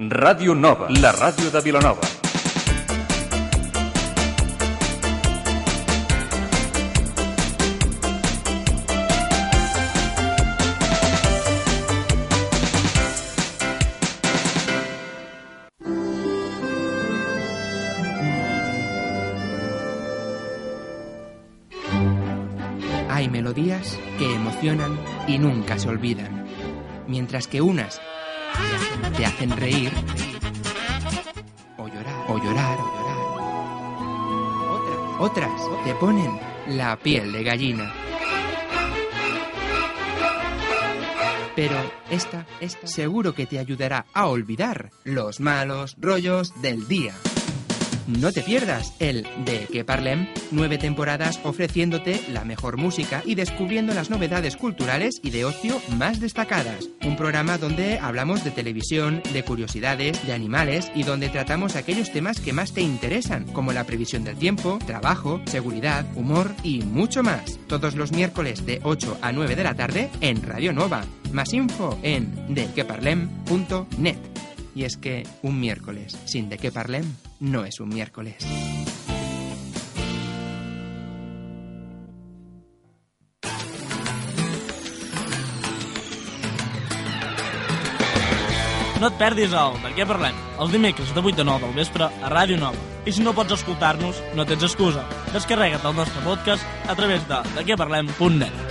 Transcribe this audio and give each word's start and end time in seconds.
Ràdio 0.00 0.54
Nova, 0.54 0.86
la 0.88 1.12
ràdio 1.12 1.50
de 1.52 1.60
Vilanova. 1.60 2.00
Hay 23.10 23.28
melodías 23.28 23.98
que 24.18 24.34
emocionan 24.34 24.98
y 25.28 25.36
nunca 25.36 25.78
se 25.78 25.90
olvidan, 25.90 26.46
mientras 27.06 27.46
que 27.46 27.60
unas 27.60 28.00
te 29.16 29.26
hacen 29.26 29.56
reír 29.56 29.92
o 31.76 31.86
llorar, 31.88 32.24
o 32.28 32.38
llorar, 32.38 32.78
o 32.78 32.84
llorar. 32.96 33.16
Otras, 35.20 35.52
otras 35.58 35.84
te 35.84 35.94
ponen 35.94 36.38
la 36.66 36.96
piel 36.96 37.32
de 37.32 37.42
gallina. 37.42 37.92
Pero 41.56 41.74
esta, 42.10 42.46
esta 42.60 42.86
seguro 42.86 43.34
que 43.34 43.46
te 43.46 43.58
ayudará 43.58 44.06
a 44.14 44.26
olvidar 44.26 44.90
los 45.04 45.40
malos 45.40 45.96
rollos 45.98 46.60
del 46.62 46.88
día. 46.88 47.14
No 48.18 48.32
te 48.32 48.42
pierdas 48.42 48.92
el 48.98 49.22
De 49.44 49.68
Que 49.70 49.84
Parlem, 49.84 50.26
nueve 50.50 50.78
temporadas 50.78 51.38
ofreciéndote 51.44 52.20
la 52.32 52.44
mejor 52.44 52.76
música 52.76 53.22
y 53.24 53.36
descubriendo 53.36 53.94
las 53.94 54.10
novedades 54.10 54.56
culturales 54.56 55.20
y 55.22 55.30
de 55.30 55.44
ocio 55.44 55.80
más 55.96 56.18
destacadas. 56.18 56.88
Un 57.04 57.16
programa 57.16 57.56
donde 57.56 58.00
hablamos 58.00 58.42
de 58.42 58.50
televisión, 58.50 59.22
de 59.32 59.44
curiosidades, 59.44 60.26
de 60.26 60.32
animales 60.32 60.90
y 60.94 61.04
donde 61.04 61.28
tratamos 61.28 61.76
aquellos 61.76 62.10
temas 62.10 62.40
que 62.40 62.52
más 62.52 62.72
te 62.72 62.80
interesan, 62.80 63.44
como 63.52 63.72
la 63.72 63.84
previsión 63.84 64.24
del 64.24 64.36
tiempo, 64.36 64.80
trabajo, 64.86 65.40
seguridad, 65.46 66.04
humor 66.16 66.52
y 66.64 66.80
mucho 66.80 67.22
más. 67.22 67.60
Todos 67.68 67.94
los 67.94 68.10
miércoles 68.10 68.66
de 68.66 68.80
8 68.82 69.18
a 69.22 69.30
9 69.30 69.54
de 69.54 69.64
la 69.64 69.74
tarde 69.74 70.10
en 70.20 70.42
Radio 70.42 70.72
Nova. 70.72 71.04
Más 71.32 71.52
info 71.52 71.96
en 72.02 72.54
dequeparlem.net. 72.54 74.18
Y 74.74 74.84
es 74.84 74.96
que 74.96 75.22
un 75.42 75.60
miércoles 75.60 76.18
sin 76.24 76.48
de 76.48 76.58
qué 76.58 76.72
parlem 76.72 77.04
no 77.40 77.64
es 77.64 77.80
un 77.80 77.88
miércoles. 77.88 78.36
No 89.00 89.08
et 89.08 89.14
perdis 89.16 89.54
el 89.56 89.78
De 89.80 89.94
què 89.96 90.04
parlem? 90.04 90.36
Els 90.60 90.74
dimecres 90.74 91.14
de 91.16 91.22
8 91.24 91.40
a 91.40 91.46
9 91.48 91.64
del 91.64 91.78
vespre 91.78 92.10
a 92.10 92.32
Ràdio 92.32 92.58
Nova. 92.60 92.88
I 93.08 93.14
si 93.16 93.24
no 93.24 93.32
pots 93.32 93.56
escoltar-nos, 93.56 94.20
no 94.36 94.44
tens 94.44 94.66
excusa. 94.68 95.06
Descarrega't 95.32 95.88
el 95.88 95.96
nostre 95.96 96.20
podcast 96.26 96.68
a 96.86 96.98
través 96.98 97.24
de 97.30 97.40
dequeparlem.net. 97.56 98.69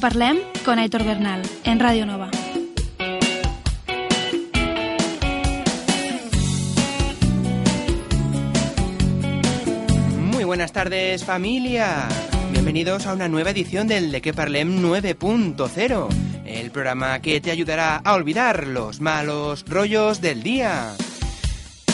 Parlem? 0.00 0.38
Con 0.64 0.78
Aitor 0.78 1.04
Bernal, 1.04 1.42
en 1.64 1.80
Ràdio 1.80 2.06
Nova. 2.06 2.30
Muy 10.32 10.44
buenas 10.44 10.72
tardes 10.72 11.24
familia. 11.24 12.08
Bienvenidos 12.52 13.06
a 13.06 13.14
una 13.14 13.28
nueva 13.28 13.50
edición 13.50 13.88
del 13.88 14.12
De 14.12 14.20
Que 14.20 14.32
Parlem 14.32 14.82
9.0, 14.82 16.08
el 16.44 16.70
programa 16.70 17.20
que 17.20 17.40
te 17.40 17.50
ayudará 17.50 17.96
a 17.96 18.14
olvidar 18.14 18.66
los 18.66 19.00
malos 19.00 19.64
rollos 19.66 20.20
del 20.20 20.42
día. 20.42 20.94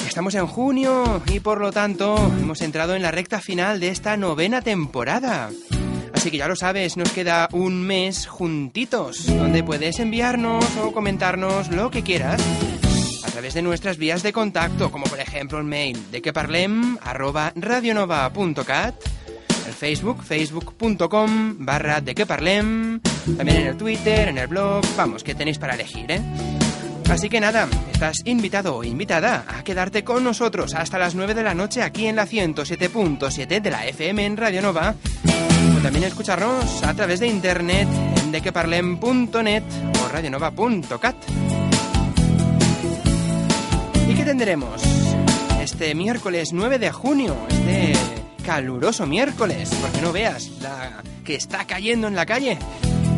Estamos 0.06 0.34
en 0.34 0.46
junio 0.46 1.22
y 1.26 1.40
por 1.40 1.60
lo 1.60 1.72
tanto 1.72 2.16
hemos 2.40 2.60
entrado 2.60 2.94
en 2.94 3.02
la 3.02 3.10
recta 3.10 3.40
final 3.40 3.80
de 3.80 3.88
esta 3.88 4.16
novena 4.16 4.62
temporada. 4.62 5.50
Así 6.24 6.30
que 6.30 6.38
ya 6.38 6.48
lo 6.48 6.56
sabes, 6.56 6.96
nos 6.96 7.12
queda 7.12 7.50
un 7.52 7.82
mes 7.82 8.26
juntitos, 8.26 9.26
donde 9.26 9.62
puedes 9.62 9.98
enviarnos 9.98 10.64
o 10.82 10.90
comentarnos 10.90 11.68
lo 11.68 11.90
que 11.90 12.02
quieras 12.02 12.40
a 13.26 13.30
través 13.30 13.52
de 13.52 13.60
nuestras 13.60 13.98
vías 13.98 14.22
de 14.22 14.32
contacto, 14.32 14.90
como 14.90 15.04
por 15.04 15.20
ejemplo 15.20 15.58
el 15.58 15.64
mail 15.64 16.10
de 16.10 16.22
que 16.22 16.32
parlem 16.32 16.96
arroba 17.02 17.52
radionova.cat, 17.54 18.94
el 19.66 19.74
Facebook, 19.74 20.22
facebook.com 20.24 21.56
barra 21.58 22.00
de 22.00 22.14
que 22.14 22.24
parlem, 22.24 23.00
también 23.36 23.58
en 23.58 23.66
el 23.66 23.76
Twitter, 23.76 24.28
en 24.28 24.38
el 24.38 24.46
blog, 24.46 24.82
vamos, 24.96 25.22
que 25.22 25.34
tenéis 25.34 25.58
para 25.58 25.74
elegir, 25.74 26.10
¿eh? 26.10 26.22
Así 27.08 27.28
que 27.28 27.40
nada, 27.40 27.68
estás 27.92 28.22
invitado 28.24 28.76
o 28.76 28.84
invitada 28.84 29.44
a 29.46 29.62
quedarte 29.62 30.04
con 30.04 30.24
nosotros 30.24 30.74
hasta 30.74 30.98
las 30.98 31.14
9 31.14 31.34
de 31.34 31.42
la 31.42 31.54
noche 31.54 31.82
aquí 31.82 32.06
en 32.06 32.16
la 32.16 32.26
107.7 32.26 33.60
de 33.60 33.70
la 33.70 33.86
FM 33.86 34.24
en 34.24 34.36
Radio 34.36 34.62
Nova 34.62 34.94
o 35.76 35.82
también 35.82 36.04
escucharnos 36.04 36.82
a 36.82 36.94
través 36.94 37.20
de 37.20 37.28
internet 37.28 37.88
en 38.18 38.32
dequeparlem.net 38.32 39.62
o 40.04 40.08
radionova.cat. 40.08 41.16
¿Y 44.08 44.14
qué 44.14 44.24
tendremos? 44.24 44.82
Este 45.62 45.94
miércoles 45.94 46.52
9 46.52 46.78
de 46.78 46.90
junio, 46.90 47.36
este 47.48 47.92
caluroso 48.44 49.06
miércoles, 49.06 49.70
porque 49.80 50.00
no 50.02 50.12
veas 50.12 50.50
la 50.60 51.02
que 51.24 51.36
está 51.36 51.66
cayendo 51.66 52.06
en 52.06 52.14
la 52.14 52.26
calle. 52.26 52.58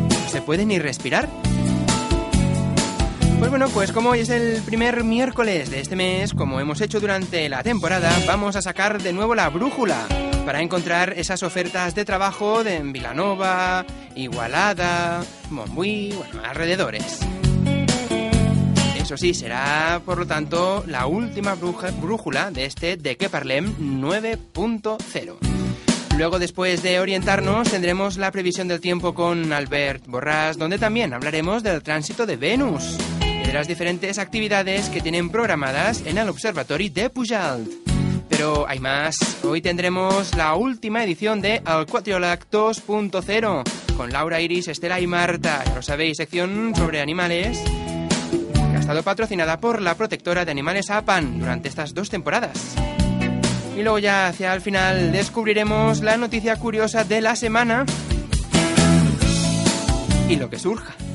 No 0.09 0.29
se 0.29 0.41
puede 0.41 0.65
ni 0.65 0.79
respirar. 0.79 1.27
Pues 3.39 3.51
bueno, 3.51 3.69
pues 3.69 3.91
como 3.91 4.09
hoy 4.09 4.21
es 4.21 4.29
el 4.29 4.61
primer 4.63 5.03
miércoles 5.03 5.69
de 5.69 5.79
este 5.79 5.95
mes, 5.95 6.33
como 6.33 6.59
hemos 6.59 6.81
hecho 6.81 6.99
durante 6.99 7.47
la 7.49 7.61
temporada, 7.61 8.11
vamos 8.25 8.55
a 8.55 8.61
sacar 8.61 9.01
de 9.01 9.13
nuevo 9.13 9.35
la 9.35 9.49
brújula 9.49 10.07
para 10.43 10.61
encontrar 10.61 11.13
esas 11.17 11.43
ofertas 11.43 11.93
de 11.93 12.03
trabajo 12.03 12.63
de 12.63 12.79
Vilanova, 12.79 13.85
Igualada, 14.15 15.23
Montbui, 15.51 16.13
bueno, 16.17 16.41
alrededores. 16.43 17.19
Eso 18.99 19.15
sí, 19.17 19.33
será 19.35 20.01
por 20.03 20.17
lo 20.17 20.25
tanto 20.25 20.83
la 20.87 21.05
última 21.05 21.55
brújula 21.55 22.49
de 22.49 22.65
este 22.65 22.97
De 22.97 23.17
Que 23.17 23.29
Parlem 23.29 23.75
9.0. 24.01 25.35
Luego, 26.17 26.39
después 26.39 26.81
de 26.81 26.99
orientarnos, 26.99 27.69
tendremos 27.69 28.17
la 28.17 28.31
previsión 28.31 28.67
del 28.67 28.81
tiempo 28.81 29.13
con 29.13 29.53
Albert 29.53 30.07
Borràs, 30.07 30.55
donde 30.55 30.79
también 30.79 31.13
hablaremos 31.13 31.61
del 31.61 31.83
tránsito 31.83 32.25
de 32.25 32.37
Venus 32.37 32.97
de 33.47 33.53
las 33.53 33.67
diferentes 33.67 34.19
actividades 34.19 34.89
que 34.89 34.99
tienen 34.99 35.29
programadas 35.29 36.03
en 36.05 36.17
el 36.17 36.27
Observatori 36.27 36.89
de 36.89 37.09
Pujalt. 37.09 37.71
Pero 38.27 38.67
hay 38.67 38.79
más. 38.79 39.15
Hoy 39.41 39.61
tendremos 39.61 40.35
la 40.35 40.53
última 40.55 41.01
edición 41.05 41.39
de 41.39 41.61
Al 41.63 41.85
Quatriolac 41.85 42.49
2.0 42.51 43.63
con 43.95 44.11
Laura 44.11 44.41
Iris, 44.41 44.67
Estela 44.67 44.99
y 44.99 45.07
Marta. 45.07 45.63
Ya 45.65 45.75
lo 45.75 45.81
sabéis, 45.81 46.17
sección 46.17 46.73
sobre 46.75 46.99
animales 46.99 47.63
que 48.29 48.75
ha 48.75 48.79
estado 48.79 49.01
patrocinada 49.01 49.61
por 49.61 49.81
la 49.81 49.95
protectora 49.95 50.43
de 50.43 50.51
animales 50.51 50.89
APAN 50.89 51.39
durante 51.39 51.69
estas 51.69 51.93
dos 51.93 52.09
temporadas. 52.09 52.75
Y 53.77 53.81
luego 53.81 53.99
ya 53.99 54.27
hacia 54.27 54.53
el 54.53 54.59
final 54.59 55.13
descubriremos 55.13 56.01
la 56.01 56.17
noticia 56.17 56.57
curiosa 56.57 57.05
de 57.05 57.21
la 57.21 57.37
semana 57.37 57.85
y 60.27 60.35
lo 60.35 60.49
que 60.49 60.59
surja. 60.59 61.06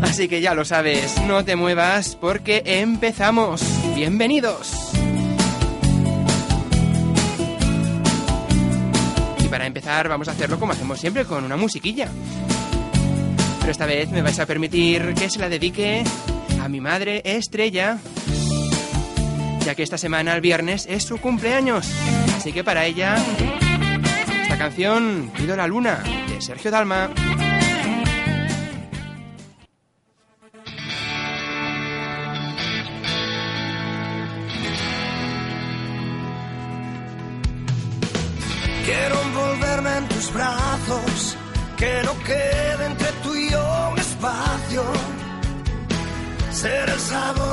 Así 0.02 0.28
que 0.28 0.40
ya 0.40 0.54
lo 0.54 0.64
sabes, 0.64 1.20
no 1.26 1.44
te 1.44 1.56
muevas 1.56 2.16
porque 2.16 2.62
empezamos. 2.64 3.62
Bienvenidos. 3.94 4.92
Y 9.38 9.48
para 9.48 9.66
empezar 9.66 10.08
vamos 10.08 10.28
a 10.28 10.32
hacerlo 10.32 10.58
como 10.58 10.72
hacemos 10.72 10.98
siempre, 10.98 11.24
con 11.24 11.44
una 11.44 11.56
musiquilla. 11.56 12.08
Pero 13.60 13.72
esta 13.72 13.86
vez 13.86 14.10
me 14.10 14.22
vais 14.22 14.38
a 14.38 14.46
permitir 14.46 15.14
que 15.14 15.28
se 15.28 15.38
la 15.38 15.48
dedique 15.48 16.02
a 16.62 16.68
mi 16.68 16.80
madre 16.80 17.22
Estrella, 17.24 17.98
ya 19.64 19.74
que 19.74 19.82
esta 19.82 19.98
semana, 19.98 20.34
el 20.34 20.40
viernes, 20.40 20.86
es 20.88 21.04
su 21.04 21.18
cumpleaños. 21.18 21.90
Así 22.36 22.52
que 22.52 22.64
para 22.64 22.86
ella, 22.86 23.16
esta 24.42 24.56
canción, 24.56 25.30
Pido 25.36 25.56
la 25.56 25.66
Luna, 25.66 26.02
de 26.28 26.40
Sergio 26.40 26.70
Dalma. 26.70 27.10
Que 41.76 42.02
no 42.04 42.14
quede 42.24 42.86
entre 42.86 43.10
tú 43.22 43.34
y 43.34 43.50
yo 43.50 43.88
un 43.92 43.98
espacio. 43.98 44.82
Ser 46.52 46.88
el 46.90 47.00
sabor 47.00 47.49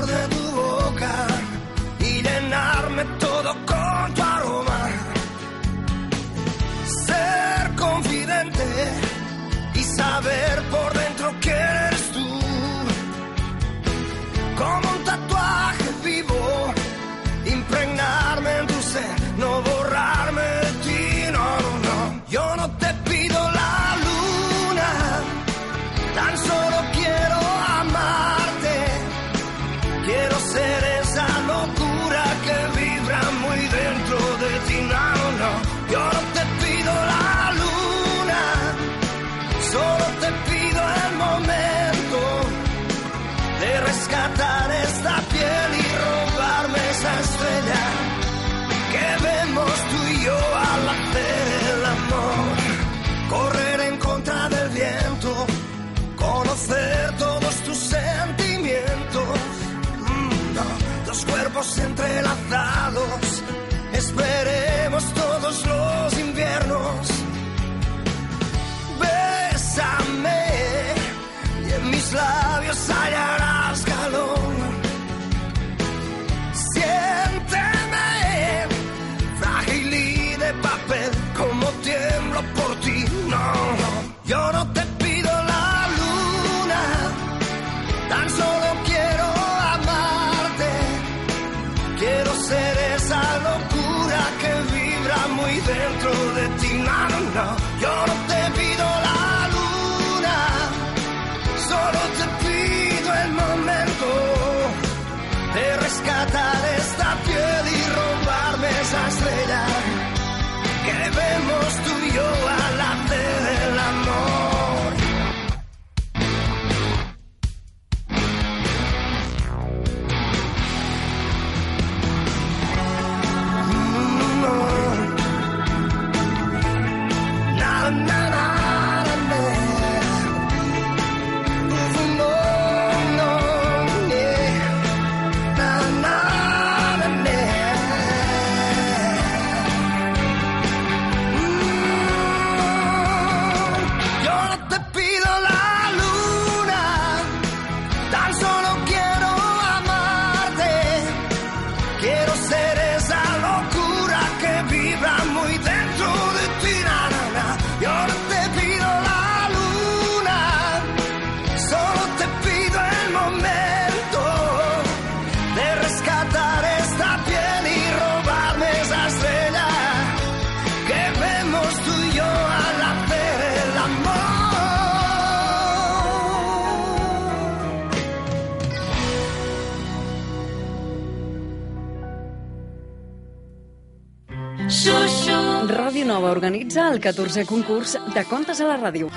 Organitza 186.67 186.91
el 186.91 186.99
14è 186.99 187.45
concurs 187.47 187.93
de 188.11 188.21
contes 188.27 188.59
a 188.59 188.65
la 188.67 188.75
ràdio. 188.75 189.07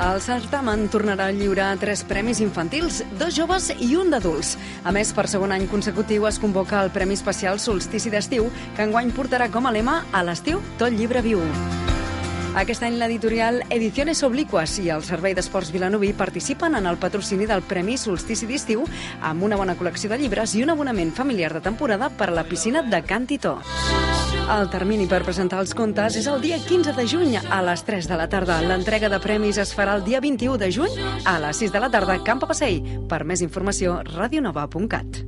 El 0.00 0.20
certamen 0.24 0.86
tornarà 0.88 1.26
a 1.28 1.32
lliurar 1.36 1.74
tres 1.76 2.00
premis 2.08 2.38
infantils, 2.40 3.02
dos 3.20 3.34
joves 3.36 3.66
i 3.84 3.90
un 4.00 4.08
d'adults. 4.08 4.54
A 4.88 4.92
més, 4.96 5.10
per 5.12 5.26
segon 5.28 5.52
any 5.52 5.66
consecutiu 5.68 6.24
es 6.24 6.38
convoca 6.40 6.80
el 6.80 6.88
Premi 6.88 7.18
Especial 7.18 7.60
Solstici 7.60 8.08
d'Estiu, 8.08 8.48
que 8.78 8.86
enguany 8.88 9.12
portarà 9.12 9.50
com 9.52 9.68
a 9.68 9.74
lema 9.76 10.06
a 10.10 10.22
l'estiu 10.24 10.62
tot 10.80 10.96
llibre 10.96 11.20
viu. 11.20 11.44
Aquest 12.56 12.88
any 12.88 12.96
l'editorial 12.96 13.60
Ediciones 13.68 14.24
Obliquas 14.24 14.78
i 14.80 14.88
el 14.88 15.04
Servei 15.04 15.36
d'Esports 15.36 15.74
Vilanoví 15.76 16.14
participen 16.16 16.80
en 16.80 16.88
el 16.88 16.96
patrocini 16.96 17.44
del 17.44 17.60
Premi 17.60 17.98
Solstici 18.00 18.48
d'Estiu 18.48 18.88
amb 19.20 19.44
una 19.44 19.60
bona 19.60 19.76
col·lecció 19.76 20.08
de 20.08 20.22
llibres 20.24 20.56
i 20.56 20.64
un 20.64 20.72
abonament 20.72 21.12
familiar 21.12 21.52
de 21.52 21.60
temporada 21.60 22.08
per 22.08 22.32
a 22.32 22.38
la 22.40 22.48
piscina 22.48 22.80
de 22.80 23.04
Can 23.04 23.28
Titó. 23.28 23.58
El 24.50 24.66
termini 24.66 25.04
per 25.06 25.20
presentar 25.22 25.60
els 25.62 25.70
contes 25.78 26.16
és 26.18 26.26
el 26.26 26.40
dia 26.42 26.56
15 26.58 26.96
de 26.96 27.04
juny 27.06 27.36
a 27.38 27.60
les 27.62 27.84
3 27.86 28.08
de 28.10 28.16
la 28.18 28.26
tarda. 28.26 28.56
L'entrega 28.66 29.06
de 29.12 29.20
premis 29.22 29.60
es 29.62 29.70
farà 29.76 29.94
el 29.94 30.02
dia 30.02 30.18
21 30.18 30.58
de 30.58 30.72
juny 30.74 30.96
a 31.22 31.36
les 31.38 31.62
6 31.62 31.70
de 31.70 31.82
la 31.84 31.90
tarda 31.90 32.18
a 32.18 32.24
Camp 32.26 32.42
Passei. 32.42 32.80
Per 33.06 33.22
més 33.22 33.44
informació, 33.46 34.00
radionova.cat. 34.10 35.22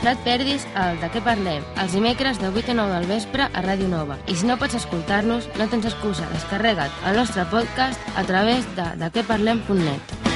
No 0.00 0.12
et 0.12 0.20
perdis 0.24 0.62
el 0.80 1.00
De 1.00 1.08
què 1.12 1.20
parlem, 1.24 1.64
els 1.80 1.96
dimecres 1.96 2.40
de 2.40 2.48
8 2.52 2.72
a 2.72 2.78
9 2.78 2.96
del 2.98 3.08
vespre 3.08 3.48
a 3.48 3.64
Ràdio 3.64 3.88
Nova. 3.88 4.20
I 4.28 4.36
si 4.36 4.48
no 4.48 4.60
pots 4.60 4.76
escoltar-nos, 4.76 5.48
no 5.56 5.68
tens 5.72 5.88
excusa, 5.88 6.28
descarrega't 6.36 7.04
el 7.08 7.20
nostre 7.20 7.48
podcast 7.52 8.16
a 8.16 8.24
través 8.28 8.68
de 8.76 8.88
dequeparlem.net. 9.04 10.29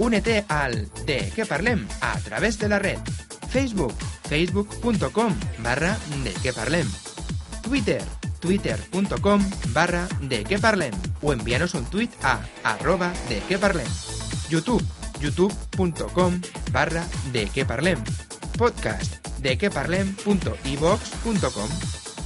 Únete 0.00 0.44
al 0.48 0.88
De 1.04 1.30
qué 1.36 1.44
parlem 1.44 1.86
a 2.00 2.18
través 2.20 2.58
de 2.58 2.70
la 2.70 2.78
red. 2.78 2.96
Facebook, 3.50 3.92
facebook.com 4.30 5.34
barra 5.62 5.98
de 6.24 6.32
qué 6.42 6.54
parlem. 6.54 6.90
Twitter, 7.62 8.02
twitter.com 8.40 9.44
barra 9.74 10.08
de 10.22 10.42
qué 10.44 10.58
parlem. 10.58 10.94
O 11.20 11.34
envíanos 11.34 11.74
un 11.74 11.84
tweet 11.84 12.08
a 12.22 12.40
arroba 12.64 13.12
de 13.28 13.40
qué 13.40 13.58
parlem. 13.58 13.86
YouTube, 14.48 14.82
youtube.com 15.20 16.40
barra 16.72 17.06
de 17.30 17.50
qué 17.50 17.66
parlem. 17.66 18.02
Podcast, 18.56 19.26
dequeparlem.ivox.com. 19.40 21.68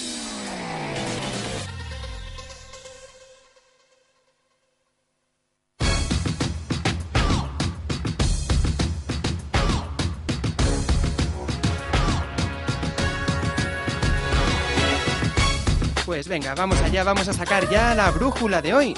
Pues 16.19 16.27
venga, 16.27 16.53
vamos 16.57 16.81
allá, 16.81 17.05
vamos 17.05 17.29
a 17.29 17.33
sacar 17.33 17.71
ya 17.71 17.95
la 17.95 18.11
brújula 18.11 18.61
de 18.61 18.75
hoy. 18.75 18.93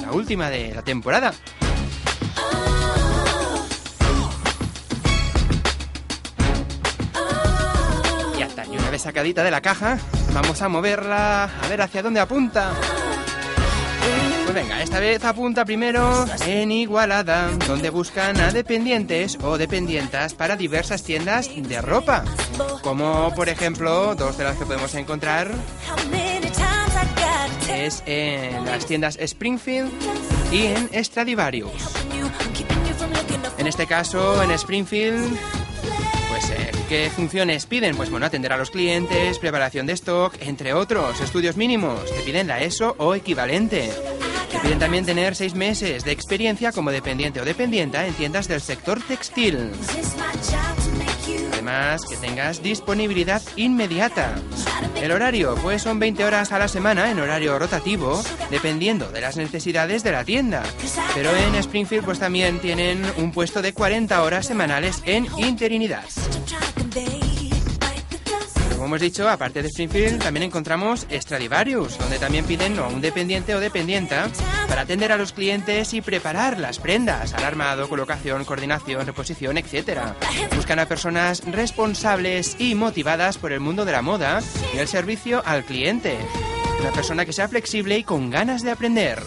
La 0.00 0.12
última 0.12 0.48
de 0.48 0.72
la 0.72 0.82
temporada. 0.82 1.34
Ya 8.38 8.46
está, 8.46 8.64
y 8.64 8.76
una 8.76 8.90
vez 8.90 9.02
sacadita 9.02 9.42
de 9.42 9.50
la 9.50 9.60
caja, 9.60 9.98
vamos 10.32 10.62
a 10.62 10.68
moverla 10.68 11.50
a 11.64 11.66
ver 11.66 11.82
hacia 11.82 12.00
dónde 12.00 12.20
apunta. 12.20 12.74
Pues 14.50 14.64
venga, 14.64 14.82
esta 14.82 14.98
vez 14.98 15.24
apunta 15.24 15.64
primero 15.64 16.26
en 16.44 16.72
Igualada, 16.72 17.52
donde 17.68 17.88
buscan 17.88 18.36
a 18.40 18.50
dependientes 18.50 19.38
o 19.42 19.56
dependientas 19.56 20.34
para 20.34 20.56
diversas 20.56 21.04
tiendas 21.04 21.48
de 21.54 21.80
ropa. 21.80 22.24
Como 22.82 23.32
por 23.36 23.48
ejemplo, 23.48 24.16
dos 24.16 24.36
de 24.38 24.42
las 24.42 24.56
que 24.56 24.66
podemos 24.66 24.92
encontrar 24.96 25.52
es 27.72 28.02
en 28.06 28.64
las 28.64 28.86
tiendas 28.86 29.18
Springfield 29.20 29.92
y 30.50 30.66
en 30.66 31.04
Stradivarius. 31.04 31.70
En 33.56 33.68
este 33.68 33.86
caso, 33.86 34.42
en 34.42 34.50
Springfield, 34.50 35.38
pues 36.28 36.52
¿qué 36.88 37.08
funciones 37.14 37.66
piden? 37.66 37.94
Pues 37.94 38.10
bueno, 38.10 38.26
atender 38.26 38.52
a 38.52 38.56
los 38.56 38.72
clientes, 38.72 39.38
preparación 39.38 39.86
de 39.86 39.92
stock, 39.92 40.34
entre 40.40 40.74
otros, 40.74 41.20
estudios 41.20 41.56
mínimos. 41.56 42.04
Te 42.06 42.22
piden 42.22 42.48
la 42.48 42.60
ESO 42.60 42.96
o 42.98 43.14
equivalente. 43.14 43.90
Te 44.50 44.58
piden 44.58 44.78
también 44.78 45.06
tener 45.06 45.36
seis 45.36 45.54
meses 45.54 46.04
de 46.04 46.12
experiencia 46.12 46.72
como 46.72 46.90
dependiente 46.90 47.40
o 47.40 47.44
dependienta 47.44 48.06
en 48.06 48.14
tiendas 48.14 48.48
del 48.48 48.60
sector 48.60 49.00
textil. 49.00 49.70
Además, 51.52 52.02
que 52.08 52.16
tengas 52.16 52.62
disponibilidad 52.62 53.42
inmediata. 53.56 54.34
El 55.00 55.12
horario, 55.12 55.54
pues 55.62 55.82
son 55.82 55.98
20 55.98 56.24
horas 56.24 56.52
a 56.52 56.58
la 56.58 56.68
semana 56.68 57.10
en 57.10 57.20
horario 57.20 57.58
rotativo, 57.58 58.22
dependiendo 58.50 59.10
de 59.10 59.20
las 59.20 59.36
necesidades 59.36 60.02
de 60.02 60.12
la 60.12 60.24
tienda. 60.24 60.62
Pero 61.14 61.34
en 61.36 61.54
Springfield, 61.54 62.04
pues 62.04 62.18
también 62.18 62.58
tienen 62.60 63.02
un 63.18 63.32
puesto 63.32 63.62
de 63.62 63.72
40 63.72 64.22
horas 64.22 64.46
semanales 64.46 65.02
en 65.06 65.26
interinidad. 65.38 66.04
Como 68.90 68.96
hemos 68.96 69.08
dicho, 69.12 69.28
aparte 69.28 69.62
de 69.62 69.68
Springfield, 69.68 70.20
también 70.20 70.42
encontramos 70.42 71.06
Stradivarius, 71.08 71.96
donde 71.96 72.18
también 72.18 72.44
piden 72.44 72.76
a 72.76 72.88
un 72.88 73.00
dependiente 73.00 73.54
o 73.54 73.60
dependienta 73.60 74.28
para 74.66 74.80
atender 74.80 75.12
a 75.12 75.16
los 75.16 75.32
clientes 75.32 75.94
y 75.94 76.00
preparar 76.00 76.58
las 76.58 76.80
prendas, 76.80 77.32
alarmado, 77.32 77.88
colocación, 77.88 78.44
coordinación, 78.44 79.06
reposición, 79.06 79.58
etc. 79.58 80.00
Buscan 80.56 80.80
a 80.80 80.88
personas 80.88 81.44
responsables 81.46 82.56
y 82.58 82.74
motivadas 82.74 83.38
por 83.38 83.52
el 83.52 83.60
mundo 83.60 83.84
de 83.84 83.92
la 83.92 84.02
moda 84.02 84.40
y 84.74 84.78
el 84.78 84.88
servicio 84.88 85.40
al 85.46 85.62
cliente. 85.62 86.18
Una 86.80 86.90
persona 86.90 87.24
que 87.24 87.32
sea 87.32 87.46
flexible 87.46 87.96
y 87.96 88.02
con 88.02 88.28
ganas 88.28 88.64
de 88.64 88.72
aprender. 88.72 89.22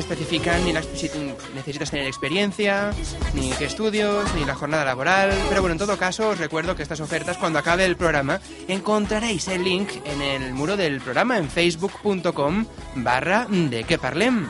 Especifican 0.00 0.64
ni 0.64 0.72
si 0.94 1.10
necesitas 1.54 1.90
tener 1.90 2.06
experiencia, 2.06 2.90
ni 3.34 3.50
qué 3.52 3.66
estudios, 3.66 4.24
ni 4.34 4.44
la 4.44 4.54
jornada 4.54 4.84
laboral. 4.84 5.30
Pero 5.48 5.60
bueno, 5.60 5.72
en 5.72 5.78
todo 5.78 5.96
caso, 5.96 6.30
os 6.30 6.38
recuerdo 6.38 6.74
que 6.74 6.82
estas 6.82 7.00
ofertas, 7.00 7.36
cuando 7.36 7.58
acabe 7.58 7.84
el 7.84 7.96
programa, 7.96 8.40
encontraréis 8.66 9.48
el 9.48 9.62
link 9.62 9.90
en 10.04 10.22
el 10.22 10.52
muro 10.54 10.76
del 10.76 11.00
programa 11.00 11.38
en 11.38 11.48
facebook.com 11.48 12.66
barra 12.96 13.46
de 13.48 13.84
que 13.84 13.98
parlem. 13.98 14.48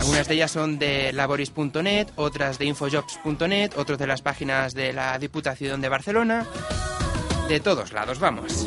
Algunas 0.00 0.28
de 0.28 0.34
ellas 0.34 0.50
son 0.50 0.78
de 0.78 1.12
laboris.net, 1.12 2.08
otras 2.16 2.58
de 2.58 2.66
infojobs.net, 2.66 3.72
otros 3.76 3.98
de 3.98 4.06
las 4.06 4.22
páginas 4.22 4.74
de 4.74 4.92
la 4.92 5.18
Diputación 5.18 5.80
de 5.80 5.88
Barcelona. 5.88 6.46
De 7.48 7.60
todos 7.60 7.92
lados, 7.92 8.18
vamos. 8.18 8.66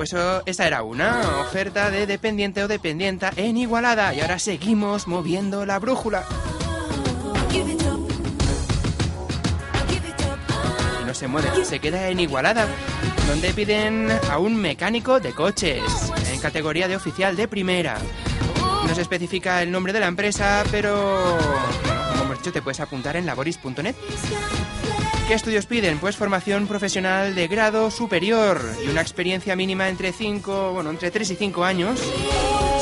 Pues 0.00 0.14
oh, 0.14 0.40
esa 0.46 0.66
era 0.66 0.82
una 0.82 1.42
oferta 1.42 1.90
de 1.90 2.06
dependiente 2.06 2.64
o 2.64 2.68
dependienta 2.68 3.34
en 3.36 3.58
Igualada. 3.58 4.14
Y 4.14 4.20
ahora 4.20 4.38
seguimos 4.38 5.06
moviendo 5.06 5.66
la 5.66 5.78
brújula. 5.78 6.24
Y 11.02 11.04
no 11.04 11.12
se 11.12 11.28
mueve, 11.28 11.66
se 11.66 11.80
queda 11.80 12.08
en 12.08 12.18
Igualada, 12.18 12.66
donde 13.28 13.52
piden 13.52 14.10
a 14.30 14.38
un 14.38 14.56
mecánico 14.56 15.20
de 15.20 15.34
coches, 15.34 15.82
en 16.32 16.40
categoría 16.40 16.88
de 16.88 16.96
oficial 16.96 17.36
de 17.36 17.46
primera. 17.46 17.98
No 18.88 18.94
se 18.94 19.02
especifica 19.02 19.62
el 19.62 19.70
nombre 19.70 19.92
de 19.92 20.00
la 20.00 20.06
empresa, 20.06 20.64
pero 20.70 21.36
te 22.48 22.62
puedes 22.62 22.80
apuntar 22.80 23.16
en 23.16 23.26
laboris.net. 23.26 23.94
¿Qué 25.28 25.34
estudios 25.34 25.66
piden? 25.66 25.98
Pues 25.98 26.16
formación 26.16 26.66
profesional 26.66 27.36
de 27.36 27.46
grado 27.46 27.90
superior 27.90 28.60
y 28.84 28.88
una 28.88 29.00
experiencia 29.00 29.54
mínima 29.54 29.88
entre 29.88 30.12
5, 30.12 30.72
bueno, 30.72 30.90
entre 30.90 31.10
3 31.10 31.30
y 31.30 31.36
5 31.36 31.64
años 31.64 32.00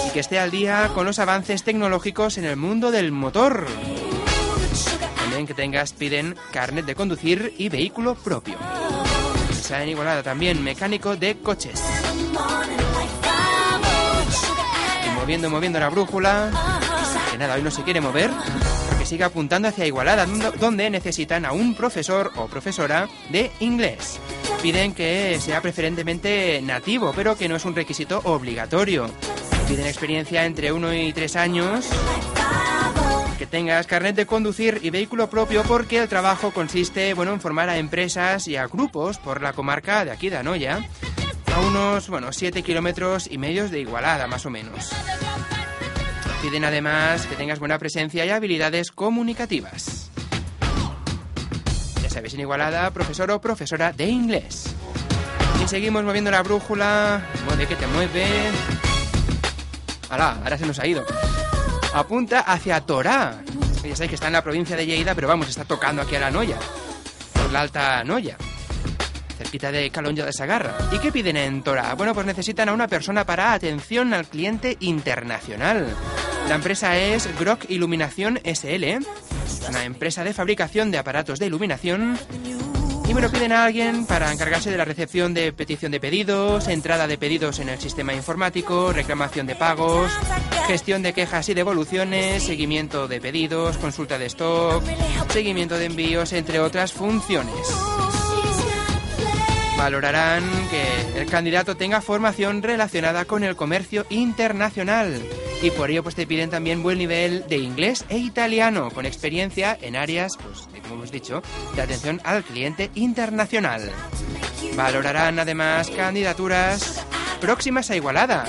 y 0.06 0.10
que 0.12 0.20
esté 0.20 0.38
al 0.38 0.50
día 0.50 0.90
con 0.94 1.04
los 1.04 1.18
avances 1.18 1.62
tecnológicos 1.62 2.38
en 2.38 2.44
el 2.44 2.56
mundo 2.56 2.90
del 2.90 3.12
motor. 3.12 3.66
También 5.16 5.46
que 5.46 5.52
tengas 5.52 5.92
piden 5.92 6.36
carnet 6.50 6.86
de 6.86 6.94
conducir 6.94 7.54
y 7.58 7.68
vehículo 7.68 8.14
propio. 8.14 8.56
Esa 9.50 9.82
en 9.82 9.90
Igualada 9.90 10.22
también 10.22 10.64
mecánico 10.64 11.16
de 11.16 11.36
coches. 11.40 11.82
Y 15.06 15.20
moviendo, 15.20 15.50
moviendo 15.50 15.78
la 15.80 15.90
brújula. 15.90 16.50
Que 17.30 17.36
nada, 17.36 17.56
hoy 17.56 17.62
no 17.62 17.70
se 17.70 17.82
quiere 17.82 18.00
mover 18.00 18.30
siga 19.08 19.26
apuntando 19.26 19.68
hacia 19.68 19.86
Igualada, 19.86 20.26
donde 20.60 20.90
necesitan 20.90 21.46
a 21.46 21.52
un 21.52 21.74
profesor 21.74 22.30
o 22.36 22.46
profesora 22.46 23.08
de 23.30 23.50
inglés. 23.60 24.20
Piden 24.62 24.92
que 24.92 25.38
sea 25.40 25.62
preferentemente 25.62 26.60
nativo, 26.62 27.12
pero 27.16 27.36
que 27.36 27.48
no 27.48 27.56
es 27.56 27.64
un 27.64 27.74
requisito 27.74 28.20
obligatorio. 28.24 29.10
Piden 29.66 29.86
experiencia 29.86 30.44
entre 30.44 30.72
1 30.72 30.94
y 30.94 31.12
3 31.14 31.36
años. 31.36 31.88
Que 33.38 33.46
tengas 33.46 33.86
carnet 33.86 34.14
de 34.14 34.26
conducir 34.26 34.80
y 34.82 34.90
vehículo 34.90 35.30
propio 35.30 35.62
porque 35.62 35.98
el 35.98 36.08
trabajo 36.08 36.50
consiste 36.50 37.14
bueno, 37.14 37.32
en 37.32 37.40
formar 37.40 37.70
a 37.70 37.78
empresas 37.78 38.46
y 38.46 38.56
a 38.56 38.66
grupos 38.66 39.16
por 39.18 39.40
la 39.40 39.54
comarca 39.54 40.04
de 40.04 40.10
aquí 40.10 40.28
de 40.28 40.36
Anoya, 40.36 40.84
a 41.54 41.60
unos 41.60 42.10
bueno, 42.10 42.32
7 42.32 42.62
kilómetros 42.62 43.26
y 43.30 43.38
medios 43.38 43.70
de 43.70 43.80
Igualada 43.80 44.26
más 44.26 44.44
o 44.44 44.50
menos. 44.50 44.92
Piden 46.42 46.64
además 46.64 47.26
que 47.26 47.34
tengas 47.34 47.58
buena 47.58 47.78
presencia 47.78 48.24
y 48.24 48.30
habilidades 48.30 48.92
comunicativas. 48.92 50.10
Ya 52.02 52.08
sabéis, 52.08 52.34
en 52.34 52.40
Igualada, 52.40 52.90
profesor 52.92 53.30
o 53.32 53.40
profesora 53.40 53.92
de 53.92 54.06
inglés. 54.06 54.66
Y 55.62 55.68
seguimos 55.68 56.04
moviendo 56.04 56.30
la 56.30 56.42
brújula. 56.42 57.26
Mueve 57.44 57.66
que 57.66 57.74
te 57.74 57.86
mueve. 57.88 58.24
¡Hala! 60.10 60.38
Ahora 60.42 60.56
se 60.56 60.66
nos 60.66 60.78
ha 60.78 60.86
ido. 60.86 61.04
Apunta 61.92 62.40
hacia 62.40 62.80
Torá. 62.82 63.42
Ya 63.82 63.96
sabéis 63.96 64.10
que 64.10 64.14
está 64.14 64.28
en 64.28 64.34
la 64.34 64.44
provincia 64.44 64.76
de 64.76 64.86
Lleida, 64.86 65.14
pero 65.14 65.26
vamos, 65.26 65.48
está 65.48 65.64
tocando 65.64 66.02
aquí 66.02 66.14
a 66.14 66.20
la 66.20 66.30
Noya. 66.30 66.58
Por 67.32 67.50
la 67.50 67.60
Alta 67.62 68.04
Noya 68.04 68.36
cerquita 69.38 69.70
de 69.70 69.88
Calonja 69.90 70.26
de 70.26 70.32
Sagarra. 70.32 70.76
¿Y 70.92 70.98
qué 70.98 71.12
piden 71.12 71.36
en 71.36 71.62
Torá? 71.62 71.94
Bueno, 71.94 72.12
pues 72.12 72.26
necesitan 72.26 72.68
a 72.68 72.72
una 72.72 72.88
persona 72.88 73.24
para 73.24 73.52
atención 73.52 74.12
al 74.12 74.26
cliente 74.26 74.76
internacional. 74.80 75.86
La 76.48 76.54
empresa 76.54 76.96
es 76.96 77.28
Grok 77.38 77.66
Iluminación 77.68 78.40
SL, 78.42 79.04
una 79.68 79.84
empresa 79.84 80.24
de 80.24 80.32
fabricación 80.32 80.90
de 80.90 80.96
aparatos 80.96 81.38
de 81.38 81.44
iluminación. 81.44 82.18
Y 83.06 83.12
bueno, 83.12 83.30
piden 83.30 83.52
a 83.52 83.66
alguien 83.66 84.06
para 84.06 84.32
encargarse 84.32 84.70
de 84.70 84.78
la 84.78 84.86
recepción 84.86 85.34
de 85.34 85.52
petición 85.52 85.92
de 85.92 86.00
pedidos, 86.00 86.68
entrada 86.68 87.06
de 87.06 87.18
pedidos 87.18 87.58
en 87.58 87.68
el 87.68 87.78
sistema 87.78 88.14
informático, 88.14 88.94
reclamación 88.94 89.46
de 89.46 89.56
pagos, 89.56 90.10
gestión 90.66 91.02
de 91.02 91.12
quejas 91.12 91.46
y 91.50 91.54
devoluciones, 91.54 92.42
seguimiento 92.44 93.08
de 93.08 93.20
pedidos, 93.20 93.76
consulta 93.76 94.16
de 94.16 94.26
stock, 94.26 94.82
seguimiento 95.28 95.76
de 95.76 95.84
envíos, 95.84 96.32
entre 96.32 96.60
otras 96.60 96.94
funciones. 96.94 97.54
Valorarán 99.76 100.44
que 100.70 101.20
el 101.20 101.26
candidato 101.28 101.76
tenga 101.76 102.00
formación 102.00 102.62
relacionada 102.62 103.26
con 103.26 103.44
el 103.44 103.54
comercio 103.54 104.06
internacional 104.08 105.22
y 105.62 105.70
por 105.70 105.90
ello 105.90 106.02
pues 106.02 106.14
te 106.14 106.26
piden 106.26 106.50
también 106.50 106.82
buen 106.82 106.98
nivel 106.98 107.44
de 107.48 107.56
inglés 107.58 108.04
e 108.08 108.18
italiano 108.18 108.90
con 108.90 109.06
experiencia 109.06 109.76
en 109.80 109.96
áreas, 109.96 110.36
pues 110.36 110.68
como 110.82 110.94
hemos 110.94 111.10
dicho, 111.10 111.42
de 111.74 111.82
atención 111.82 112.20
al 112.24 112.44
cliente 112.44 112.90
internacional. 112.94 113.90
Valorarán 114.76 115.38
además 115.38 115.90
candidaturas 115.90 117.04
próximas 117.40 117.90
a 117.90 117.96
Igualada. 117.96 118.44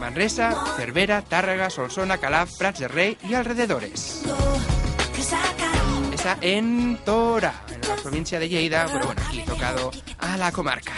Manresa, 0.00 0.54
Cervera, 0.76 1.22
Tárrega, 1.22 1.70
Solsona, 1.70 2.18
Calaf, 2.18 2.56
Prats 2.56 2.80
de 2.80 2.88
Rey 2.88 3.18
y 3.28 3.34
alrededores. 3.34 4.22
Está 6.12 6.38
en 6.40 6.98
Tora, 7.04 7.64
en 7.72 7.88
la 7.88 7.96
provincia 7.96 8.38
de 8.38 8.48
Lleida, 8.48 8.86
pero 8.92 9.06
bueno, 9.06 9.22
aquí 9.26 9.42
tocado 9.42 9.90
a 10.18 10.36
la 10.36 10.52
comarca. 10.52 10.92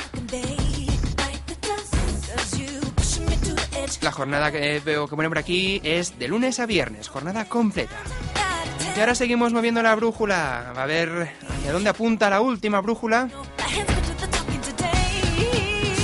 La 4.02 4.12
jornada 4.12 4.50
que 4.50 4.80
veo 4.80 5.06
que 5.06 5.16
pone 5.16 5.28
por 5.28 5.38
aquí 5.38 5.80
es 5.84 6.18
de 6.18 6.28
lunes 6.28 6.58
a 6.58 6.66
viernes, 6.66 7.08
jornada 7.08 7.44
completa. 7.44 7.96
Y 8.96 9.00
ahora 9.00 9.14
seguimos 9.14 9.52
moviendo 9.52 9.82
la 9.82 9.94
brújula. 9.94 10.72
A 10.74 10.86
ver 10.86 11.34
hacia 11.48 11.72
dónde 11.72 11.90
apunta 11.90 12.30
la 12.30 12.40
última 12.40 12.80
brújula. 12.80 13.28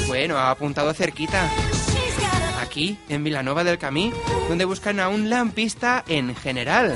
Bueno, 0.07 0.37
ha 0.37 0.51
apuntado 0.51 0.93
cerquita. 0.93 1.51
Aquí, 2.63 2.99
en 3.09 3.25
Vilanova 3.25 3.65
del 3.65 3.79
Camí, 3.79 4.13
donde 4.49 4.67
buscan 4.67 5.01
a 5.01 5.09
un 5.09 5.31
lampista 5.31 6.05
en 6.07 6.35
general. 6.37 6.95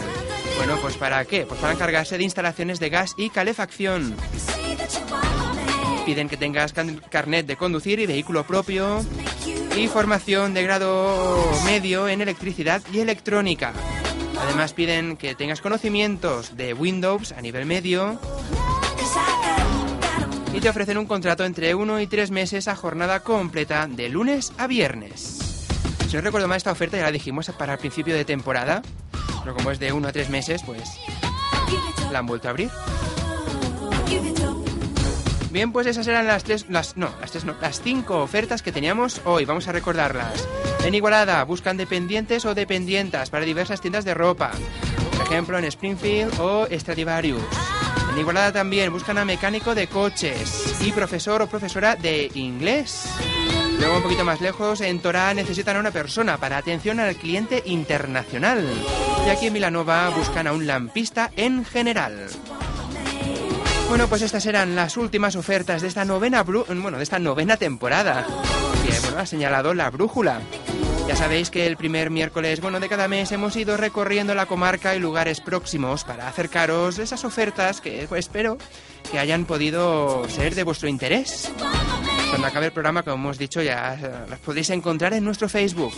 Bueno, 0.59 0.76
pues 0.83 0.97
¿para 0.97 1.25
qué? 1.25 1.47
Pues 1.47 1.59
para 1.59 1.73
encargarse 1.73 2.19
de 2.19 2.25
instalaciones 2.25 2.78
de 2.78 2.90
gas 2.90 3.14
y 3.16 3.30
calefacción. 3.30 4.14
Piden 6.04 6.28
que 6.28 6.37
tengas 6.37 6.75
carnet 7.11 7.47
de 7.47 7.57
conducir 7.57 7.99
y 8.00 8.07
vehículo 8.07 8.45
propio 8.45 9.02
y 9.76 9.88
formación 9.88 10.54
de 10.54 10.62
grado 10.62 11.50
medio 11.64 12.08
en 12.08 12.20
electricidad 12.20 12.82
y 12.92 13.00
electrónica. 13.00 13.72
Además 14.40 14.72
piden 14.72 15.16
que 15.16 15.34
tengas 15.34 15.60
conocimientos 15.60 16.56
de 16.56 16.74
Windows 16.74 17.32
a 17.32 17.40
nivel 17.40 17.66
medio 17.66 18.18
y 20.52 20.60
te 20.60 20.68
ofrecen 20.68 20.98
un 20.98 21.06
contrato 21.06 21.44
entre 21.44 21.74
uno 21.74 22.00
y 22.00 22.06
tres 22.06 22.30
meses 22.30 22.68
a 22.68 22.76
jornada 22.76 23.20
completa 23.20 23.86
de 23.86 24.08
lunes 24.08 24.52
a 24.58 24.66
viernes. 24.66 25.38
Si 26.08 26.16
no 26.16 26.22
recuerdo 26.22 26.48
mal, 26.48 26.56
esta 26.56 26.72
oferta 26.72 26.96
ya 26.96 27.04
la 27.04 27.12
dijimos 27.12 27.50
para 27.56 27.74
el 27.74 27.78
principio 27.78 28.14
de 28.14 28.24
temporada, 28.24 28.82
pero 29.44 29.54
como 29.54 29.70
es 29.70 29.78
de 29.78 29.92
uno 29.92 30.08
a 30.08 30.12
tres 30.12 30.28
meses, 30.28 30.62
pues 30.64 30.82
la 32.10 32.18
han 32.18 32.26
vuelto 32.26 32.48
a 32.48 32.50
abrir. 32.50 32.70
Bien, 35.50 35.73
pues 35.73 35.88
esas 35.88 36.07
eran 36.07 36.28
las 36.28 36.45
tres, 36.45 36.66
las, 36.69 36.97
no, 36.97 37.11
las 37.21 37.33
tres 37.33 37.45
no, 37.45 37.57
las 37.61 37.83
cinco 37.83 38.23
ofertas 38.23 38.62
que 38.62 38.71
teníamos 38.71 39.21
hoy. 39.25 39.45
Vamos 39.45 39.66
a 39.66 39.73
recordarlas. 39.73 40.47
En 40.85 40.95
Igualada 40.95 41.42
buscan 41.45 41.76
dependientes 41.76 42.45
o 42.45 42.54
dependientas 42.54 43.30
para 43.30 43.45
diversas 43.45 43.80
tiendas 43.80 44.04
de 44.04 44.14
ropa. 44.14 44.52
Por 45.16 45.26
ejemplo, 45.26 45.59
en 45.59 45.64
Springfield 45.64 46.38
o 46.38 46.69
Stradivarius. 46.71 47.42
En 48.12 48.19
Igualada 48.19 48.52
también 48.52 48.92
buscan 48.92 49.19
a 49.19 49.25
mecánico 49.25 49.75
de 49.75 49.88
coches 49.88 50.80
y 50.83 50.92
profesor 50.92 51.42
o 51.42 51.49
profesora 51.49 51.97
de 51.97 52.30
inglés. 52.35 53.07
Luego 53.80 53.97
un 53.97 54.02
poquito 54.02 54.25
más 54.25 54.40
lejos, 54.40 54.80
en 54.83 55.00
Torá 55.00 55.35
necesitan 55.35 55.76
a 55.76 55.80
una 55.80 55.90
persona 55.90 56.37
para 56.38 56.59
atención 56.59 57.00
al 57.00 57.16
cliente 57.16 57.62
internacional. 57.66 58.64
Y 59.26 59.30
aquí 59.30 59.47
en 59.47 59.52
Milanova 59.52 60.11
buscan 60.11 60.47
a 60.47 60.52
un 60.52 60.66
lampista 60.66 61.30
en 61.37 61.64
general. 61.64 62.28
Bueno, 63.90 64.06
pues 64.06 64.23
estas 64.23 64.47
eran 64.47 64.76
las 64.76 64.97
últimas 64.97 65.35
ofertas 65.35 65.82
de 65.82 65.88
esta 65.88 66.04
novena 66.04 66.44
bueno, 66.44 66.97
de 66.97 67.02
esta 67.02 67.18
novena 67.18 67.56
temporada. 67.56 68.25
Que 68.87 69.18
ha 69.18 69.26
señalado 69.26 69.75
la 69.75 69.90
brújula. 69.90 70.40
Ya 71.09 71.16
sabéis 71.16 71.50
que 71.50 71.66
el 71.66 71.76
primer 71.76 72.09
miércoles, 72.09 72.61
bueno, 72.61 72.78
de 72.78 72.88
cada 72.88 73.09
mes 73.09 73.32
hemos 73.32 73.56
ido 73.56 73.76
recorriendo 73.76 74.32
la 74.37 74.47
comarca 74.47 74.94
y 74.94 75.00
lugares 75.00 75.40
próximos 75.40 76.04
para 76.04 76.28
acercaros 76.28 77.00
esas 77.00 77.25
ofertas 77.25 77.80
que 77.80 78.06
pues, 78.09 78.26
espero 78.26 78.59
que 79.11 79.18
hayan 79.18 79.44
podido 79.44 80.23
ser 80.28 80.54
de 80.54 80.62
vuestro 80.62 80.88
interés. 80.88 81.50
Cuando 82.28 82.47
acabe 82.47 82.66
el 82.66 82.73
programa, 82.73 83.02
como 83.02 83.16
hemos 83.16 83.38
dicho, 83.38 83.61
ya 83.61 83.99
eh, 84.00 84.30
las 84.30 84.38
podéis 84.38 84.70
encontrar 84.70 85.14
en 85.14 85.25
nuestro 85.25 85.49
Facebook. 85.49 85.92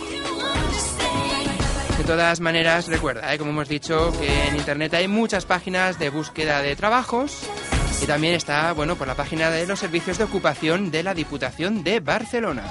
De 1.99 2.03
todas 2.05 2.39
maneras, 2.39 2.87
recuerda, 2.87 3.31
eh, 3.31 3.37
como 3.37 3.51
hemos 3.51 3.69
dicho, 3.69 4.11
que 4.19 4.47
en 4.47 4.55
internet 4.55 4.95
hay 4.95 5.07
muchas 5.07 5.45
páginas 5.45 5.99
de 5.99 6.09
búsqueda 6.09 6.63
de 6.63 6.75
trabajos 6.75 7.47
y 8.03 8.05
también 8.05 8.33
está, 8.33 8.73
bueno, 8.73 8.97
por 8.97 9.07
la 9.07 9.15
página 9.15 9.49
de 9.49 9.65
los 9.65 9.79
servicios 9.79 10.17
de 10.17 10.25
ocupación 10.25 10.91
de 10.91 11.03
la 11.03 11.13
Diputación 11.13 11.85
de 11.85 12.01
Barcelona. 12.01 12.65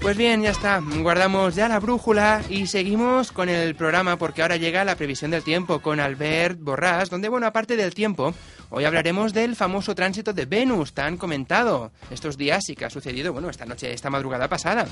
Pues 0.00 0.16
bien, 0.16 0.42
ya 0.42 0.50
está, 0.50 0.80
guardamos 0.80 1.54
ya 1.54 1.68
la 1.68 1.78
brújula 1.78 2.40
y 2.48 2.66
seguimos 2.68 3.32
con 3.32 3.50
el 3.50 3.74
programa 3.74 4.16
porque 4.16 4.40
ahora 4.40 4.56
llega 4.56 4.82
la 4.82 4.96
previsión 4.96 5.30
del 5.30 5.42
tiempo 5.42 5.80
con 5.80 6.00
Albert 6.00 6.58
Borrás, 6.58 7.10
donde, 7.10 7.28
bueno, 7.28 7.46
aparte 7.46 7.76
del 7.76 7.92
tiempo, 7.92 8.32
hoy 8.70 8.86
hablaremos 8.86 9.34
del 9.34 9.54
famoso 9.56 9.94
tránsito 9.94 10.32
de 10.32 10.46
Venus, 10.46 10.94
tan 10.94 11.18
comentado 11.18 11.92
estos 12.10 12.38
días 12.38 12.66
y 12.70 12.74
que 12.74 12.86
ha 12.86 12.90
sucedido, 12.90 13.34
bueno, 13.34 13.50
esta 13.50 13.66
noche, 13.66 13.92
esta 13.92 14.08
madrugada 14.08 14.48
pasada. 14.48 14.86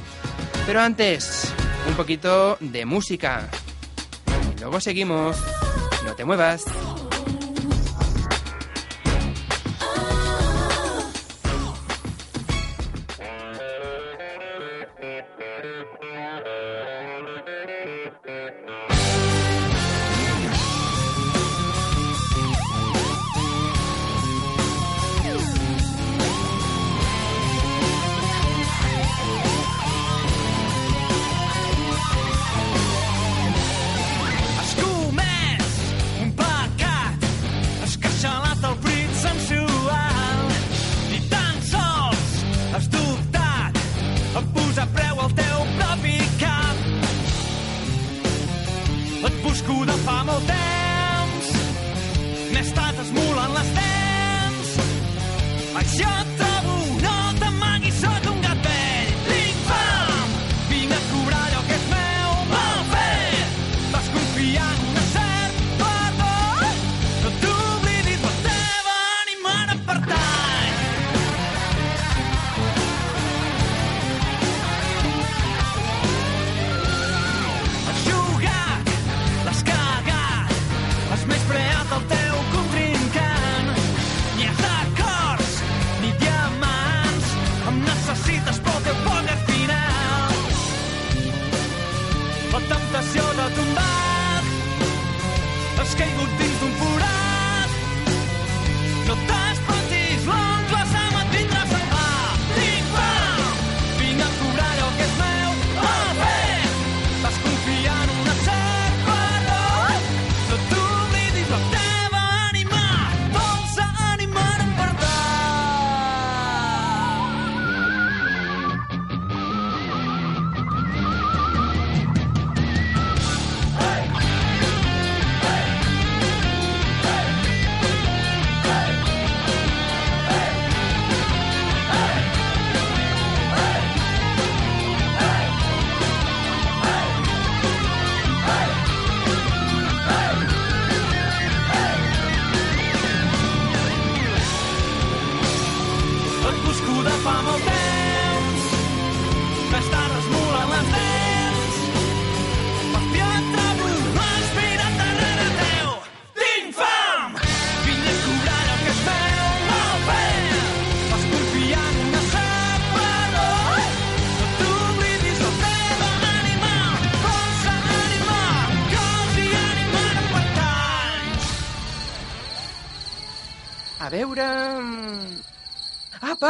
Pero 0.66 0.81
antes, 0.81 1.55
un 1.88 1.95
poquito 1.95 2.59
de 2.61 2.85
música. 2.85 3.49
Y 4.55 4.61
luego 4.61 4.79
seguimos. 4.79 5.38
No 6.05 6.14
te 6.14 6.27
muevas. 6.27 6.64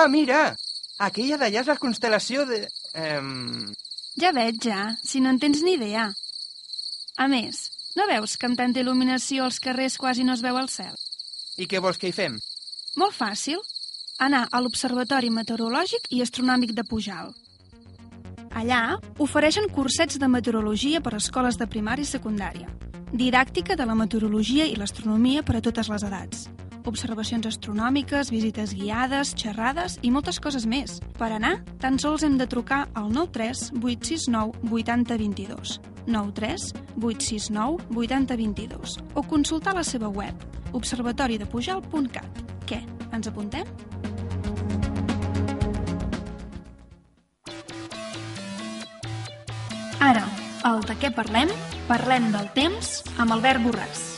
Mira! 0.08 0.56
Aquella 0.98 1.38
d'allà 1.38 1.62
és 1.62 1.70
la 1.70 1.78
constel·lació 1.78 2.44
de... 2.48 2.64
Ehm... 2.98 3.68
Ja 4.18 4.32
veig, 4.34 4.58
ja, 4.64 4.96
si 5.04 5.22
no 5.22 5.30
en 5.30 5.38
tens 5.38 5.62
ni 5.62 5.76
idea. 5.78 6.08
A 7.18 7.26
més, 7.30 7.68
no 7.94 8.06
veus 8.10 8.36
que 8.36 8.48
amb 8.50 8.58
tanta 8.58 8.82
il·luminació 8.82 9.46
als 9.46 9.60
carrers 9.62 9.98
quasi 9.98 10.26
no 10.26 10.34
es 10.34 10.42
veu 10.42 10.58
el 10.58 10.68
cel? 10.72 10.94
I 11.58 11.66
què 11.70 11.82
vols 11.82 11.98
que 11.98 12.10
hi 12.10 12.14
fem? 12.14 12.38
Molt 12.98 13.14
fàcil. 13.14 13.62
Anar 14.18 14.48
a 14.50 14.60
l'Observatori 14.62 15.30
Meteorològic 15.30 16.10
i 16.10 16.22
Astronòmic 16.24 16.74
de 16.74 16.82
Pujal. 16.82 17.30
Allà 18.58 18.98
ofereixen 19.22 19.68
cursets 19.70 20.18
de 20.18 20.28
meteorologia 20.30 21.02
per 21.04 21.14
a 21.14 21.20
escoles 21.22 21.58
de 21.60 21.68
primària 21.70 22.02
i 22.02 22.10
secundària, 22.10 22.70
didàctica 23.12 23.76
de 23.78 23.86
la 23.86 23.94
meteorologia 23.94 24.66
i 24.66 24.74
l'astronomia 24.74 25.44
per 25.46 25.58
a 25.58 25.62
totes 25.62 25.90
les 25.92 26.06
edats, 26.08 26.48
observacions 26.88 27.46
astronòmiques, 27.46 28.32
visites 28.32 28.72
guiades, 28.74 29.34
xerrades 29.38 29.98
i 30.02 30.10
moltes 30.10 30.40
coses 30.40 30.66
més. 30.66 30.98
Per 31.18 31.30
anar, 31.34 31.58
tan 31.82 32.00
sols 32.00 32.24
hem 32.26 32.38
de 32.40 32.48
trucar 32.50 32.86
al 32.98 33.12
93 33.12 33.68
869 33.78 34.72
8022, 34.72 35.78
93 36.08 36.72
869 36.96 37.86
8022 37.94 38.98
o 39.14 39.22
consultar 39.22 39.76
la 39.76 39.84
seva 39.84 40.08
web 40.08 40.48
observatoridepujal.cat. 40.72 42.42
Què, 42.68 42.82
ens 43.12 43.30
apuntem? 43.30 43.68
Ara, 49.98 50.22
el 50.68 50.84
de 50.86 50.94
què 51.00 51.10
parlem? 51.14 51.50
Parlem 51.88 52.30
del 52.34 52.46
temps 52.54 53.00
amb 53.18 53.34
Albert 53.34 53.64
Borràs. 53.64 54.17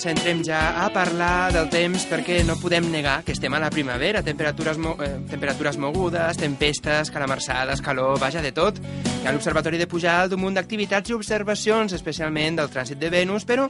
Doncs 0.00 0.16
entrem 0.16 0.38
ja 0.40 0.60
a 0.80 0.86
parlar 0.88 1.50
del 1.52 1.66
temps 1.68 2.06
perquè 2.08 2.38
no 2.48 2.54
podem 2.56 2.86
negar 2.88 3.18
que 3.20 3.34
estem 3.34 3.52
a 3.52 3.58
la 3.60 3.68
primavera, 3.68 4.22
temperatures, 4.24 4.78
mo 4.80 4.94
eh, 4.96 5.10
temperatures 5.28 5.76
mogudes, 5.76 6.38
tempestes, 6.40 7.10
calamarsades, 7.12 7.82
calor, 7.84 8.16
vaja, 8.16 8.40
de 8.40 8.54
tot. 8.56 8.80
Hi 8.80 9.28
ha 9.28 9.34
l'Observatori 9.36 9.76
de 9.76 9.84
Pujal 9.84 10.32
d'un 10.32 10.40
munt 10.40 10.56
d'activitats 10.56 11.12
i 11.12 11.18
observacions, 11.18 11.92
especialment 11.92 12.56
del 12.56 12.72
trànsit 12.72 12.96
de 12.96 13.12
Venus, 13.12 13.44
però 13.44 13.68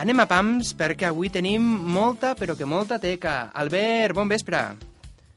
anem 0.00 0.24
a 0.24 0.28
pams 0.32 0.72
perquè 0.80 1.10
avui 1.10 1.28
tenim 1.28 1.68
molta, 1.92 2.32
però 2.40 2.56
que 2.56 2.64
molta 2.64 2.96
teca. 2.96 3.50
Albert, 3.52 4.16
bon 4.16 4.32
vespre. 4.32 4.64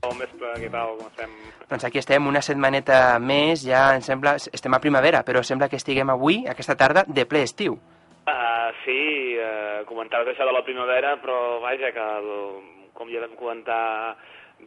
Bon 0.07 0.15
vespre, 0.23 0.55
què 0.55 0.71
tal? 0.71 0.95
Com 1.03 1.11
estem? 1.11 1.37
Doncs 1.67 1.91
aquí 1.91 1.99
estem, 1.99 2.31
una 2.31 2.39
setmaneta 2.39 3.19
més, 3.19 3.67
ja 3.67 3.89
em 3.99 4.07
sembla... 4.07 4.39
Estem 4.39 4.71
a 4.71 4.79
primavera, 4.79 5.27
però 5.27 5.43
sembla 5.43 5.67
que 5.67 5.83
estiguem 5.83 6.15
avui, 6.15 6.45
aquesta 6.47 6.79
tarda, 6.79 7.03
de 7.03 7.27
ple 7.27 7.43
estiu. 7.43 7.81
Uh, 8.29 8.69
sí, 8.83 8.99
uh, 9.41 9.85
comentaves 9.89 10.29
això 10.29 10.45
de 10.45 10.53
la 10.53 10.61
primavera, 10.61 11.15
però 11.17 11.57
vaja, 11.63 11.89
que 11.95 12.03
el, 12.19 12.27
com 12.93 13.09
ja 13.09 13.23
vam 13.23 13.33
comentar 13.39 13.79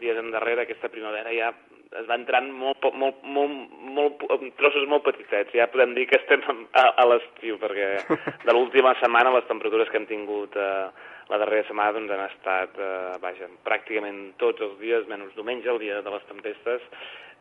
dies 0.01 0.18
endarrere, 0.18 0.64
aquesta 0.64 0.90
primavera 0.90 1.31
ja 1.37 1.53
es 2.00 2.09
va 2.09 2.16
entrant 2.18 2.48
molt, 2.57 2.85
molt, 2.98 3.22
molt, 3.37 3.72
molt, 3.96 4.24
amb 4.35 4.52
trossos 4.61 4.87
molt 4.90 5.05
petitets. 5.07 5.52
Ja 5.57 5.68
podem 5.72 5.94
dir 5.96 6.07
que 6.11 6.18
estem 6.20 6.44
a, 6.48 6.85
a 6.88 7.07
l'estiu, 7.09 7.59
perquè 7.62 7.88
de 8.46 8.55
l'última 8.55 8.94
setmana 9.00 9.35
les 9.37 9.48
temperatures 9.50 9.90
que 9.92 10.00
hem 10.00 10.09
tingut 10.11 10.57
eh, 10.57 10.87
la 11.31 11.40
darrera 11.42 11.66
setmana 11.68 11.96
doncs, 11.96 12.12
han 12.12 12.24
estat, 12.26 12.78
eh, 12.78 13.16
vaja, 13.22 13.50
pràcticament 13.66 14.22
tots 14.42 14.64
els 14.64 14.78
dies, 14.81 15.09
menys 15.11 15.35
diumenge, 15.37 15.70
el 15.72 15.83
dia 15.83 16.00
de 16.05 16.14
les 16.14 16.31
tempestes 16.31 16.87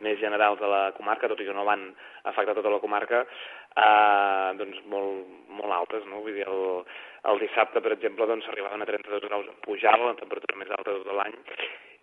més 0.02 0.18
generals 0.18 0.58
de 0.58 0.66
la 0.66 0.82
comarca, 0.96 1.30
tot 1.30 1.40
i 1.40 1.46
que 1.46 1.54
no 1.54 1.66
van 1.68 1.84
afectar 2.26 2.56
tota 2.58 2.72
la 2.72 2.80
comarca, 2.82 3.22
eh, 3.22 4.50
doncs 4.58 4.82
molt, 4.90 5.38
molt 5.60 5.78
altes, 5.78 6.04
no? 6.10 6.24
Vull 6.24 6.40
dir, 6.40 6.48
el, 6.50 6.82
el 7.30 7.44
dissabte, 7.44 7.84
per 7.84 7.94
exemple, 7.94 8.26
doncs 8.26 8.48
s'arribaven 8.48 8.82
a 8.82 8.90
32 8.90 9.24
graus 9.28 9.48
Pujal, 9.62 10.08
la 10.08 10.18
temperatura 10.18 10.58
més 10.58 10.74
alta 10.74 10.90
de 10.90 11.06
tot 11.06 11.18
l'any, 11.20 11.38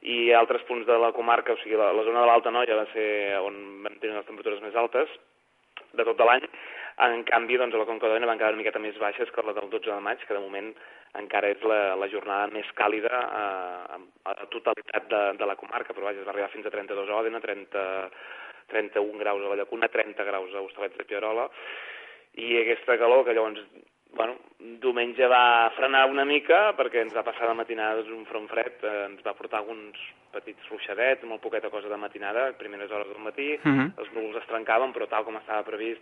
i 0.07 0.31
altres 0.33 0.63
punts 0.67 0.87
de 0.87 0.95
la 1.01 1.11
comarca, 1.15 1.53
o 1.53 1.59
sigui, 1.59 1.75
la, 1.79 1.91
la 1.95 2.05
zona 2.07 2.23
de 2.23 2.29
l'Alta 2.29 2.53
Noia 2.55 2.77
va 2.79 2.87
ser 2.93 3.09
on 3.43 3.57
vam 3.83 3.97
tenir 3.99 4.15
les 4.15 4.27
temperatures 4.27 4.61
més 4.63 4.77
altes 4.79 5.11
de 5.93 6.05
tot 6.05 6.21
l'any. 6.23 6.45
En 7.03 7.21
canvi, 7.27 7.57
doncs, 7.59 7.75
a 7.75 7.79
la 7.79 7.87
Conca 7.87 8.07
d'Òdena 8.07 8.27
van 8.27 8.39
quedar 8.39 8.51
una 8.51 8.59
miqueta 8.59 8.81
més 8.83 8.97
baixes 8.99 9.29
que 9.31 9.43
la 9.43 9.53
del 9.55 9.69
12 9.71 9.87
de 9.87 9.99
maig, 10.03 10.23
que 10.27 10.35
de 10.35 10.41
moment 10.43 10.73
encara 11.19 11.51
és 11.51 11.61
la, 11.63 11.95
la 11.99 12.09
jornada 12.11 12.49
més 12.51 12.67
càlida 12.75 13.11
a, 13.11 13.43
a, 13.95 13.99
a 14.27 14.35
la 14.41 14.49
totalitat 14.51 15.07
de, 15.11 15.21
de 15.39 15.47
la 15.47 15.55
comarca, 15.59 15.95
però 15.95 16.09
vaja, 16.09 16.19
es 16.19 16.27
va 16.27 16.35
arribar 16.35 16.51
fins 16.51 16.67
a 16.67 16.73
32 16.73 17.09
a 17.09 17.21
Òdena, 17.21 17.39
30, 17.43 17.85
31 18.75 19.23
graus 19.23 19.45
a 19.45 19.53
la 19.53 19.61
Llacuna, 19.61 19.89
30 19.91 20.27
graus 20.27 20.53
a 20.53 20.65
Hostalets 20.65 20.99
de 20.99 21.07
Pierola, 21.07 21.47
i 22.39 22.51
aquesta 22.59 22.99
calor 23.01 23.23
que 23.25 23.33
llavors 23.33 23.63
bueno, 24.11 24.35
diumenge 24.59 25.27
va 25.29 25.69
frenar 25.77 26.05
una 26.09 26.25
mica 26.25 26.73
perquè 26.77 27.01
ens 27.03 27.13
va 27.15 27.23
passar 27.23 27.47
de 27.47 27.53
matinada 27.55 27.99
doncs, 28.01 28.09
un 28.11 28.25
front 28.25 28.47
fred, 28.49 28.81
eh, 28.83 29.05
ens 29.05 29.21
va 29.25 29.35
portar 29.37 29.59
alguns 29.61 29.97
petits 30.33 30.67
ruixadets, 30.69 31.23
molt 31.25 31.41
poqueta 31.41 31.69
cosa 31.69 31.89
de 31.89 31.97
matinada, 31.97 32.51
primeres 32.57 32.91
hores 32.91 33.07
del 33.07 33.23
matí, 33.23 33.59
Mhm. 33.63 33.93
els 33.97 34.11
núvols 34.13 34.37
es 34.41 34.47
trencaven, 34.47 34.93
però 34.93 35.07
tal 35.07 35.23
com 35.25 35.37
estava 35.37 35.63
previst, 35.63 36.01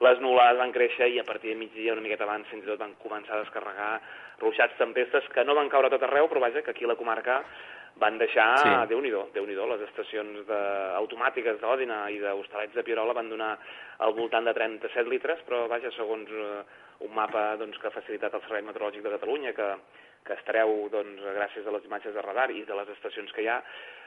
les 0.00 0.20
nuvolades 0.20 0.58
van 0.58 0.72
créixer 0.72 1.08
i 1.08 1.18
a 1.18 1.24
partir 1.24 1.50
de 1.50 1.56
migdia, 1.56 1.92
una 1.92 2.02
miqueta 2.02 2.24
abans, 2.24 2.46
fins 2.48 2.64
i 2.64 2.66
tot 2.66 2.78
van 2.78 2.94
començar 3.02 3.36
a 3.36 3.40
descarregar 3.42 4.00
ruixats 4.40 4.76
tempestes 4.76 5.24
que 5.32 5.44
no 5.44 5.54
van 5.54 5.68
caure 5.70 5.86
a 5.86 5.90
tot 5.90 6.02
arreu, 6.02 6.28
però 6.28 6.40
vaja, 6.40 6.62
que 6.62 6.70
aquí 6.70 6.84
a 6.84 6.88
la 6.88 6.96
comarca 6.96 7.42
van 7.96 8.18
deixar, 8.18 8.58
Sí. 8.58 8.68
déu 8.88 9.00
nhi 9.00 9.10
déu 9.10 9.66
les 9.66 9.80
estacions 9.88 10.46
de, 10.46 10.60
automàtiques 10.96 11.58
d'Òdina 11.60 12.10
i 12.10 12.18
d'Hostalets 12.18 12.74
de 12.74 12.82
Pierola 12.82 13.14
van 13.14 13.30
donar 13.30 13.58
al 13.98 14.12
voltant 14.12 14.44
de 14.44 14.52
37 14.52 15.08
litres, 15.08 15.40
però 15.48 15.66
vaja, 15.66 15.90
segons 15.92 16.28
eh, 16.30 16.62
un 17.00 17.12
mapa 17.14 17.56
doncs, 17.60 17.78
que 17.78 17.88
ha 17.88 17.94
facilitat 17.94 18.34
el 18.34 18.42
Servei 18.46 18.62
Meteorològic 18.62 19.02
de 19.02 19.14
Catalunya, 19.16 19.52
que, 19.56 19.68
que 20.26 20.34
es 20.34 20.46
treu 20.48 20.88
doncs, 20.92 21.22
gràcies 21.36 21.66
a 21.66 21.74
les 21.74 21.84
imatges 21.84 22.14
de 22.14 22.22
radar 22.24 22.50
i 22.50 22.64
de 22.64 22.74
les 22.74 22.88
estacions 22.96 23.32
que 23.32 23.42
hi 23.44 23.48
ha, 23.52 23.60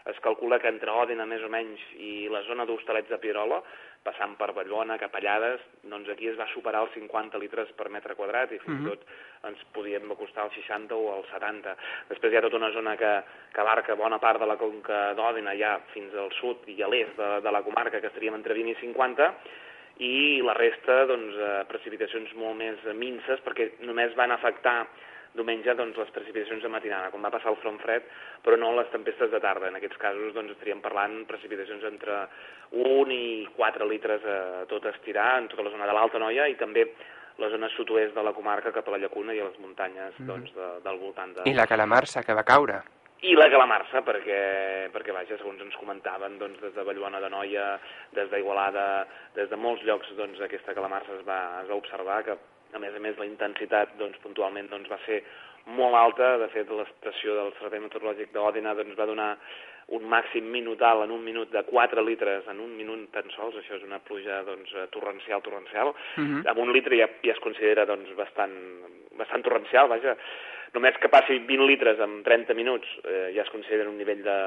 es 0.10 0.18
calcula 0.24 0.58
que 0.60 0.70
entre 0.72 0.92
Òdina 0.96 1.26
més 1.28 1.44
o 1.44 1.50
menys 1.52 1.82
i 2.00 2.30
la 2.32 2.42
zona 2.48 2.66
d'Hostalets 2.66 3.10
de 3.12 3.18
Pierola, 3.20 3.60
passant 4.04 4.38
per 4.40 4.54
Ballona, 4.56 4.96
Capellades, 4.98 5.60
doncs 5.84 6.08
aquí 6.10 6.30
es 6.32 6.38
va 6.40 6.48
superar 6.54 6.86
els 6.86 6.94
50 6.96 7.38
litres 7.38 7.72
per 7.76 7.90
metre 7.92 8.16
quadrat 8.16 8.52
i 8.56 8.60
fins 8.64 8.80
i 8.80 8.80
Mhm. 8.80 8.90
tot 8.90 9.04
ens 9.50 9.64
podíem 9.76 10.10
acostar 10.12 10.44
als 10.46 10.56
60 10.56 10.96
o 10.96 11.14
als 11.14 11.28
70. 11.34 11.76
Després 12.08 12.32
hi 12.32 12.38
ha 12.38 12.42
tota 12.42 12.56
una 12.58 12.72
zona 12.72 12.96
que, 12.98 13.24
que 13.54 13.62
abarca 13.62 13.96
bona 13.96 14.20
part 14.20 14.40
de 14.40 14.48
la 14.48 14.56
conca 14.58 15.14
d'Òdina, 15.14 15.56
ja 15.60 15.80
fins 15.94 16.16
al 16.16 16.32
sud 16.40 16.68
i 16.68 16.82
a 16.82 16.88
l'est 16.88 17.18
de, 17.18 17.42
de 17.42 17.52
la 17.52 17.62
comarca, 17.62 18.00
que 18.00 18.08
estaríem 18.08 18.36
entre 18.36 18.54
20 18.54 18.72
i 18.72 18.76
50, 18.76 19.34
i 20.00 20.40
la 20.46 20.56
resta, 20.56 21.04
doncs, 21.10 21.36
eh, 21.36 21.54
precipitacions 21.68 22.32
molt 22.40 22.58
més 22.60 22.84
minces, 22.96 23.42
perquè 23.46 23.74
només 23.84 24.16
van 24.16 24.32
afectar 24.32 24.82
diumenge 25.36 25.76
doncs, 25.78 25.98
les 26.00 26.10
precipitacions 26.16 26.64
de 26.64 26.72
matinada, 26.72 27.12
quan 27.14 27.24
va 27.26 27.32
passar 27.34 27.52
el 27.52 27.60
front 27.62 27.78
fred, 27.84 28.08
però 28.46 28.58
no 28.58 28.72
les 28.78 28.90
tempestes 28.94 29.30
de 29.32 29.42
tarda. 29.44 29.70
En 29.70 29.78
aquests 29.78 30.00
casos 30.02 30.34
doncs, 30.34 30.56
estaríem 30.56 30.82
parlant 30.82 31.22
precipitacions 31.30 31.86
entre 31.92 32.24
1 32.72 33.14
i 33.14 33.48
4 33.58 33.90
litres 33.92 34.26
a 34.26 34.66
tot 34.72 34.88
estirar, 34.90 35.36
en 35.42 35.50
tota 35.52 35.68
la 35.68 35.74
zona 35.76 35.90
de 35.90 35.96
l'Alta 35.98 36.22
Noia 36.22 36.48
i 36.50 36.58
també 36.60 36.88
la 37.40 37.50
zona 37.52 37.70
sud-oest 37.72 38.16
de 38.16 38.24
la 38.24 38.34
comarca 38.36 38.74
cap 38.76 38.88
a 38.88 38.96
la 38.96 39.00
Llacuna 39.04 39.36
i 39.36 39.40
a 39.40 39.48
les 39.48 39.60
muntanyes 39.64 40.18
doncs, 40.28 40.52
de, 40.56 40.72
del 40.84 40.98
voltant 41.00 41.36
de... 41.38 41.46
I 41.48 41.56
la 41.56 41.68
calamarsa 41.70 42.24
que 42.26 42.36
va 42.36 42.44
caure. 42.48 42.82
I 43.28 43.34
la 43.36 43.50
calamarsa, 43.52 44.00
perquè, 44.08 44.40
perquè 44.94 45.12
vaja, 45.12 45.36
segons 45.42 45.60
ens 45.66 45.76
comentaven, 45.76 46.38
doncs, 46.40 46.62
des 46.64 46.72
de 46.76 46.86
Vallbona 46.88 47.20
de 47.20 47.28
Noia, 47.34 47.74
des 48.16 48.30
d'Igualada, 48.32 48.86
des 49.36 49.50
de 49.52 49.60
molts 49.60 49.84
llocs, 49.84 50.08
doncs, 50.16 50.40
aquesta 50.40 50.76
calamarsa 50.78 51.18
es 51.18 51.26
va, 51.28 51.40
es 51.64 51.68
va 51.68 51.80
observar 51.82 52.22
que, 52.24 52.38
a 52.72 52.80
més 52.80 52.96
a 52.96 53.02
més, 53.04 53.18
la 53.20 53.28
intensitat, 53.28 53.98
doncs, 54.00 54.22
puntualment, 54.24 54.70
doncs, 54.72 54.88
va 54.88 55.02
ser 55.06 55.20
molt 55.76 55.98
alta. 56.00 56.38
De 56.40 56.48
fet, 56.54 56.70
l'estació 56.72 57.36
del 57.36 57.52
Servei 57.60 57.84
Meteorològic 57.84 58.32
d'Òdena 58.36 58.76
doncs, 58.78 58.96
va 58.98 59.10
donar 59.10 59.34
un 59.98 60.06
màxim 60.06 60.46
minutal 60.54 61.02
en 61.04 61.12
un 61.12 61.24
minut 61.26 61.50
de 61.52 61.64
4 61.66 62.04
litres 62.06 62.48
en 62.48 62.60
un 62.62 62.76
minut 62.78 63.08
tan 63.12 63.28
sols, 63.34 63.58
això 63.58 63.80
és 63.80 63.86
una 63.88 64.00
pluja 64.06 64.44
doncs, 64.46 64.72
torrencial, 64.94 65.42
torrencial. 65.42 65.94
Mhm. 66.16 66.46
Amb 66.46 66.62
un 66.62 66.72
litre 66.72 66.98
ja, 66.98 67.10
ja 67.26 67.34
es 67.34 67.44
considera 67.44 67.86
doncs, 67.90 68.14
bastant, 68.16 68.56
bastant 69.18 69.44
torrencial, 69.44 69.90
vaja. 69.90 70.16
Només 70.76 70.98
que 71.02 71.10
passi 71.10 71.40
20 71.50 71.68
litres 71.70 72.00
en 72.04 72.20
30 72.26 72.56
minuts 72.58 72.90
eh, 73.04 73.30
ja 73.36 73.42
es 73.46 73.52
considera 73.54 73.90
un 73.90 73.98
nivell 73.98 74.22
de, 74.26 74.40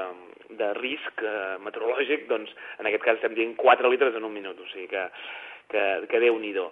de 0.59 0.73
risc 0.79 1.23
eh, 1.23 1.55
meteorològic, 1.65 2.27
doncs 2.29 2.53
en 2.79 2.89
aquest 2.89 3.03
cas 3.03 3.19
estem 3.19 3.35
dient 3.35 3.55
4 3.59 3.91
litres 3.91 4.15
en 4.15 4.27
un 4.27 4.35
minut, 4.35 4.59
o 4.59 4.69
sigui 4.71 4.87
que, 4.91 5.07
que, 5.73 5.87
que 6.11 6.21
Déu-n'hi-do. 6.23 6.69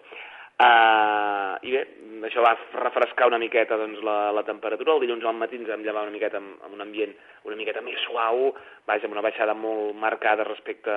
Uh, 0.61 1.55
I 1.65 1.71
bé, 1.73 1.79
això 2.27 2.43
va 2.45 2.51
refrescar 2.83 3.25
una 3.31 3.39
miqueta 3.41 3.79
doncs, 3.81 3.97
la, 4.05 4.29
la 4.35 4.43
temperatura. 4.45 4.93
El 4.93 5.01
dilluns 5.07 5.25
al 5.25 5.39
matí 5.39 5.57
ens 5.57 5.69
vam 5.71 5.81
llevar 5.81 6.03
una 6.05 6.13
miqueta 6.13 6.37
amb, 6.37 6.59
amb 6.67 6.75
un 6.77 6.83
ambient 6.85 7.15
una 7.49 7.57
miqueta 7.57 7.81
més 7.81 7.97
suau, 8.05 8.51
vaja, 8.85 9.07
amb 9.07 9.15
una 9.15 9.23
baixada 9.25 9.55
molt 9.57 9.95
marcada 9.97 10.45
respecte 10.45 10.93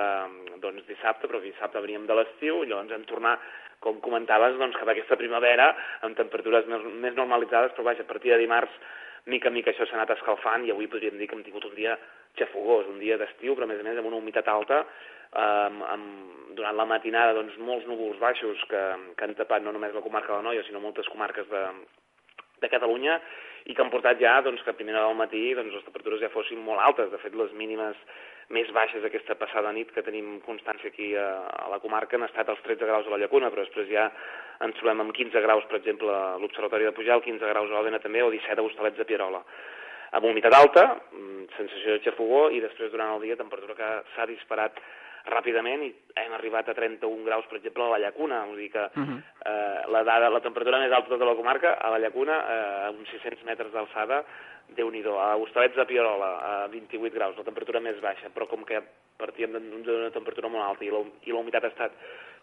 doncs, 0.61 0.85
dissabte, 0.85 1.25
però 1.25 1.41
dissabte 1.41 1.81
veníem 1.81 2.05
de 2.05 2.17
l'estiu 2.19 2.61
llavors 2.61 2.93
vam 2.93 3.07
tornar, 3.09 3.33
com 3.85 4.01
comentaves, 4.03 4.57
doncs, 4.59 4.77
cap 4.81 4.89
a 4.89 4.95
aquesta 4.95 5.17
primavera 5.19 5.71
amb 6.05 6.17
temperatures 6.17 6.67
més, 6.71 6.85
més 7.05 7.17
normalitzades, 7.17 7.73
però 7.75 7.91
vaja, 7.91 8.03
a 8.03 8.11
partir 8.11 8.33
de 8.33 8.41
dimarts 8.41 8.75
mica 9.31 9.49
en 9.49 9.55
mica 9.57 9.71
això 9.71 9.87
s'ha 9.87 9.97
anat 9.97 10.13
escalfant 10.17 10.65
i 10.65 10.71
avui 10.73 10.89
podríem 10.89 11.17
dir 11.17 11.27
que 11.29 11.37
hem 11.37 11.43
tingut 11.45 11.65
un 11.65 11.75
dia 11.77 11.95
xafogós, 12.37 12.89
un 12.91 12.99
dia 13.01 13.17
d'estiu, 13.17 13.55
però 13.55 13.65
a 13.65 13.71
més 13.71 13.81
a 13.81 13.85
més 13.87 13.97
amb 13.97 14.09
una 14.11 14.19
humitat 14.21 14.49
alta, 14.51 14.83
amb, 15.41 15.81
amb, 15.89 16.35
durant 16.57 16.77
la 16.77 16.85
matinada 16.89 17.33
doncs, 17.37 17.57
molts 17.57 17.87
núvols 17.89 18.19
baixos 18.21 18.61
que, 18.69 18.83
que 19.17 19.25
han 19.25 19.35
tapat 19.39 19.65
no 19.65 19.73
només 19.73 19.95
la 19.95 20.03
comarca 20.05 20.33
de 20.33 20.39
la 20.39 20.49
Noia, 20.49 20.63
sinó 20.67 20.81
moltes 20.83 21.09
comarques 21.11 21.49
de, 21.49 21.63
de 22.61 22.71
Catalunya 22.71 23.17
i 23.65 23.73
que 23.73 23.81
han 23.81 23.91
portat 23.91 24.21
ja 24.21 24.37
doncs, 24.45 24.61
que 24.63 24.71
a 24.71 24.77
primera 24.77 25.03
del 25.07 25.17
matí 25.17 25.41
doncs, 25.57 25.73
les 25.73 25.87
temperatures 25.87 26.21
ja 26.21 26.33
fossin 26.33 26.61
molt 26.61 26.83
altes. 26.85 27.09
De 27.11 27.19
fet, 27.23 27.33
les 27.35 27.53
mínimes 27.57 27.97
més 28.53 28.69
baixes 28.73 29.05
aquesta 29.05 29.35
passada 29.39 29.71
nit 29.73 29.89
que 29.93 30.03
tenim 30.05 30.39
constància 30.45 30.91
aquí 30.91 31.13
a, 31.17 31.27
a 31.65 31.69
la 31.71 31.79
comarca 31.81 32.17
han 32.17 32.27
estat 32.27 32.49
els 32.53 32.61
13 32.65 32.85
graus 32.85 33.07
a 33.07 33.13
la 33.13 33.17
Llacuna, 33.23 33.49
però 33.49 33.63
després 33.65 33.89
ja 33.89 34.05
ens 34.65 34.77
trobem 34.77 35.01
amb 35.01 35.15
15 35.17 35.41
graus, 35.41 35.65
per 35.69 35.79
exemple, 35.79 36.11
a 36.13 36.35
l'Observatori 36.41 36.85
de 36.85 36.93
Pujal, 36.95 37.23
15 37.25 37.49
graus 37.53 37.71
a 37.71 37.79
Òdena 37.81 38.01
també, 38.03 38.21
o 38.21 38.29
17 38.33 38.61
a 38.61 38.67
Hostalets 38.67 39.01
de 39.01 39.07
Pierola. 39.09 39.41
Amb 40.15 40.29
humitat 40.29 40.53
alta, 40.53 40.85
mm, 41.11 41.47
sensació 41.57 41.97
de 41.97 42.03
xafogó, 42.05 42.45
i 42.53 42.61
després 42.61 42.91
durant 42.93 43.15
el 43.15 43.25
dia 43.25 43.39
temperatura 43.39 43.75
que 43.75 43.91
s'ha 44.13 44.29
disparat 44.29 44.77
ràpidament 45.29 45.83
i 45.85 45.91
hem 46.21 46.33
arribat 46.37 46.69
a 46.69 46.75
31 46.77 47.23
graus, 47.25 47.45
per 47.49 47.59
exemple, 47.59 47.83
a 47.85 47.93
la 47.95 48.01
Llacuna. 48.03 48.43
Vull 48.49 48.61
dir 48.61 48.71
que 48.71 48.83
uh 48.85 49.03
-huh. 49.03 49.21
eh, 49.45 49.91
la, 49.91 50.03
dada, 50.03 50.29
la 50.29 50.41
temperatura 50.41 50.79
més 50.79 50.91
alta 50.91 51.09
de 51.09 51.15
tota 51.15 51.25
la 51.31 51.35
comarca, 51.35 51.73
a 51.73 51.89
la 51.91 51.99
Llacuna, 51.99 52.35
eh, 52.37 52.85
a 52.85 52.89
uns 52.91 53.09
600 53.09 53.43
metres 53.43 53.71
d'alçada, 53.71 54.23
déu 54.75 54.89
nhi 54.89 55.03
A 55.05 55.35
Hostalets 55.37 55.75
de 55.75 55.85
Pierola, 55.85 56.63
a 56.63 56.67
28 56.67 57.13
graus, 57.13 57.37
la 57.37 57.43
temperatura 57.43 57.79
més 57.79 57.99
baixa, 58.01 58.29
però 58.29 58.47
com 58.47 58.63
que 58.65 58.81
partíem 59.17 59.51
d'una 59.51 60.11
temperatura 60.11 60.49
molt 60.49 60.63
alta 60.63 60.83
i 60.83 60.89
la, 60.89 61.03
i 61.23 61.31
la 61.31 61.39
humitat 61.39 61.63
ha 61.63 61.67
estat 61.67 61.91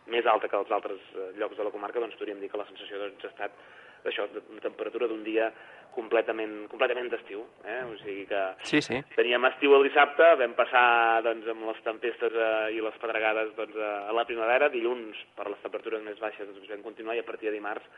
més 0.07 0.27
alta 0.27 0.49
que 0.49 0.57
als 0.57 0.71
altres 0.71 0.99
eh, 1.15 1.33
llocs 1.39 1.57
de 1.57 1.65
la 1.65 1.71
comarca, 1.71 2.01
doncs 2.01 2.17
podríem 2.17 2.41
dir 2.41 2.51
que 2.51 2.59
la 2.59 2.67
sensació 2.67 2.99
doncs, 2.99 3.25
ha 3.25 3.29
estat 3.29 3.51
això, 4.09 4.27
de 4.33 4.43
temperatura 4.65 5.09
d'un 5.11 5.23
dia 5.27 5.51
completament, 5.93 6.55
completament 6.73 7.11
d'estiu. 7.13 7.45
Eh? 7.69 7.81
O 7.85 7.97
sigui 8.01 8.25
que 8.31 8.41
sí, 8.69 8.81
sí. 8.85 9.03
teníem 9.17 9.45
estiu 9.51 9.77
el 9.77 9.87
dissabte, 9.89 10.33
vam 10.41 10.57
passar 10.59 10.87
doncs, 11.27 11.47
amb 11.53 11.69
les 11.69 11.85
tempestes 11.85 12.33
eh, 12.33 12.73
i 12.77 12.81
les 12.85 12.99
pedregades 13.03 13.53
doncs, 13.59 13.77
a 13.77 14.17
la 14.17 14.27
primavera, 14.29 14.73
dilluns 14.73 15.21
per 15.37 15.51
les 15.51 15.63
temperatures 15.65 16.05
més 16.07 16.19
baixes 16.23 16.49
doncs, 16.49 16.71
vam 16.73 16.85
continuar 16.87 17.19
i 17.19 17.23
a 17.23 17.29
partir 17.29 17.51
de 17.51 17.57
dimarts 17.59 17.89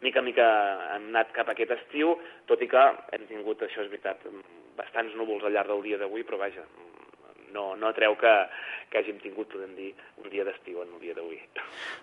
mica 0.00 0.20
en 0.20 0.28
mica 0.28 0.46
hem 0.94 1.08
anat 1.10 1.32
cap 1.34 1.48
a 1.48 1.54
aquest 1.56 1.72
estiu, 1.74 2.14
tot 2.46 2.60
i 2.62 2.68
que 2.70 2.84
hem 3.16 3.24
tingut, 3.30 3.64
això 3.64 3.82
és 3.82 3.90
veritat, 3.90 4.22
bastants 4.78 5.16
núvols 5.18 5.42
al 5.44 5.56
llarg 5.56 5.72
del 5.72 5.82
dia 5.82 5.98
d'avui, 5.98 6.22
però 6.26 6.38
vaja, 6.38 6.62
no, 7.54 7.74
no 7.76 7.92
treu 7.96 8.16
que, 8.20 8.34
que 8.90 9.00
hàgim 9.00 9.18
tingut, 9.22 9.48
podem 9.52 9.74
dir, 9.76 9.90
un 10.22 10.30
dia 10.32 10.44
d'estiu 10.46 10.82
en 10.82 10.92
el 10.94 11.00
dia 11.02 11.16
d'avui. 11.16 11.40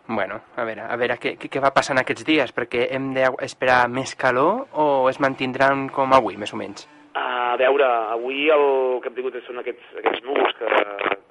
Bueno, 0.07 0.41
a 0.55 0.65
veure, 0.67 0.85
a 0.89 0.97
veure 1.01 1.17
què, 1.21 1.35
què 1.41 1.63
va 1.63 1.73
passant 1.75 2.01
aquests 2.01 2.25
dies, 2.27 2.53
perquè 2.55 2.87
hem 2.95 3.13
d'esperar 3.17 3.85
més 3.91 4.15
calor 4.19 4.65
o 4.73 5.07
es 5.11 5.21
mantindran 5.23 5.87
com 5.95 6.13
avui, 6.15 6.37
més 6.41 6.53
o 6.53 6.59
menys? 6.61 6.87
A 7.15 7.55
veure, 7.59 7.87
avui 8.11 8.49
el 8.51 8.65
que 9.01 9.11
hem 9.11 9.17
tingut 9.17 9.37
són 9.45 9.61
aquests, 9.61 9.93
aquests 10.01 10.25
núvols 10.25 10.57
que, 10.59 10.71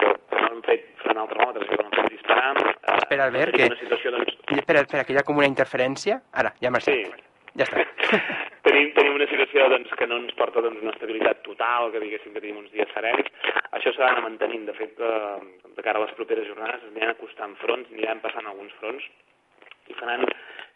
que, 0.00 0.14
no 0.38 0.46
han 0.48 0.64
fet 0.64 0.88
frenar 1.02 1.26
el 1.26 1.34
termòmetre, 1.34 1.68
que 1.68 1.80
no 1.80 1.90
han 1.90 1.98
fet 1.98 2.16
disparar. 2.16 2.74
Espera, 2.96 3.28
Albert, 3.28 3.58
que... 3.58 3.68
Una 3.68 3.82
situació, 3.82 4.14
doncs... 4.16 4.40
Espera, 4.54 4.86
espera, 4.86 5.04
que 5.04 5.12
hi 5.12 5.20
ha 5.20 5.26
com 5.28 5.40
una 5.42 5.50
interferència. 5.50 6.22
Ara, 6.32 6.54
ja 6.62 6.72
marxat. 6.72 6.96
Sí. 6.96 7.30
Ja 7.60 7.68
està. 7.68 7.84
tenim, 8.64 8.90
tenim 9.14 9.22
una 9.22 9.30
situació 9.30 9.68
doncs, 9.70 9.92
que 9.94 10.06
no 10.06 10.16
ens 10.18 10.34
porta 10.34 10.60
doncs, 10.60 10.82
una 10.82 10.92
estabilitat 10.92 11.42
total, 11.44 11.92
que 11.92 12.00
diguéssim 12.02 12.32
que 12.34 12.40
tenim 12.40 12.58
uns 12.58 12.72
dies 12.72 12.88
serens. 12.94 13.28
Això 13.72 13.92
s'ha 13.94 14.08
d'anar 14.08 14.24
mantenint. 14.26 14.66
De 14.66 14.74
fet, 14.74 14.98
eh, 14.98 15.70
de 15.76 15.82
cara 15.82 15.98
a 15.98 16.04
les 16.04 16.14
properes 16.16 16.46
jornades 16.48 16.82
aniran 16.90 17.14
acostant 17.14 17.54
fronts, 17.62 17.90
aniran 17.92 18.20
passant 18.20 18.46
alguns 18.46 18.72
fronts 18.80 19.04
i 19.88 19.94
faran 19.94 20.24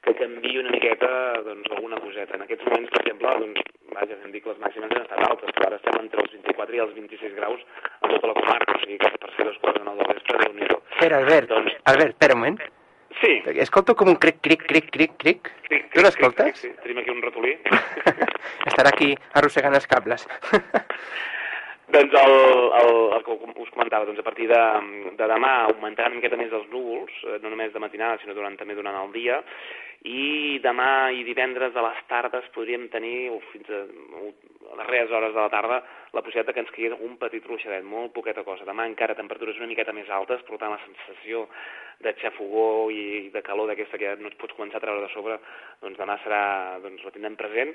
que 0.05 0.15
canvi 0.15 0.59
una 0.59 0.71
miqueta 0.71 1.43
doncs, 1.43 1.71
alguna 1.71 1.99
coseta. 1.99 2.37
En 2.37 2.43
aquests 2.43 2.65
moments, 2.69 2.91
per 2.91 3.03
exemple, 3.03 3.35
doncs, 3.43 3.61
vaja, 3.93 4.19
hem 4.23 4.33
dit 4.33 4.43
que 4.45 4.53
les 4.53 4.63
màximes 4.63 4.95
han 4.95 5.03
estat 5.03 5.31
altes, 5.31 5.55
però 5.57 5.67
ara 5.67 5.81
estem 5.81 6.01
entre 6.01 6.23
els 6.23 6.33
24 6.39 6.77
i 6.77 6.83
els 6.87 6.95
26 6.95 7.35
graus 7.35 7.61
a 8.01 8.09
tota 8.09 8.33
la 8.33 8.39
comarca, 8.39 8.77
o 8.77 8.83
sigui 8.85 8.99
que 8.99 9.15
per 9.19 9.35
ser 9.35 9.49
dos 9.51 9.63
quarts 9.65 9.81
de 9.81 9.87
nou 9.89 9.99
del 9.99 10.13
vespre, 10.15 10.43
déu 10.45 10.55
nhi 10.55 10.75
Espera, 10.99 11.23
Albert, 11.23 11.49
doncs... 11.49 11.79
Albert, 11.87 12.15
espera 12.15 12.35
un 12.35 12.45
moment. 12.45 12.78
Sí. 13.21 13.33
Escolto 13.59 13.97
com 13.99 14.13
un 14.13 14.19
cric, 14.23 14.39
cric, 14.45 14.63
cric, 14.69 14.93
cric, 14.95 15.17
cric. 15.19 15.51
cric 15.67 15.89
tu 15.95 16.05
l'escoltes? 16.05 16.55
Sí, 16.59 16.69
sí, 16.69 16.77
tenim 16.85 17.01
aquí 17.03 17.11
un 17.11 17.25
ratolí. 17.25 17.57
Estarà 18.71 18.93
aquí 18.93 19.11
arrossegant 19.41 19.75
els 19.75 19.89
cables. 19.91 20.27
doncs 21.95 22.15
el, 22.21 22.35
el, 22.79 22.95
el 23.17 23.25
que 23.25 23.35
us 23.65 23.73
comentava, 23.75 24.07
doncs 24.07 24.21
a 24.21 24.27
partir 24.27 24.47
de, 24.51 24.63
de 25.19 25.29
demà 25.33 25.53
augmentaran 25.67 26.15
una 26.15 26.21
miqueta 26.21 26.39
més 26.39 26.53
els 26.53 26.69
núvols, 26.71 27.15
eh, 27.25 27.39
no 27.43 27.51
només 27.51 27.73
de 27.75 27.83
matinada, 27.83 28.21
sinó 28.23 28.37
durant, 28.37 28.59
també 28.61 28.77
durant 28.79 28.99
el 29.01 29.11
dia, 29.17 29.41
i 30.07 30.61
demà 30.63 31.11
i 31.11 31.25
divendres 31.27 31.75
a 31.75 31.83
les 31.89 32.03
tardes 32.11 32.47
podríem 32.55 32.87
tenir, 32.93 33.33
o 33.35 33.41
fins 33.51 33.73
a, 33.73 33.83
a 33.83 34.79
les 34.83 34.91
rees 34.93 35.11
hores 35.11 35.35
de 35.35 35.41
la 35.41 35.51
tarda, 35.51 35.81
la 36.15 36.23
possibilitat 36.23 36.55
que 36.55 36.63
ens 36.63 36.71
caigui 36.77 36.95
un 37.09 37.17
petit 37.19 37.45
ruixadet, 37.49 37.83
molt 37.83 38.15
poqueta 38.15 38.45
cosa. 38.47 38.69
Demà 38.69 38.87
encara 38.87 39.19
temperatures 39.19 39.59
una 39.59 39.73
miqueta 39.73 39.97
més 39.97 40.13
altes, 40.13 40.45
per 40.47 40.61
tant 40.61 40.77
la 40.77 40.83
sensació 40.85 41.49
de 42.05 42.13
xafogó 42.21 42.91
i 42.95 43.29
de 43.35 43.43
calor 43.43 43.67
d'aquesta 43.67 43.99
que 43.99 44.13
no 44.23 44.31
et 44.31 44.37
pots 44.39 44.55
començar 44.55 44.79
a 44.79 44.85
treure 44.85 45.03
de 45.03 45.11
sobre, 45.11 45.39
doncs 45.83 45.99
demà 45.99 46.15
serà, 46.23 46.43
doncs 46.85 47.03
la 47.03 47.11
tindrem 47.15 47.35
present. 47.41 47.73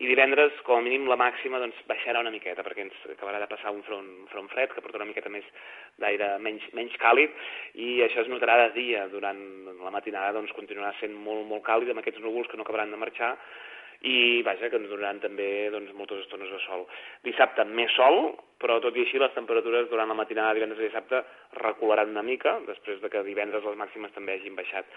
I 0.00 0.08
divendres, 0.08 0.56
com 0.64 0.80
a 0.80 0.84
mínim, 0.86 1.04
la 1.10 1.18
màxima 1.20 1.60
doncs, 1.60 1.82
baixarà 1.90 2.24
una 2.24 2.32
miqueta, 2.32 2.64
perquè 2.64 2.86
ens 2.86 2.96
acabarà 3.12 3.42
de 3.42 3.50
passar 3.52 3.74
un 3.76 3.84
front, 3.84 4.08
un 4.24 4.32
front 4.32 4.48
fred 4.54 4.72
que 4.72 4.84
porta 4.84 5.00
una 5.02 5.10
miqueta 5.10 5.32
més 5.32 5.44
d'aire 6.00 6.32
menys, 6.40 6.64
menys 6.78 6.96
càlid, 7.02 7.36
i 7.76 8.00
això 8.06 8.24
es 8.24 8.32
notarà 8.32 8.56
de 8.64 8.72
dia. 8.80 9.06
Durant 9.12 9.40
la 9.84 9.92
matinada 9.92 10.32
doncs, 10.38 10.56
continuarà 10.56 10.96
sent 11.00 11.12
molt, 11.12 11.44
molt 11.50 11.66
càlid 11.68 11.92
amb 11.92 12.00
aquests 12.04 12.24
núvols 12.24 12.48
que 12.48 12.56
no 12.56 12.64
acabaran 12.64 12.96
de 12.96 13.04
marxar 13.04 13.34
i 14.02 14.42
vaja, 14.46 14.68
que 14.70 14.78
ens 14.80 14.90
donaran 14.90 15.20
també 15.22 15.68
doncs, 15.72 15.94
moltes 15.96 16.24
estones 16.24 16.50
de 16.52 16.58
sol. 16.66 16.84
Dissabte 17.24 17.64
més 17.68 17.92
sol, 17.96 18.34
però 18.60 18.78
tot 18.80 18.96
i 18.96 19.04
així 19.04 19.20
les 19.20 19.34
temperatures 19.36 19.88
durant 19.90 20.08
la 20.08 20.18
matinada 20.18 20.52
de 20.52 20.60
divendres 20.60 20.82
i 20.82 20.88
dissabte 20.88 21.22
recularan 21.60 22.12
una 22.12 22.24
mica, 22.26 22.58
després 22.68 23.00
de 23.02 23.10
que 23.12 23.24
divendres 23.26 23.64
les 23.64 23.78
màximes 23.80 24.12
també 24.16 24.36
hagin 24.36 24.56
baixat. 24.58 24.88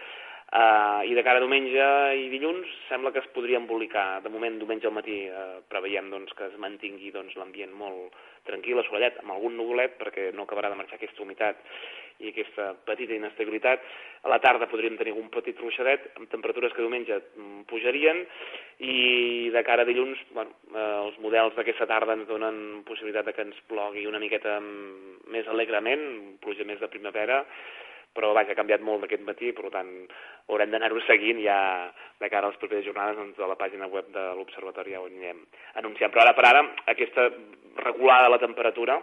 Uh, 0.49 1.05
I 1.05 1.13
de 1.13 1.21
cara 1.21 1.37
a 1.37 1.43
diumenge 1.43 1.87
i 2.17 2.23
dilluns 2.31 2.69
sembla 2.87 3.11
que 3.13 3.21
es 3.21 3.29
podria 3.35 3.59
embolicar. 3.61 4.23
De 4.25 4.31
moment, 4.33 4.57
diumenge 4.57 4.89
al 4.89 4.95
matí 4.95 5.19
uh, 5.29 5.59
preveiem 5.69 6.09
doncs, 6.09 6.33
que 6.33 6.47
es 6.49 6.57
mantingui 6.57 7.13
doncs, 7.13 7.35
l'ambient 7.37 7.75
molt 7.77 8.17
tranquil, 8.49 8.81
assolellat, 8.81 9.19
amb 9.21 9.35
algun 9.35 9.59
nuvolet, 9.59 9.99
perquè 10.01 10.31
no 10.33 10.47
acabarà 10.47 10.71
de 10.73 10.79
marxar 10.79 10.97
aquesta 10.97 11.21
humitat 11.21 11.61
i 12.19 12.31
aquesta 12.31 12.73
petita 12.87 13.15
inestabilitat. 13.15 13.83
A 14.27 14.31
la 14.31 14.39
tarda 14.43 14.67
podríem 14.67 14.97
tenir 14.99 15.13
un 15.15 15.29
petit 15.31 15.57
ruixadet 15.59 16.09
amb 16.17 16.29
temperatures 16.31 16.73
que 16.75 16.83
diumenge 16.83 17.15
mm, 17.15 17.65
pujarien 17.71 18.25
i 18.83 19.49
de 19.53 19.63
cara 19.67 19.85
a 19.85 19.89
dilluns 19.89 20.19
bueno, 20.35 20.55
eh, 20.73 20.87
els 21.05 21.19
models 21.23 21.55
d'aquesta 21.55 21.87
tarda 21.87 22.17
ens 22.17 22.27
donen 22.27 22.81
possibilitat 22.87 23.29
de 23.29 23.35
que 23.35 23.45
ens 23.47 23.59
plogui 23.71 24.07
una 24.07 24.19
miqueta 24.19 24.59
més 24.59 25.47
alegrement, 25.47 26.03
pluja 26.43 26.67
més 26.67 26.81
de 26.81 26.91
primavera, 26.91 27.43
però 28.15 28.33
vaja, 28.33 28.51
ha 28.51 28.57
canviat 28.57 28.81
molt 28.83 29.05
d'aquest 29.05 29.23
matí, 29.23 29.51
per 29.55 29.69
tant 29.73 29.91
haurem 30.49 30.71
d'anar-ho 30.73 30.99
seguint 31.05 31.39
ja 31.43 31.59
de 32.19 32.29
cara 32.31 32.49
a 32.49 32.51
les 32.51 32.59
properes 32.59 32.83
jornades 32.87 33.19
doncs, 33.19 33.39
a 33.39 33.47
la 33.47 33.57
pàgina 33.59 33.87
web 33.87 34.09
de 34.11 34.25
l'Observatori 34.35 34.95
ja 34.95 35.03
ho 35.03 35.07
anirem 35.07 35.43
anunciant. 35.81 36.11
Però 36.11 36.25
ara 36.25 36.35
per 36.35 36.47
ara, 36.49 36.65
aquesta 36.91 37.29
regulada 37.85 38.27
de 38.27 38.33
la 38.33 38.41
temperatura, 38.41 38.97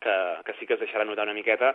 que, 0.00 0.14
que 0.46 0.54
sí 0.58 0.66
que 0.66 0.78
es 0.78 0.84
deixarà 0.86 1.04
notar 1.04 1.26
una 1.28 1.36
miqueta, 1.36 1.74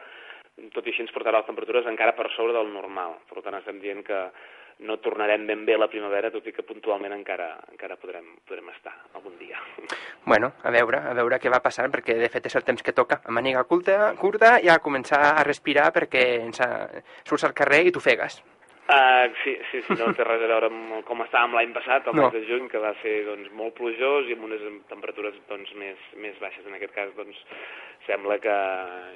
tot 0.73 0.85
i 0.85 0.93
així 0.93 1.03
ens 1.03 1.13
portarà 1.15 1.41
les 1.41 1.49
temperatures 1.49 1.87
encara 1.91 2.15
per 2.15 2.29
sobre 2.35 2.55
del 2.55 2.71
normal. 2.73 3.19
Per 3.29 3.43
tant, 3.43 3.57
estem 3.59 3.81
dient 3.83 4.03
que 4.07 4.21
no 4.87 4.97
tornarem 4.99 5.45
ben 5.47 5.63
bé 5.65 5.75
a 5.75 5.79
la 5.79 5.87
primavera, 5.91 6.31
tot 6.31 6.47
i 6.47 6.53
que 6.55 6.65
puntualment 6.67 7.13
encara, 7.15 7.53
encara 7.71 7.95
podrem, 7.99 8.27
podrem 8.47 8.71
estar 8.73 8.91
algun 9.15 9.37
dia. 9.39 9.59
Bueno, 10.25 10.51
a 10.63 10.71
veure, 10.73 10.99
a 11.11 11.13
veure 11.15 11.39
què 11.39 11.51
va 11.53 11.61
passant, 11.63 11.91
perquè 11.93 12.17
de 12.19 12.31
fet 12.33 12.49
és 12.49 12.57
el 12.59 12.65
temps 12.67 12.83
que 12.83 12.95
toca. 12.95 13.21
A 13.23 13.35
maniga 13.35 13.63
curta, 13.69 14.11
curta 14.19 14.57
i 14.63 14.71
a 14.71 14.81
començar 14.83 15.21
a 15.35 15.45
respirar 15.47 15.91
perquè 15.95 16.25
ens 16.41 16.63
surts 17.23 17.47
al 17.47 17.55
carrer 17.55 17.85
i 17.85 17.95
t'ofegues. 17.95 18.41
Uh, 18.85 19.33
sí, 19.43 19.57
sí, 19.71 19.79
sí, 19.81 19.95
no 19.97 20.11
té 20.13 20.21
res 20.27 20.43
a 20.45 20.49
veure 20.51 20.67
amb 20.69 20.99
com 21.07 21.23
estàvem 21.23 21.55
l'any 21.57 21.71
passat, 21.73 22.05
el 22.05 22.13
no. 22.13 22.27
mes 22.27 22.35
de 22.35 22.43
juny, 22.45 22.67
que 22.69 22.81
va 22.83 22.91
ser 22.99 23.15
doncs, 23.25 23.49
molt 23.57 23.73
plujós 23.79 24.29
i 24.29 24.35
amb 24.37 24.45
unes 24.45 24.61
temperatures 24.91 25.39
doncs, 25.49 25.71
més, 25.81 26.03
més 26.21 26.37
baixes. 26.37 26.67
En 26.69 26.77
aquest 26.77 26.93
cas, 26.93 27.09
doncs, 27.17 27.39
sembla 28.05 28.37
que, 28.37 28.55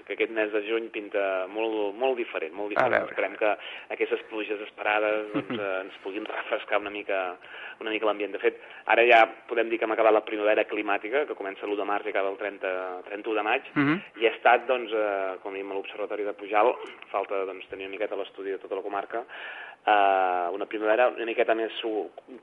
que 0.08 0.16
aquest 0.16 0.34
mes 0.34 0.50
de 0.54 0.62
juny 0.66 0.90
pinta 0.94 1.22
molt, 1.54 1.94
molt 2.02 2.18
diferent, 2.18 2.54
molt 2.58 2.74
diferent. 2.74 3.06
Esperem 3.12 3.36
que 3.38 3.52
aquestes 3.94 4.24
pluges 4.32 4.62
esperades 4.66 5.30
doncs, 5.36 5.54
eh, 5.54 5.70
ens 5.84 6.00
puguin 6.04 6.26
refrescar 6.26 6.82
una 6.82 6.94
mica, 6.94 7.20
una 7.84 7.94
mica 7.94 8.10
l'ambient. 8.10 8.34
De 8.34 8.42
fet, 8.42 8.60
ara 8.90 9.06
ja 9.06 9.22
podem 9.50 9.70
dir 9.70 9.80
que 9.80 9.86
hem 9.86 9.94
acabat 9.96 10.16
la 10.16 10.26
primavera 10.26 10.66
climàtica, 10.70 11.28
que 11.30 11.38
comença 11.38 11.68
l'1 11.68 11.78
de 11.80 11.88
març 11.92 12.10
i 12.10 12.14
acaba 12.14 12.34
el 12.34 12.42
30, 12.42 12.74
31 13.12 13.38
de 13.38 13.46
maig, 13.46 13.70
uh 13.76 13.86
-huh. 13.86 14.02
i 14.22 14.28
ha 14.28 14.34
estat, 14.34 14.66
doncs, 14.68 14.92
eh, 14.92 15.38
com 15.44 15.54
diem 15.54 15.72
a 15.72 15.76
l'Observatori 15.76 16.26
de 16.26 16.34
Pujal, 16.34 16.74
falta 17.14 17.46
doncs, 17.46 17.68
tenir 17.70 17.86
una 17.86 17.96
miqueta 17.96 18.16
l'estudi 18.16 18.52
de 18.52 18.58
tota 18.58 18.76
la 18.76 18.82
comarca, 18.82 19.26
eh, 19.86 20.48
una 20.56 20.68
primavera 20.70 21.10
una 21.16 21.28
miqueta 21.30 21.56
més 21.56 21.76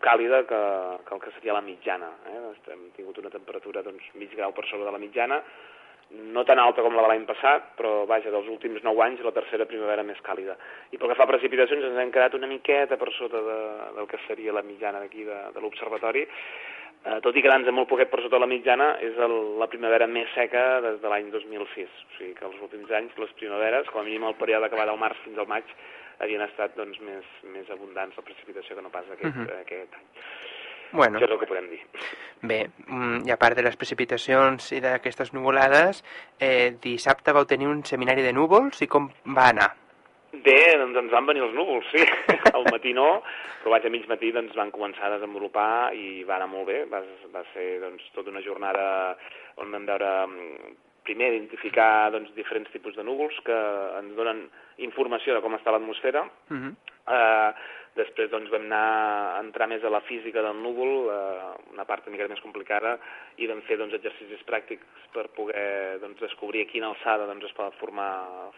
càlida 0.01 0.43
que, 0.49 0.61
que 1.07 1.15
el 1.15 1.23
que 1.23 1.33
seria 1.37 1.57
la 1.57 1.65
mitjana. 1.65 2.11
Eh? 2.33 2.43
Hem 2.73 2.91
tingut 2.97 3.19
una 3.23 3.33
temperatura 3.33 3.85
doncs, 3.87 4.13
mig 4.15 4.35
grau 4.37 4.55
per 4.57 4.67
sobre 4.71 4.87
de 4.87 4.95
la 4.95 5.03
mitjana, 5.03 5.43
no 6.11 6.45
tan 6.45 6.59
alta 6.63 6.83
com 6.85 6.95
la 6.95 7.03
de 7.03 7.11
l'any 7.11 7.25
passat, 7.27 7.73
però 7.79 8.05
vaja, 8.07 8.31
dels 8.31 8.47
últims 8.53 8.85
9 8.85 9.03
anys 9.03 9.25
la 9.27 9.35
tercera 9.35 9.67
primavera 9.67 10.05
més 10.07 10.21
càlida. 10.23 10.55
I 10.95 11.01
pel 11.01 11.11
que 11.11 11.19
fa 11.19 11.27
a 11.27 11.33
precipitacions 11.33 11.83
ens 11.83 11.99
hem 11.99 12.13
quedat 12.15 12.37
una 12.39 12.51
miqueta 12.51 12.99
per 13.01 13.11
sota 13.17 13.43
de, 13.43 13.59
del 13.99 14.07
que 14.11 14.21
seria 14.27 14.55
la 14.55 14.63
mitjana 14.63 15.03
d'aquí 15.03 15.27
de, 15.27 15.41
de 15.57 15.65
l'observatori, 15.65 16.23
eh, 16.23 17.19
tot 17.27 17.35
i 17.35 17.43
quedant-nos 17.43 17.75
molt 17.75 17.91
poquet 17.91 18.13
per 18.13 18.23
sota 18.23 18.39
la 18.39 18.51
mitjana, 18.51 18.93
és 19.03 19.19
el, 19.19 19.37
la 19.59 19.71
primavera 19.73 20.07
més 20.07 20.31
seca 20.39 20.81
des 20.87 21.03
de 21.03 21.11
l'any 21.11 21.33
2006. 21.35 22.01
O 22.07 22.19
sigui 22.21 22.35
que 22.39 22.47
els 22.47 22.63
últims 22.63 22.95
anys 23.01 23.19
les 23.19 23.35
primaveres, 23.43 23.91
com 23.91 24.05
a 24.05 24.07
mínim 24.07 24.31
el 24.31 24.39
període 24.39 24.71
que 24.71 24.79
va 24.79 24.87
del 24.87 25.03
març 25.03 25.19
fins 25.27 25.43
al 25.43 25.51
maig, 25.51 25.75
havien 26.21 26.41
estat 26.43 26.77
doncs, 26.77 26.99
més, 27.01 27.25
més 27.53 27.71
abundants 27.71 28.17
la 28.17 28.23
precipitació 28.25 28.77
que 28.77 28.83
no 28.83 28.91
pas 28.91 29.05
aquest, 29.11 29.25
uh 29.25 29.39
Mhm. 29.39 29.47
-huh. 29.47 29.61
aquest 29.61 29.95
any. 29.95 30.07
Bueno, 30.93 31.19
Això 31.19 31.25
és 31.25 31.31
el 31.33 31.39
que 31.41 31.47
podem 31.47 31.69
dir. 31.69 31.81
bé, 32.43 32.71
mm, 32.87 33.27
i 33.27 33.31
a 33.33 33.37
part 33.37 33.57
de 33.57 33.63
les 33.63 33.77
precipitacions 33.77 34.71
i 34.73 34.81
d'aquestes 34.81 35.33
nuvolades, 35.33 36.05
eh, 36.39 36.77
dissabte 36.81 37.33
vau 37.33 37.45
tenir 37.45 37.67
un 37.67 37.85
seminari 37.85 38.23
de 38.23 38.33
núvols 38.33 38.81
i 38.83 38.87
com 38.87 39.11
va 39.27 39.49
anar? 39.49 39.75
Bé, 40.33 40.77
doncs 40.79 40.97
ens 40.97 41.11
van 41.11 41.27
venir 41.27 41.43
els 41.43 41.55
núvols, 41.55 41.85
sí. 41.91 41.99
Al 42.55 42.65
matí 42.71 42.93
no, 42.93 43.23
però 43.63 43.71
vaig 43.71 43.87
a 43.87 43.91
mig 43.91 44.07
matí 44.07 44.31
doncs, 44.33 44.55
van 44.55 44.71
començar 44.71 45.07
a 45.07 45.15
desenvolupar 45.19 45.93
i 45.95 46.23
va 46.25 46.37
anar 46.37 46.47
molt 46.49 46.67
bé. 46.67 46.85
Va, 46.85 47.03
va 47.33 47.43
ser 47.53 47.81
doncs, 47.81 48.03
tota 48.15 48.31
una 48.31 48.43
jornada 48.43 49.17
on 49.57 49.73
vam 49.73 49.87
veure 49.87 50.27
mm, 50.27 50.77
primer 51.07 51.33
identificar 51.33 52.11
doncs, 52.15 52.35
diferents 52.37 52.71
tipus 52.75 52.99
de 52.99 53.07
núvols 53.07 53.39
que 53.47 53.57
ens 54.01 54.15
donen 54.19 54.47
informació 54.85 55.37
de 55.37 55.43
com 55.45 55.57
està 55.57 55.73
l'atmosfera. 55.73 56.27
Mm 56.51 56.61
-hmm. 56.61 56.77
Eh, 57.07 57.51
després 57.97 58.29
doncs, 58.31 58.51
vam 58.53 58.67
anar 58.69 59.37
a 59.37 59.41
entrar 59.41 59.67
més 59.71 59.85
a 59.85 59.91
la 59.91 60.03
física 60.05 60.43
del 60.45 60.59
núvol, 60.61 61.09
eh, 61.09 61.73
una 61.73 61.87
part 61.89 62.07
una 62.07 62.17
mica 62.17 62.29
més 62.29 62.43
complicada, 62.45 62.99
i 63.37 63.47
vam 63.47 63.63
fer 63.69 63.79
doncs, 63.81 63.95
exercicis 63.95 64.45
pràctics 64.49 65.09
per 65.15 65.29
poder 65.37 65.99
doncs, 66.03 66.21
descobrir 66.21 66.67
a 66.67 66.71
quina 66.71 66.91
alçada 66.93 67.27
doncs, 67.27 67.45
es 67.45 67.57
pot 67.57 67.75
formar, 67.81 68.11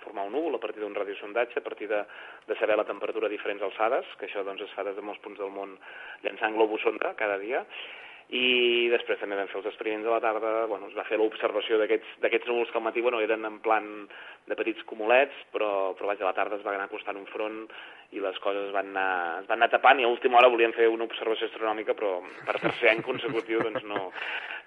formar 0.03 0.27
un 0.27 0.33
núvol 0.33 0.55
a 0.57 0.63
partir 0.65 0.83
d'un 0.83 0.95
radiosondatge, 0.95 1.59
a 1.59 1.67
partir 1.69 1.89
de, 1.89 2.03
de 2.49 2.59
saber 2.59 2.77
la 2.77 2.89
temperatura 2.89 3.27
a 3.27 3.31
diferents 3.31 3.63
alçades, 3.63 4.05
que 4.19 4.27
això 4.27 4.45
doncs, 4.45 4.63
es 4.63 4.75
fa 4.75 4.83
des 4.83 4.97
de 4.97 5.03
molts 5.03 5.21
punts 5.21 5.39
del 5.39 5.51
món 5.51 5.79
llançant 6.23 6.55
globus 6.55 6.83
sonda 6.83 7.15
cada 7.15 7.39
dia, 7.39 7.65
i 8.29 8.89
després 8.93 9.17
també 9.23 9.37
vam 9.39 9.49
fer 9.49 9.57
els 9.63 9.67
experiments 9.71 10.07
a 10.07 10.11
la 10.13 10.21
tarda, 10.21 10.67
bueno, 10.69 10.91
es 10.91 10.97
va 10.97 11.05
fer 11.09 11.17
l'observació 11.17 11.79
d'aquests 11.81 12.49
núvols 12.49 12.69
que 12.71 12.77
al 12.77 12.85
matí 12.85 13.01
bueno, 13.01 13.23
eren 13.25 13.47
en 13.49 13.57
plan 13.65 13.87
de 14.49 14.57
petits 14.57 14.85
cumulets, 14.85 15.33
però, 15.53 15.95
però 15.97 16.11
vaja, 16.11 16.27
a 16.27 16.29
la 16.29 16.35
tarda 16.37 16.59
es 16.59 16.65
va 16.67 16.75
anar 16.75 16.91
acostant 16.91 17.17
un 17.17 17.25
front 17.33 17.63
i 18.13 18.21
les 18.21 18.37
coses 18.45 18.67
es 18.69 18.73
van 18.77 18.91
anar, 18.93 19.41
es 19.41 19.49
van 19.49 19.59
anar 19.63 19.71
tapant 19.73 20.01
i 20.01 20.05
a 20.05 20.13
última 20.13 20.39
hora 20.43 20.49
volíem 20.53 20.73
fer 20.77 20.91
una 20.93 21.09
observació 21.09 21.49
astronòmica, 21.49 21.97
però 21.97 22.19
per 22.45 22.59
tercer 22.61 22.91
any 22.93 23.01
consecutiu 23.05 23.65
doncs 23.65 23.85
no, 23.89 24.11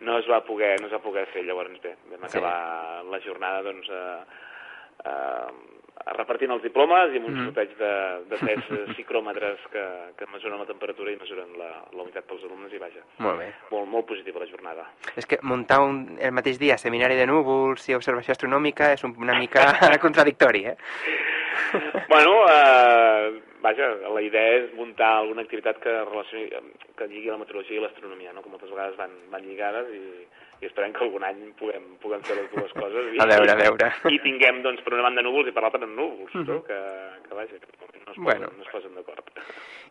no 0.10 0.18
es 0.18 0.30
va 0.30 0.42
poder, 0.46 0.80
no 0.82 0.90
es 0.90 0.94
va 0.98 1.02
poder 1.06 1.28
fer. 1.34 1.46
Llavors 1.46 1.78
bé, 1.86 1.96
vam 2.10 2.26
Sí. 2.30 2.38
acabar 2.38 3.04
la 3.14 3.20
jornada 3.22 3.62
doncs, 3.62 3.90
eh, 3.90 4.22
eh, 5.06 5.52
repartint 6.18 6.52
els 6.52 6.64
diplomes 6.64 7.14
i 7.14 7.18
amb 7.22 7.28
un 7.30 7.34
Mhm. 7.36 7.46
sorteig 7.46 7.76
de, 7.78 7.92
de 8.30 8.38
tres 8.38 8.66
psicròmetres 8.96 9.60
que, 9.74 9.86
que 10.18 10.26
mesuren 10.34 10.60
la 10.60 10.66
temperatura 10.66 11.12
i 11.12 11.18
mesuren 11.18 11.54
la, 11.58 11.70
la 11.94 12.04
unitat 12.04 12.26
pels 12.26 12.44
alumnes 12.44 12.74
i 12.74 12.78
vaja, 12.82 13.02
Molt 13.20 13.40
bé. 13.40 13.52
molt, 13.72 13.88
molt 13.88 14.06
positiva 14.08 14.40
la 14.40 14.48
jornada. 14.50 14.88
És 15.16 15.26
que 15.26 15.40
muntar 15.44 15.80
un, 15.82 16.18
el 16.20 16.32
mateix 16.32 16.58
dia 16.60 16.78
seminari 16.78 17.16
de 17.16 17.28
núvols 17.28 17.88
i 17.90 17.96
observació 17.96 18.32
astronòmica 18.34 18.92
és 18.94 19.04
un, 19.04 19.16
una 19.18 19.38
mica 19.40 19.66
contradictori, 20.06 20.66
eh? 20.66 20.76
bueno, 22.10 22.34
eh, 22.50 23.42
vaja, 23.62 23.88
la 24.14 24.22
idea 24.22 24.56
és 24.60 24.74
muntar 24.76 25.18
alguna 25.22 25.44
activitat 25.46 25.80
que 25.84 25.92
relacioni, 26.04 26.50
que 26.98 27.08
lligui 27.08 27.30
la 27.32 27.38
meteorologia 27.38 27.78
i 27.78 27.84
l'astronomia, 27.84 28.34
no? 28.34 28.42
que 28.44 28.50
moltes 28.50 28.70
vegades 28.72 28.98
van, 28.98 29.12
van 29.32 29.46
lligades 29.46 29.88
i, 29.94 30.02
i 30.62 30.66
esperem 30.70 30.94
que 30.94 31.04
algun 31.04 31.24
any 31.26 31.40
puguem, 31.58 31.84
puguem 32.02 32.22
fer 32.24 32.36
les 32.38 32.50
dues 32.54 32.72
coses 32.78 33.08
i, 33.16 33.20
A 33.20 33.26
veure, 33.26 33.52
a 33.52 33.56
veure. 33.58 33.92
i 34.14 34.20
tinguem 34.22 34.62
doncs, 34.62 34.82
per 34.86 34.94
una 34.94 35.04
banda 35.08 35.24
núvols 35.26 35.50
i 35.50 35.52
per 35.56 35.64
l'altra 35.66 35.82
núvols, 35.88 36.34
no? 36.36 36.42
Mhm. 36.44 36.62
que, 36.68 36.80
que 37.28 37.34
vaja, 37.34 37.58
que 37.58 37.68
no 37.82 37.88
es 37.90 38.06
posen, 38.06 38.24
Bueno. 38.24 38.52
no 38.58 38.64
es 38.64 38.70
posen 38.70 38.96
d'acord. 38.96 39.30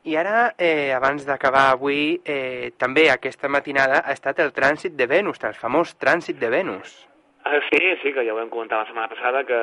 I 0.04 0.16
ara, 0.16 0.54
eh, 0.56 0.92
abans 0.96 1.26
d'acabar 1.26 1.70
avui, 1.72 2.20
eh, 2.24 2.72
també 2.78 3.10
aquesta 3.10 3.48
matinada 3.48 4.00
ha 4.06 4.12
estat 4.12 4.38
el 4.40 4.52
trànsit 4.52 4.94
de 4.96 5.06
Venus, 5.06 5.42
el 5.44 5.54
famós 5.54 5.96
trànsit 5.98 6.38
de 6.38 6.48
Venus. 6.48 7.06
Ah, 7.52 7.58
sí, 7.68 7.78
sí, 8.00 8.12
que 8.14 8.22
ja 8.22 8.30
ho 8.30 8.36
vam 8.38 8.50
comentar 8.52 8.78
la 8.78 8.86
setmana 8.86 9.10
passada, 9.10 9.40
que 9.42 9.56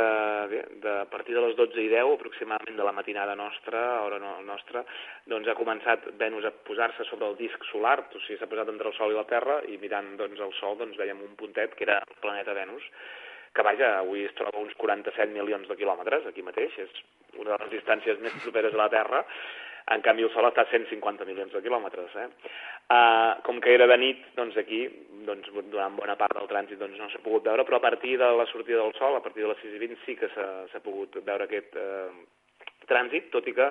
bé, 0.51 0.57
de, 0.83 0.93
a 0.99 1.05
partir 1.07 1.33
de 1.33 1.39
les 1.39 1.53
12 1.55 1.79
i 1.79 1.85
10, 1.87 2.09
aproximadament 2.17 2.75
de 2.75 2.83
la 2.83 2.91
matinada 2.91 3.35
nostra, 3.39 3.79
hora 4.03 4.17
no, 4.19 4.33
nostra, 4.43 4.81
doncs 5.31 5.47
ha 5.47 5.55
començat 5.55 6.09
Venus 6.19 6.49
a 6.49 6.51
posar-se 6.67 7.05
sobre 7.07 7.29
el 7.29 7.37
disc 7.39 7.63
solar, 7.69 8.01
o 8.03 8.19
sigui, 8.25 8.35
s'ha 8.41 8.49
posat 8.51 8.73
entre 8.73 8.91
el 8.91 8.97
Sol 8.97 9.15
i 9.15 9.15
la 9.15 9.23
Terra, 9.29 9.61
i 9.71 9.79
mirant 9.79 10.17
doncs, 10.19 10.41
el 10.43 10.51
Sol 10.59 10.75
doncs, 10.81 10.99
veiem 10.99 11.21
un 11.23 11.39
puntet 11.39 11.77
que 11.79 11.87
era 11.87 12.01
el 12.03 12.19
planeta 12.19 12.57
Venus, 12.57 12.83
que 13.55 13.65
vaja, 13.69 13.93
avui 14.01 14.27
es 14.27 14.35
troba 14.35 14.59
a 14.59 14.65
uns 14.65 14.75
47 14.83 15.31
milions 15.31 15.71
de 15.71 15.79
quilòmetres, 15.79 16.27
aquí 16.27 16.43
mateix, 16.43 16.75
és 16.83 16.99
una 17.39 17.53
de 17.53 17.61
les 17.63 17.75
distàncies 17.77 18.19
més 18.19 18.35
properes 18.43 18.75
a 18.75 18.83
la 18.83 18.91
Terra, 18.91 19.23
en 19.93 20.03
canvi 20.03 20.25
el 20.27 20.31
Sol 20.33 20.47
està 20.49 20.65
a 20.65 20.71
150 20.71 21.25
milions 21.27 21.53
de 21.55 21.61
quilòmetres. 21.63 22.15
Eh? 22.19 22.27
Uh, 22.87 23.39
com 23.47 23.59
que 23.63 23.73
era 23.75 23.87
de 23.87 23.97
nit, 23.99 24.23
doncs 24.35 24.57
aquí, 24.59 24.81
doncs, 25.27 25.51
durant 25.71 25.95
bona 25.99 26.17
part 26.19 26.35
del 26.37 26.49
trànsit 26.51 26.79
doncs, 26.79 26.97
no 26.99 27.09
s'ha 27.11 27.23
pogut 27.23 27.47
veure, 27.47 27.65
però 27.67 27.79
a 27.79 27.85
partir 27.85 28.17
de 28.19 28.31
la 28.39 28.47
sortida 28.51 28.81
del 28.83 28.95
Sol, 28.99 29.15
a 29.15 29.23
partir 29.23 29.45
de 29.45 29.51
les 29.51 29.61
6 29.63 29.77
i 29.77 29.83
20, 29.85 30.01
sí 30.05 30.17
que 30.19 30.31
s'ha 30.33 30.83
pogut 30.83 31.19
veure 31.23 31.47
aquest 31.47 31.77
eh, 31.79 32.09
trànsit, 32.87 33.31
tot 33.31 33.47
i 33.47 33.55
que 33.55 33.69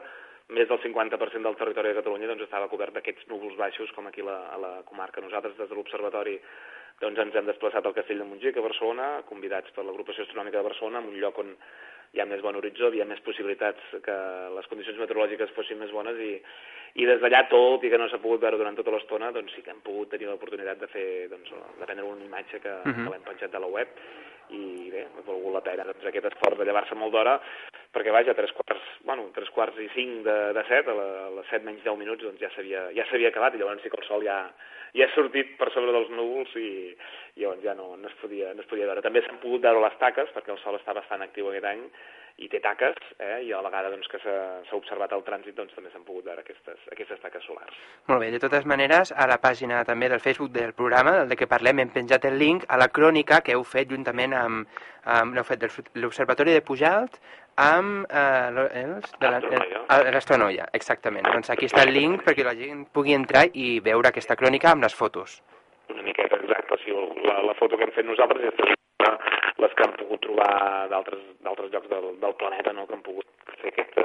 més 0.57 0.69
del 0.71 0.79
50% 0.79 1.43
del 1.43 1.59
territori 1.59 1.91
de 1.91 1.99
Catalunya 2.01 2.31
doncs, 2.31 2.47
estava 2.47 2.71
cobert 2.71 2.95
d'aquests 2.95 3.27
núvols 3.33 3.57
baixos, 3.59 3.93
com 3.97 4.07
aquí 4.07 4.23
la, 4.23 4.37
a 4.55 4.61
la 4.63 4.73
comarca. 4.87 5.25
Nosaltres, 5.25 5.57
des 5.59 5.69
de 5.69 5.77
l'Observatori, 5.77 6.37
doncs, 7.03 7.19
ens 7.25 7.35
hem 7.37 7.49
desplaçat 7.51 7.85
al 7.85 7.97
Castell 7.97 8.23
de 8.23 8.29
Montjuïc, 8.29 8.57
a 8.57 8.65
Barcelona, 8.65 9.09
convidats 9.29 9.75
per 9.75 9.85
l'Agrupació 9.85 10.25
Astronòmica 10.25 10.61
de 10.61 10.69
Barcelona, 10.69 11.03
en 11.03 11.11
un 11.11 11.19
lloc 11.21 11.43
on 11.43 11.57
hi 12.17 12.23
ha 12.25 12.27
més 12.29 12.41
bon 12.43 12.57
horitzó, 12.57 12.89
hi 12.93 13.03
ha 13.05 13.09
més 13.09 13.21
possibilitats 13.21 13.83
que 14.05 14.17
les 14.57 14.67
condicions 14.71 14.99
meteorològiques 15.03 15.53
fossin 15.57 15.79
més 15.79 15.93
bones 15.93 16.17
i, 16.25 16.33
i 16.97 17.05
des 17.09 17.21
d'allà, 17.21 17.43
tot 17.53 17.85
i 17.85 17.91
que 17.93 17.99
no 18.01 18.09
s'ha 18.09 18.23
pogut 18.23 18.41
veure 18.41 18.57
durant 18.57 18.77
tota 18.79 18.95
l'estona, 18.95 19.33
doncs 19.37 19.53
sí 19.55 19.63
que 19.63 19.71
hem 19.75 19.83
pogut 19.85 20.11
tenir 20.15 20.31
l'oportunitat 20.31 20.81
de 20.81 20.89
fer, 20.89 21.09
doncs, 21.29 21.53
de 21.53 21.85
prendre 21.85 22.09
una 22.09 22.25
imatge 22.25 22.61
que, 22.65 22.73
Mhm. 22.87 23.05
que 23.05 23.13
l'hem 23.13 23.29
penjat 23.29 23.53
de 23.53 23.61
la 23.61 23.67
web 23.69 23.89
i 24.55 24.91
bé, 24.93 25.07
ha 25.07 25.25
valgut 25.27 25.55
la 25.55 25.65
pena 25.65 25.87
doncs, 25.89 26.05
aquest 26.07 26.29
esforç 26.31 26.59
de 26.61 26.67
llevar-se 26.69 26.99
molt 26.99 27.15
d'hora 27.15 27.37
perquè 27.97 28.13
vaja, 28.13 28.35
tres 28.37 28.53
quarts, 28.53 28.87
bueno, 29.09 29.29
tres 29.35 29.51
quarts 29.55 29.79
i 29.81 29.89
cinc 29.95 30.23
de, 30.27 30.37
de 30.57 30.65
set, 30.69 30.89
a, 30.89 30.95
la, 30.95 31.07
a 31.27 31.31
les 31.39 31.49
set 31.51 31.65
menys 31.65 31.85
deu 31.87 31.97
minuts 31.97 32.25
doncs 32.27 32.43
ja 32.43 32.51
s'havia 32.55 32.89
ja 32.95 33.29
acabat 33.31 33.55
i 33.55 33.63
llavors 33.63 33.83
sí 33.83 33.91
que 33.91 34.01
el 34.01 34.09
sol 34.09 34.27
ja, 34.27 34.37
ja 34.95 35.09
ha 35.09 35.15
sortit 35.15 35.57
per 35.61 35.71
sobre 35.75 35.95
dels 35.97 36.13
núvols 36.13 36.53
i, 36.61 36.69
i 37.37 37.43
llavors 37.43 37.65
ja 37.65 37.75
no, 37.79 37.95
no, 37.97 38.09
es 38.09 38.21
podia, 38.21 38.53
no 38.55 38.63
es 38.63 38.71
podia 38.71 38.87
veure. 38.91 39.05
També 39.05 39.25
s'han 39.25 39.41
pogut 39.43 39.65
veure 39.65 39.83
les 39.83 39.99
taques 40.03 40.31
perquè 40.37 40.55
el 40.55 40.63
sol 40.63 40.79
està 40.79 40.95
bastant 40.97 41.25
actiu 41.25 41.51
aquest 41.51 41.71
any 41.73 41.87
i 42.39 42.49
té 42.53 42.59
taques, 42.61 42.99
eh? 43.19 43.39
i 43.47 43.53
a 43.53 43.63
la 43.65 43.71
vegada 43.71 43.89
doncs, 43.89 44.09
que 44.13 44.19
s'ha 44.21 44.77
observat 44.77 45.13
el 45.17 45.23
trànsit 45.25 45.55
doncs, 45.57 45.73
també 45.75 45.89
s'han 45.91 46.05
pogut 46.05 46.25
veure 46.27 46.43
aquestes, 46.45 46.77
aquestes 46.93 47.21
taques 47.23 47.43
solars. 47.49 47.73
Molt 48.11 48.21
bé, 48.21 48.29
de 48.35 48.41
totes 48.43 48.67
maneres, 48.69 49.13
a 49.17 49.25
la 49.27 49.39
pàgina 49.41 49.81
també 49.89 50.11
del 50.13 50.21
Facebook 50.21 50.51
del 50.53 50.75
programa, 50.77 51.15
del 51.23 51.29
de 51.33 51.37
què 51.41 51.49
parlem, 51.49 51.81
hem 51.81 51.95
penjat 51.95 52.27
el 52.29 52.37
link 52.39 52.67
a 52.69 52.77
la 52.77 52.89
crònica 52.93 53.41
que 53.41 53.57
heu 53.57 53.65
fet 53.65 53.89
juntament 53.89 54.35
amb, 54.37 54.69
amb 55.05 55.35
l'heu 55.35 55.45
fet 55.49 55.65
de 55.65 55.71
l'Observatori 55.95 56.53
de 56.53 56.61
Pujalt 56.61 57.17
amb 57.57 58.05
eh, 58.13 58.53
el- 58.53 60.13
l'Astronoia, 60.13 60.69
exactament. 60.77 61.25
Doncs 61.33 61.49
aquí 61.51 61.67
està 61.71 61.87
el 61.87 61.95
link 61.97 62.21
perquè 62.27 62.45
la 62.45 62.53
gent 62.59 62.85
pugui 62.93 63.15
entrar 63.17 63.47
i 63.55 63.81
veure 63.81 64.09
aquesta 64.13 64.37
crònica 64.37 64.73
amb 64.75 64.83
les 64.85 64.95
fotos. 64.95 65.41
una 65.89 66.03
miqueta 66.03 66.37
exacta, 66.37 66.75
o 66.75 66.79
sigui, 66.85 67.25
la, 67.25 67.41
la 67.47 67.55
foto 67.55 67.77
que 67.79 67.85
hem 67.85 67.93
fet 67.97 68.05
nosaltres 68.05 68.45
és 68.53 68.75
les 69.63 69.75
que 69.77 69.87
han 69.87 69.95
pogut 70.01 70.23
trobar 70.25 70.51
d'altres 70.93 71.71
llocs 71.73 71.89
del, 71.93 72.11
del 72.23 72.35
planeta, 72.41 72.73
no?, 72.77 72.87
que 72.87 72.97
han 72.99 73.05
pogut 73.07 73.27
fer 73.63 73.73
aquest, 73.73 73.97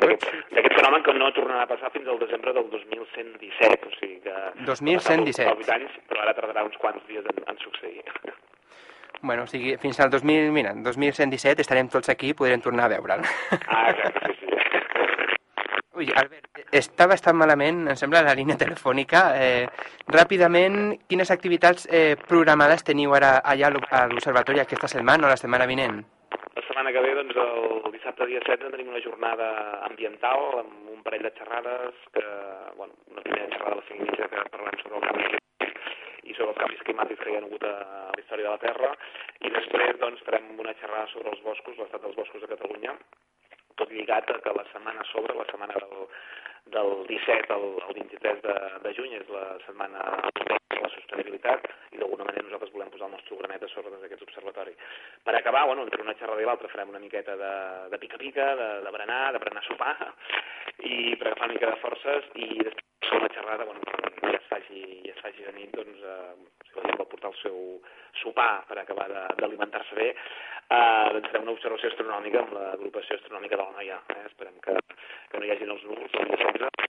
aquest, 0.00 0.26
d'aquest 0.54 0.76
fenomen 0.78 1.02
que 1.06 1.14
no 1.16 1.30
tornarà 1.36 1.64
a 1.64 1.70
passar 1.70 1.90
fins 1.94 2.08
al 2.08 2.20
desembre 2.22 2.54
del 2.56 2.70
2117, 2.70 3.88
o 3.88 3.96
sigui 3.98 4.20
que... 4.24 4.36
2117. 4.66 5.48
Fa 5.48 5.56
8 5.56 5.74
anys, 5.78 5.98
però 6.10 6.24
ara 6.24 6.36
tardarà 6.38 6.64
uns 6.68 6.78
quants 6.82 7.02
dies 7.08 7.26
en, 7.32 7.42
en 7.50 7.56
succeir. 7.64 8.04
Bueno, 9.22 9.44
o 9.44 9.46
sigui, 9.50 9.76
fins 9.82 10.00
al 10.00 10.10
2000, 10.10 10.48
mira, 10.54 10.72
2117 10.86 11.60
estarem 11.66 11.90
tots 11.92 12.08
aquí 12.08 12.32
i 12.32 12.36
podrem 12.36 12.62
tornar 12.64 12.88
a 12.88 12.94
veure'l. 12.94 13.26
Ah, 13.66 13.90
exacte, 13.90 14.20
sí, 14.26 14.38
sí. 14.39 14.39
Ui, 16.00 16.06
Albert, 16.16 16.62
està 16.72 17.04
bastant 17.10 17.36
malament, 17.36 17.82
em 17.92 17.96
sembla, 17.98 18.22
la 18.24 18.32
línia 18.38 18.56
telefònica. 18.60 19.20
Eh, 19.36 19.66
ràpidament, 20.14 20.94
quines 21.10 21.30
activitats 21.34 21.84
eh, 21.90 22.14
programades 22.30 22.84
teniu 22.88 23.12
ara 23.18 23.34
allà 23.44 23.68
a 23.68 23.70
l'o- 23.74 23.82
a 23.90 24.06
l'Observatori 24.08 24.62
aquesta 24.62 24.88
setmana 24.88 25.26
o 25.26 25.30
la 25.30 25.36
setmana 25.36 25.66
vinent? 25.68 25.98
La 26.56 26.62
setmana 26.64 26.92
que 26.94 27.02
ve, 27.04 27.10
doncs, 27.18 27.36
el 27.36 27.92
dissabte 27.92 28.26
dia 28.30 28.40
16 28.40 28.70
tenim 28.72 28.88
una 28.94 29.02
jornada 29.04 29.50
ambiental 29.90 30.60
amb 30.62 30.88
un 30.94 31.02
parell 31.04 31.26
de 31.28 31.34
xerrades, 31.36 31.94
que, 32.14 32.24
bueno, 32.80 32.94
una 33.12 33.20
primera 33.26 33.50
xerrada 33.52 33.76
a 33.76 33.80
les 33.82 33.88
5 33.92 34.00
i 34.00 34.08
mitja 34.08 34.28
que 34.32 34.46
parlem 34.56 34.80
sobre 34.82 34.96
el 34.96 35.06
canvi 35.10 35.28
i 36.30 36.34
sobre 36.34 36.50
els 36.54 36.60
canvis 36.62 36.82
climàtics 36.88 37.20
que 37.24 37.30
hi 37.32 37.36
ha 37.36 37.44
hagut 37.44 37.64
a 37.68 37.74
la 38.14 38.20
història 38.22 38.46
de 38.48 38.54
la 38.56 38.64
Terra, 38.64 38.94
i 39.44 39.52
després 39.52 40.00
doncs, 40.00 40.24
farem 40.24 40.48
una 40.64 40.72
xerrada 40.80 41.06
sobre 41.12 41.28
els 41.34 41.42
boscos, 41.44 41.76
l'estat 41.76 42.00
dels 42.08 42.16
boscos 42.16 42.40
de 42.46 42.48
Catalunya, 42.56 42.96
tot 43.80 43.92
lligat 43.96 44.30
a 44.30 44.38
que 44.44 44.54
la 44.56 44.66
setmana 44.72 45.06
sobre, 45.12 45.36
la 45.36 45.46
setmana 45.50 45.80
del, 45.80 46.06
del 46.76 46.90
17 47.08 47.52
al, 47.56 47.66
al 47.86 47.94
23 47.96 48.42
de, 48.46 48.56
de 48.84 48.94
juny, 48.98 49.16
és 49.20 49.32
la 49.32 49.46
setmana 49.66 50.04
de 50.36 50.80
la 50.80 50.92
sostenibilitat, 50.94 51.66
i 51.94 52.02
d'alguna 52.02 52.28
manera 52.28 52.46
nosaltres 52.46 52.74
volem 52.74 52.92
posar 52.92 53.08
el 53.08 53.16
nostre 53.16 53.40
granet 53.40 53.64
a 53.64 53.72
sobre 53.72 53.96
d'aquest 53.96 54.26
observatori. 54.28 54.76
Per 55.24 55.34
acabar, 55.36 55.66
bueno, 55.70 55.88
entre 55.88 56.02
una 56.04 56.16
xerrada 56.20 56.44
i 56.44 56.48
l'altra 56.48 56.70
farem 56.72 56.92
una 56.92 57.02
miqueta 57.02 57.36
de, 57.40 57.54
de 57.94 58.02
pica-pica, 58.04 58.52
de, 58.60 58.70
de 58.86 58.94
berenar, 58.98 59.24
de 59.34 59.42
berenar 59.42 59.64
sopar, 59.66 59.96
i 60.84 61.16
per 61.16 61.30
agafar 61.30 61.50
una 61.50 61.56
mica 61.56 61.74
de 61.74 61.82
forces, 61.82 62.30
i 62.36 62.52
després 62.60 62.89
sobre 63.08 63.22
la 63.22 63.34
xerrada, 63.34 63.64
bueno, 63.64 63.80
quan 63.86 64.32
ja 64.32 64.38
es 64.38 64.48
faci, 64.50 64.84
ja 65.06 65.14
es 65.14 65.22
faci 65.24 65.46
de 65.46 65.54
nit, 65.56 65.72
doncs, 65.76 66.02
eh, 66.04 66.60
si 66.70 66.96
vol 66.98 67.08
portar 67.08 67.32
el 67.32 67.38
seu 67.42 67.58
sopar 68.22 68.64
per 68.68 68.78
acabar 68.78 69.08
d'alimentar-se 69.38 69.96
bé, 69.98 70.10
eh, 70.10 71.08
doncs 71.14 71.30
farem 71.30 71.48
una 71.48 71.56
observació 71.56 71.90
astronòmica 71.90 72.44
amb 72.44 72.54
l'agrupació 72.58 73.18
astronòmica 73.18 73.56
de 73.56 73.64
la 73.64 73.76
Noia. 73.78 73.98
Eh? 74.16 74.26
Esperem 74.30 74.60
que, 74.66 74.76
que 75.30 75.40
no 75.40 75.48
hi 75.48 75.56
hagin 75.56 75.74
els 75.76 75.88
núvols, 75.88 76.20
el 76.20 76.30
dia 76.32 76.44
16, 76.44 76.79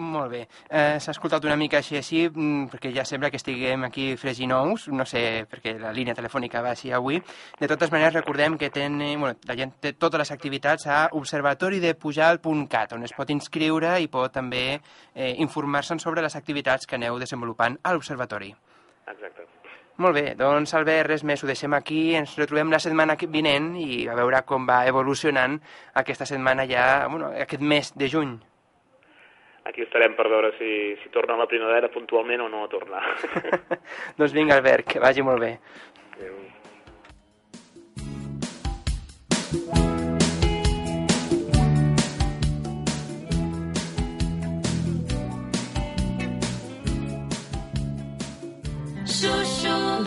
Molt 0.00 0.30
bé. 0.32 0.38
Eh, 0.70 0.96
S'ha 0.98 1.12
escoltat 1.12 1.44
una 1.44 1.56
mica 1.60 1.76
així 1.82 1.96
així, 1.98 2.22
mm, 2.30 2.70
perquè 2.72 2.88
ja 2.94 3.04
sembla 3.04 3.28
que 3.30 3.36
estiguem 3.36 3.82
aquí 3.84 4.16
freds 4.16 4.38
i 4.40 4.46
nous, 4.48 4.86
no 4.88 5.04
sé, 5.04 5.44
perquè 5.50 5.74
la 5.78 5.92
línia 5.92 6.14
telefònica 6.16 6.62
va 6.64 6.70
així 6.70 6.90
avui. 6.90 7.18
De 7.60 7.68
totes 7.68 7.92
maneres, 7.92 8.14
recordem 8.14 8.56
que 8.56 8.70
ten, 8.70 8.96
eh, 9.02 9.16
bueno, 9.18 9.36
la 9.46 9.54
gent 9.56 9.74
té 9.78 9.92
totes 9.92 10.18
les 10.18 10.30
activitats 10.30 10.86
a 10.86 11.08
observatoridepujal.cat, 11.12 12.92
on 12.94 13.02
es 13.04 13.12
pot 13.12 13.28
inscriure 13.30 14.00
i 14.00 14.08
pot 14.08 14.32
també 14.32 14.80
eh, 15.14 15.34
informar-se'n 15.38 15.98
sobre 16.00 16.22
les 16.22 16.34
activitats 16.36 16.86
que 16.86 16.96
aneu 16.96 17.18
desenvolupant 17.18 17.76
a 17.82 17.92
l'observatori. 17.92 18.54
Exacte. 19.06 19.44
Molt 20.00 20.14
bé, 20.16 20.34
doncs 20.34 20.72
Albert, 20.72 21.08
res 21.10 21.24
més, 21.24 21.42
ho 21.44 21.46
deixem 21.46 21.74
aquí, 21.76 22.14
ens 22.16 22.36
retrobem 22.38 22.70
la 22.72 22.78
setmana 22.80 23.16
que- 23.16 23.26
vinent 23.26 23.74
i 23.76 24.06
a 24.08 24.14
veure 24.14 24.40
com 24.46 24.64
va 24.66 24.86
evolucionant 24.86 25.60
aquesta 25.92 26.24
setmana 26.24 26.64
ja, 26.66 27.06
bueno, 27.06 27.26
aquest 27.36 27.60
mes 27.60 27.92
de 27.94 28.08
juny. 28.08 28.38
Aquí 29.68 29.84
estarem 29.84 30.14
per 30.16 30.28
veure 30.32 30.54
si, 30.56 30.96
si 31.02 31.10
torna 31.12 31.36
la 31.36 31.46
primavera 31.46 31.90
puntualment 31.92 32.46
o 32.46 32.48
no 32.48 32.64
a 32.64 32.70
tornar. 32.72 33.04
doncs 34.18 34.32
vinga, 34.32 34.56
Albert, 34.56 34.88
que 34.94 35.02
vagi 35.02 35.22
molt 35.26 35.44
bé. 35.44 35.52
Adéu. 36.16 36.38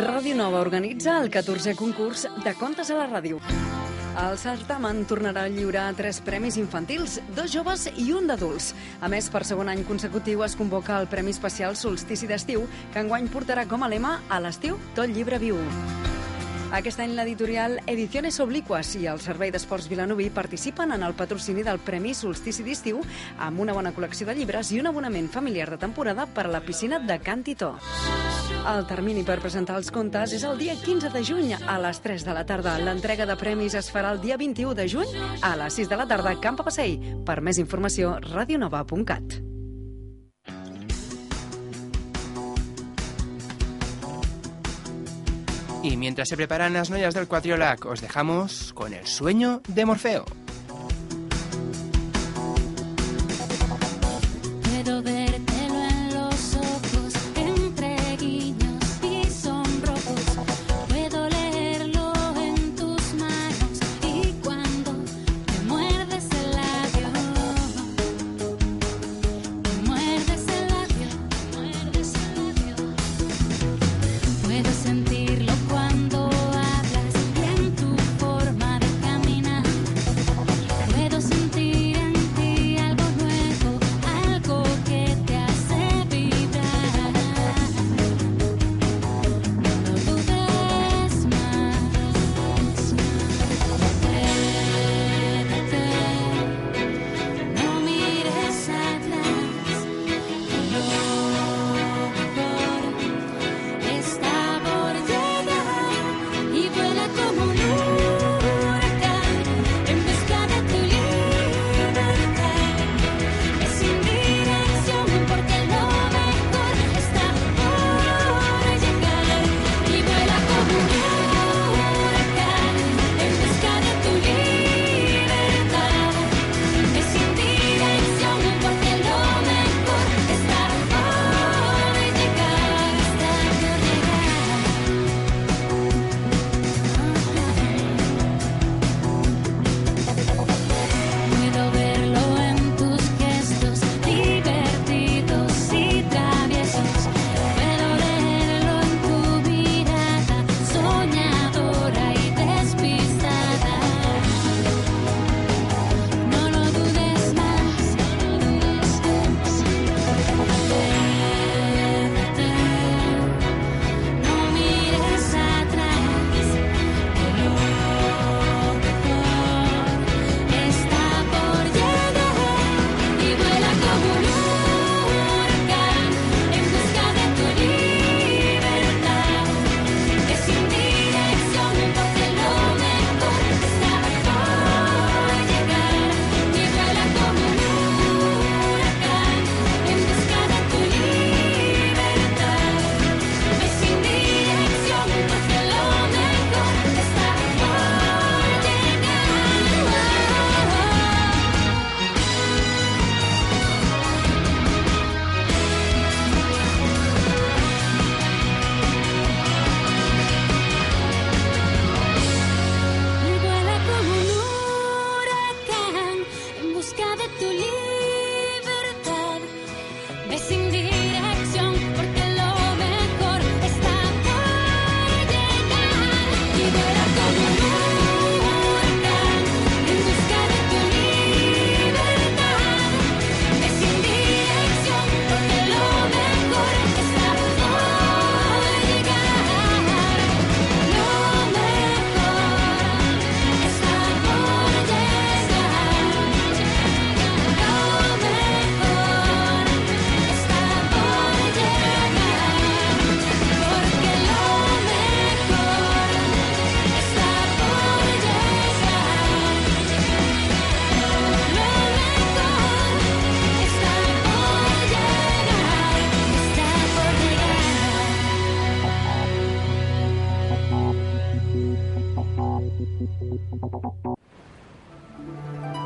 Ràdio 0.03 0.35
Nova 0.35 0.59
organitza 0.63 1.19
el 1.21 1.29
14è 1.29 1.75
concurs 1.77 2.25
de 2.43 2.53
contes 2.57 2.89
a 2.89 2.97
la 2.97 3.05
ràdio. 3.11 3.37
El 4.13 4.35
certamen 4.37 5.07
tornarà 5.09 5.47
a 5.47 5.49
lliurar 5.49 5.87
tres 5.97 6.19
premis 6.21 6.59
infantils, 6.61 7.15
dos 7.33 7.49
joves 7.49 7.87
i 7.97 8.11
un 8.13 8.27
d'adults. 8.29 8.69
A 9.01 9.09
més, 9.09 9.25
per 9.33 9.41
segon 9.41 9.71
any 9.71 9.81
consecutiu 9.87 10.43
es 10.45 10.53
convoca 10.55 10.99
el 11.01 11.09
Premi 11.09 11.33
Especial 11.33 11.73
Solstici 11.75 12.29
d'Estiu, 12.29 12.67
que 12.93 13.01
enguany 13.01 13.25
portarà 13.33 13.65
com 13.65 13.81
a 13.81 13.89
lema 13.89 14.19
a 14.29 14.37
l'estiu 14.43 14.77
tot 14.93 15.09
llibre 15.09 15.41
viu. 15.41 15.57
Aquest 16.77 17.01
any 17.01 17.15
l'editorial 17.17 17.79
Ediciones 17.89 18.37
Obliquas 18.41 18.93
i 19.01 19.07
el 19.09 19.21
Servei 19.21 19.49
d'Esports 19.53 19.89
Vilanoví 19.89 20.29
participen 20.33 20.93
en 20.93 21.05
el 21.05 21.17
patrocini 21.17 21.65
del 21.65 21.81
Premi 21.81 22.13
Solstici 22.13 22.65
d'Estiu 22.65 23.01
amb 23.41 23.65
una 23.65 23.73
bona 23.73 23.93
col·lecció 23.97 24.29
de 24.29 24.37
llibres 24.37 24.69
i 24.73 24.81
un 24.81 24.93
abonament 24.93 25.29
familiar 25.29 25.71
de 25.73 25.81
temporada 25.81 26.29
per 26.29 26.45
a 26.45 26.53
la 26.53 26.61
piscina 26.61 27.01
de 27.01 27.17
Can 27.21 27.41
Titó. 27.45 27.75
El 28.63 28.85
termini 28.87 29.25
per 29.27 29.41
presentar 29.43 29.75
els 29.75 29.89
contes 29.91 30.31
és 30.37 30.43
el 30.47 30.55
dia 30.55 30.73
15 30.79 31.09
de 31.11 31.21
juny 31.27 31.49
a 31.57 31.73
les 31.83 31.97
3 31.99 32.23
de 32.23 32.35
la 32.35 32.45
tarda. 32.47 32.77
L'entrega 32.79 33.25
de 33.27 33.35
premis 33.35 33.75
es 33.75 33.89
farà 33.91 34.13
el 34.15 34.21
dia 34.23 34.37
21 34.39 34.71
de 34.77 34.85
juny 34.87 35.17
a 35.43 35.55
les 35.59 35.79
6 35.81 35.89
de 35.91 35.97
la 35.99 36.05
tarda 36.07 36.31
a 36.31 36.39
Camp 36.39 36.61
a 36.63 36.67
Passei. 36.69 36.95
Per 37.27 37.41
més 37.43 37.59
informació, 37.59 38.15
radionova.cat. 38.23 39.41
Y 45.83 45.97
mientras 45.97 46.29
se 46.29 46.37
preparan 46.37 46.71
las 46.71 46.89
noyas 46.89 47.13
del 47.13 47.27
cuatriolac, 47.27 47.85
os 47.85 47.99
dejamos 47.99 48.71
con 48.71 48.93
el 48.93 49.05
sueño 49.05 49.61
de 49.67 49.85
Morfeo. 49.85 50.42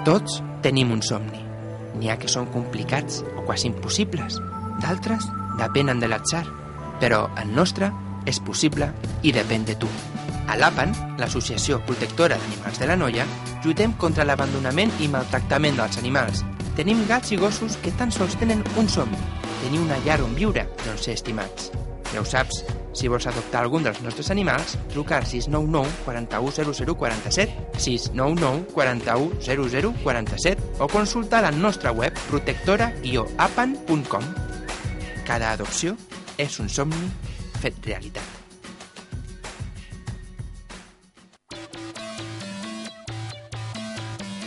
Tots 0.08 0.38
tenim 0.64 0.94
un 0.96 1.02
somni. 1.04 1.42
N'hi 2.00 2.08
ha 2.08 2.14
que 2.16 2.30
són 2.32 2.46
complicats 2.54 3.18
o 3.36 3.42
quasi 3.44 3.68
impossibles. 3.68 4.38
D'altres 4.80 5.26
depenen 5.60 6.00
de 6.00 6.08
l'atzar. 6.08 6.46
Però 7.02 7.26
el 7.42 7.52
nostre 7.52 7.90
és 8.24 8.40
possible 8.40 8.88
i 9.28 9.34
depèn 9.36 9.68
de 9.68 9.76
tu. 9.76 9.90
A 10.48 10.56
l'APAN, 10.56 10.96
l'Associació 11.20 11.82
Protectora 11.84 12.40
d'Animals 12.40 12.80
de 12.80 12.88
la 12.88 12.96
Noia, 12.96 13.28
lluitem 13.66 13.98
contra 14.00 14.24
l'abandonament 14.24 14.96
i 15.04 15.12
maltractament 15.12 15.76
dels 15.76 16.00
animals. 16.00 16.46
Tenim 16.80 17.04
gats 17.12 17.36
i 17.36 17.44
gossos 17.44 17.76
que 17.84 17.92
tan 18.00 18.16
sols 18.16 18.40
tenen 18.40 18.64
un 18.80 18.88
somni, 18.88 19.20
tenir 19.60 19.84
una 19.84 20.00
llar 20.08 20.22
on 20.24 20.40
viure 20.40 20.70
on 20.88 21.04
ser 21.04 21.20
estimats. 21.20 21.68
Ja 22.14 22.24
ho 22.24 22.26
saps, 22.26 22.64
si 22.98 23.08
vols 23.12 23.28
adoptar 23.30 23.62
algun 23.62 23.86
dels 23.86 24.02
nostres 24.02 24.32
animals, 24.34 24.74
truca 24.90 25.20
al 25.20 25.26
699 25.30 25.88
41 26.06 26.52
0047, 26.98 27.78
699 27.78 28.74
41 28.74 29.38
0047 30.02 30.82
o 30.82 30.88
consulta 30.90 31.42
la 31.46 31.52
nostra 31.52 31.92
web 31.92 32.14
protectora-apan.com. 32.32 34.24
Cada 35.28 35.52
adopció 35.54 35.96
és 36.38 36.60
un 36.60 36.70
somni 36.70 37.12
fet 37.62 37.78
realitat. 37.86 38.26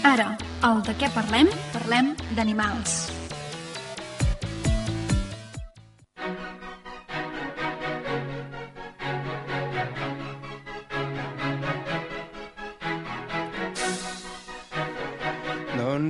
Ara, 0.00 0.32
el 0.64 0.80
de 0.86 0.96
què 0.96 1.10
parlem? 1.12 1.50
Parlem 1.74 2.14
d'animals. 2.34 3.19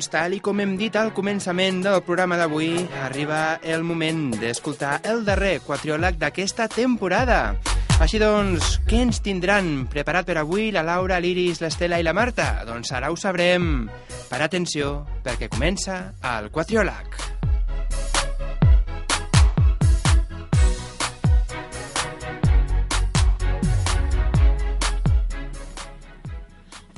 Doncs 0.00 0.14
tal 0.14 0.32
i 0.32 0.38
com 0.40 0.56
hem 0.62 0.70
dit 0.80 0.94
al 0.96 1.10
començament 1.12 1.82
del 1.84 1.98
programa 2.06 2.38
d'avui, 2.40 2.70
arriba 3.04 3.58
el 3.60 3.82
moment 3.84 4.30
d'escoltar 4.40 4.94
el 5.04 5.26
darrer 5.26 5.58
quatriòleg 5.60 6.16
d'aquesta 6.16 6.70
temporada. 6.72 7.58
Així 8.00 8.16
doncs, 8.16 8.78
què 8.88 9.02
ens 9.04 9.20
tindran 9.20 9.84
preparat 9.92 10.24
per 10.24 10.38
avui 10.40 10.70
la 10.72 10.80
Laura, 10.88 11.20
l'Iris, 11.20 11.60
l'Estela 11.60 12.00
i 12.00 12.08
la 12.08 12.16
Marta? 12.16 12.62
Doncs 12.64 12.94
ara 12.96 13.12
ho 13.12 13.20
sabrem. 13.20 13.90
Per 14.32 14.40
atenció, 14.40 15.04
perquè 15.20 15.52
comença 15.52 16.14
el 16.32 16.48
quatriòleg. 16.48 17.20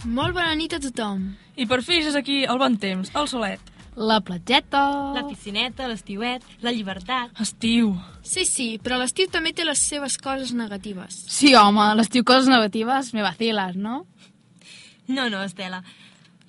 Molt 0.07 0.39
bona 0.39 0.55
nit 0.55 0.79
a 0.79 0.87
tothom. 0.87 1.33
I 1.57 1.67
per 1.69 1.83
fi 1.85 2.01
és 2.01 2.17
aquí 2.17 2.43
el 2.49 2.59
bon 2.61 2.79
temps, 2.81 3.13
el 3.15 3.29
solet. 3.29 3.73
La 3.95 4.23
platgeta... 4.25 4.81
La 5.13 5.27
piscineta, 5.29 5.85
l'estiuet, 5.91 6.45
la 6.65 6.73
llibertat... 6.73 7.35
Estiu. 7.45 7.93
Sí, 8.25 8.47
sí, 8.49 8.69
però 8.81 8.97
l'estiu 8.97 9.29
també 9.29 9.53
té 9.53 9.67
les 9.69 9.83
seves 9.85 10.17
coses 10.17 10.55
negatives. 10.57 11.19
Sí, 11.29 11.53
home, 11.59 11.91
l'estiu 11.99 12.25
coses 12.25 12.49
negatives 12.49 13.13
me 13.13 13.25
vaciles, 13.27 13.77
no? 13.77 14.07
No, 15.13 15.29
no, 15.29 15.43
Estela. 15.45 15.83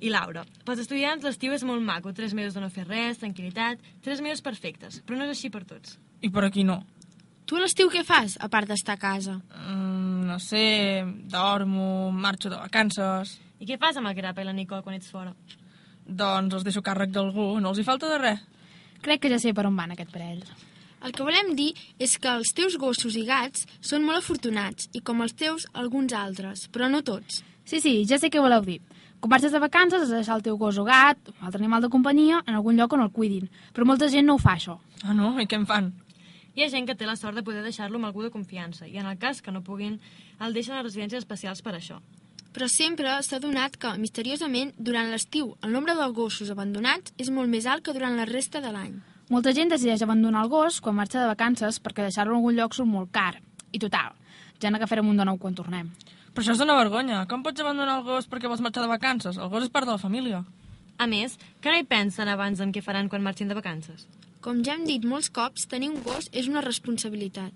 I 0.03 0.11
Laura, 0.11 0.45
pels 0.63 0.81
estudiants 0.83 1.23
l'estiu 1.23 1.51
és 1.55 1.67
molt 1.67 1.83
maco, 1.83 2.15
tres 2.15 2.31
mesos 2.35 2.55
de 2.55 2.63
no 2.63 2.71
fer 2.71 2.87
res, 2.87 3.19
tranquil·litat, 3.19 3.83
tres 4.03 4.23
mesos 4.23 4.43
perfectes, 4.43 5.01
però 5.03 5.19
no 5.19 5.27
és 5.27 5.35
així 5.35 5.51
per 5.51 5.65
tots. 5.67 5.97
I 6.23 6.31
per 6.31 6.47
aquí 6.47 6.63
no. 6.67 6.79
Tu 7.43 7.59
a 7.59 7.63
l'estiu 7.63 7.91
què 7.91 8.05
fas, 8.07 8.37
a 8.39 8.47
part 8.51 8.71
d'estar 8.71 8.95
a 8.95 9.01
casa? 9.01 9.35
Mm, 9.67 10.27
no 10.31 10.39
sé, 10.39 11.03
dormo, 11.27 12.11
marxo 12.11 12.47
de 12.47 12.55
vacances... 12.55 13.39
I 13.63 13.67
què 13.69 13.77
fas 13.79 13.95
amb 13.95 14.09
el 14.09 14.15
Grapa 14.17 14.43
i 14.43 14.47
la 14.47 14.51
Nicole 14.51 14.83
quan 14.83 14.97
ets 14.97 15.07
fora? 15.07 15.29
Doncs 16.03 16.57
els 16.57 16.65
deixo 16.67 16.81
càrrec 16.83 17.13
d'algú, 17.15 17.45
no 17.63 17.69
els 17.71 17.77
hi 17.79 17.85
falta 17.87 18.09
de 18.11 18.17
res. 18.19 18.41
Crec 19.03 19.21
que 19.23 19.29
ja 19.31 19.37
sé 19.39 19.53
per 19.55 19.63
on 19.69 19.77
van 19.79 19.93
aquest 19.93 20.11
parell. 20.11 20.41
El 21.03 21.13
que 21.15 21.23
volem 21.23 21.53
dir 21.55 21.69
és 22.03 22.17
que 22.19 22.27
els 22.31 22.51
teus 22.57 22.75
gossos 22.79 23.15
i 23.15 23.23
gats 23.27 23.63
són 23.79 24.03
molt 24.03 24.19
afortunats, 24.19 24.89
i 24.91 24.99
com 24.99 25.23
els 25.23 25.35
teus, 25.39 25.67
alguns 25.79 26.11
altres, 26.11 26.65
però 26.75 26.89
no 26.91 26.99
tots. 27.07 27.39
Sí, 27.63 27.79
sí, 27.79 27.93
ja 28.09 28.19
sé 28.19 28.27
què 28.27 28.43
voleu 28.43 28.67
dir. 28.67 28.81
Quan 29.23 29.31
marxes 29.31 29.55
de 29.55 29.63
vacances 29.63 30.03
has 30.03 30.11
de 30.11 30.19
deixar 30.19 30.35
el 30.41 30.43
teu 30.43 30.59
gos 30.59 30.79
o 30.79 30.83
gat, 30.83 31.19
o 31.31 31.37
altre 31.39 31.61
animal 31.63 31.85
de 31.85 31.91
companyia, 31.93 32.41
en 32.43 32.57
algun 32.59 32.75
lloc 32.75 32.97
on 32.97 33.05
el 33.05 33.13
cuidin. 33.15 33.47
Però 33.71 33.87
molta 33.87 34.11
gent 34.11 34.27
no 34.27 34.35
ho 34.35 34.43
fa, 34.43 34.57
això. 34.57 34.75
Ah, 35.03 35.15
no? 35.15 35.37
I 35.39 35.47
què 35.47 35.55
en 35.61 35.69
fan? 35.69 35.93
Hi 36.51 36.65
ha 36.65 36.73
gent 36.73 36.89
que 36.89 36.97
té 36.99 37.07
la 37.07 37.15
sort 37.15 37.39
de 37.39 37.45
poder 37.47 37.63
deixar-lo 37.63 37.95
amb 37.95 38.11
algú 38.11 38.27
de 38.27 38.33
confiança, 38.35 38.91
i 38.91 38.99
en 38.99 39.07
el 39.07 39.15
cas 39.23 39.39
que 39.41 39.55
no 39.55 39.63
puguin, 39.63 40.01
el 40.43 40.59
deixen 40.59 40.75
a 40.75 40.83
residències 40.83 41.23
especials 41.23 41.63
per 41.63 41.77
això. 41.79 42.01
Però 42.53 42.67
sempre 42.69 43.15
s'ha 43.25 43.39
donat 43.41 43.79
que, 43.81 43.95
misteriosament, 43.97 44.75
durant 44.77 45.09
l'estiu, 45.09 45.55
el 45.65 45.71
nombre 45.73 45.95
de 45.97 46.05
gossos 46.13 46.51
abandonats 46.53 47.15
és 47.17 47.31
molt 47.33 47.49
més 47.49 47.65
alt 47.65 47.81
que 47.81 47.95
durant 47.95 48.13
la 48.13 48.27
resta 48.29 48.61
de 48.61 48.69
l'any. 48.71 48.99
Molta 49.33 49.55
gent 49.57 49.71
decideix 49.73 50.03
abandonar 50.05 50.43
el 50.45 50.51
gos 50.51 50.77
quan 50.83 50.99
marxa 50.99 51.21
de 51.21 51.29
vacances 51.31 51.79
perquè 51.81 52.05
deixar-lo 52.05 52.35
en 52.35 52.43
algun 52.43 52.59
lloc 52.59 52.75
surt 52.77 52.89
molt 52.89 53.09
car. 53.15 53.39
I 53.73 53.79
total, 53.81 54.13
ja 54.61 54.69
n'agafarem 54.69 55.09
un 55.09 55.17
de 55.17 55.25
nou 55.25 55.39
quan 55.41 55.55
tornem. 55.57 55.89
Però 56.33 56.43
això 56.43 56.53
és 56.53 56.61
una 56.61 56.75
vergonya. 56.77 57.23
Com 57.29 57.41
pots 57.45 57.61
abandonar 57.61 57.99
el 57.99 58.05
gos 58.05 58.29
perquè 58.29 58.49
vols 58.51 58.61
marxar 58.61 58.83
de 58.83 58.91
vacances? 58.91 59.39
El 59.41 59.49
gos 59.49 59.65
és 59.65 59.73
part 59.73 59.89
de 59.89 59.95
la 59.95 60.01
família. 60.01 60.43
A 61.01 61.07
més, 61.09 61.39
que 61.61 61.73
no 61.73 61.79
hi 61.79 61.87
pensen 61.89 62.29
abans 62.29 62.61
en 62.61 62.69
què 62.73 62.83
faran 62.85 63.09
quan 63.09 63.25
marxin 63.25 63.49
de 63.49 63.57
vacances? 63.57 64.05
Com 64.45 64.61
ja 64.61 64.75
hem 64.77 64.85
dit 64.85 65.05
molts 65.09 65.31
cops, 65.33 65.65
tenir 65.71 65.89
un 65.89 66.01
gos 66.05 66.29
és 66.31 66.49
una 66.51 66.61
responsabilitat. 66.61 67.53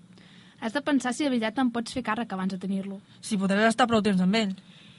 Has 0.58 0.74
de 0.74 0.82
pensar 0.82 1.12
si 1.14 1.22
de 1.22 1.30
veritat 1.30 1.54
te'n 1.54 1.70
pots 1.70 1.94
fer 1.94 2.02
càrrec 2.02 2.32
abans 2.34 2.50
de 2.50 2.58
tenir-lo. 2.58 2.98
Si 3.22 3.38
podràs 3.38 3.70
estar 3.70 3.86
prou 3.86 4.02
temps 4.02 4.22
amb 4.24 4.34
ell. 4.34 4.56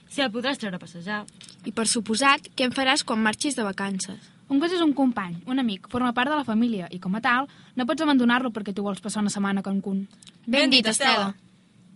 Si 0.09 0.23
el 0.25 0.31
podràs 0.33 0.57
treure 0.57 0.79
a 0.79 0.81
passejar. 0.81 1.23
I 1.69 1.73
per 1.75 1.85
suposat, 1.87 2.49
què 2.57 2.65
en 2.65 2.73
faràs 2.73 3.05
quan 3.05 3.21
marxis 3.21 3.57
de 3.57 3.65
vacances? 3.65 4.31
Un 4.49 4.57
gos 4.57 4.73
és 4.73 4.81
un 4.81 4.95
company, 4.97 5.35
un 5.45 5.61
amic, 5.61 5.85
forma 5.91 6.09
part 6.17 6.31
de 6.31 6.39
la 6.39 6.45
família 6.47 6.87
i, 6.89 6.97
com 6.99 7.13
a 7.13 7.21
tal, 7.21 7.45
no 7.77 7.85
pots 7.85 8.01
abandonar-lo 8.01 8.49
perquè 8.49 8.73
tu 8.73 8.81
vols 8.81 9.01
passar 9.03 9.21
una 9.21 9.29
setmana 9.29 9.61
a 9.61 9.67
Cancún. 9.67 10.07
Ben 10.49 10.73
dit, 10.73 10.87
Estela. 10.89 11.35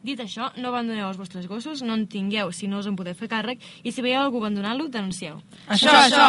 Dit 0.03 0.19
això, 0.19 0.51
no 0.59 0.69
abandoneu 0.69 1.07
els 1.07 1.17
vostres 1.17 1.47
gossos, 1.49 1.81
no 1.81 1.95
en 1.97 2.05
tingueu 2.11 2.51
si 2.53 2.67
no 2.67 2.83
us 2.83 2.89
en 2.91 2.97
podeu 2.99 3.15
fer 3.17 3.29
càrrec 3.31 3.63
i 3.81 3.93
si 3.95 4.03
veieu 4.05 4.21
algú 4.21 4.43
abandonant-lo, 4.43 4.89
denuncieu. 4.93 5.39
Això, 5.65 5.89
això! 5.89 6.03
això. 6.03 6.27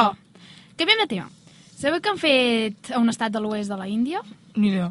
Canviem 0.79 1.03
de 1.03 1.09
tema. 1.11 1.29
Sabeu 1.77 2.01
que 2.01 2.09
han 2.09 2.23
fet 2.23 2.93
a 2.95 3.03
un 3.03 3.11
estat 3.13 3.35
de 3.35 3.43
l'oest 3.43 3.69
de 3.69 3.77
la 3.77 3.91
Índia? 3.91 4.23
Ni 4.57 4.71
idea. 4.71 4.89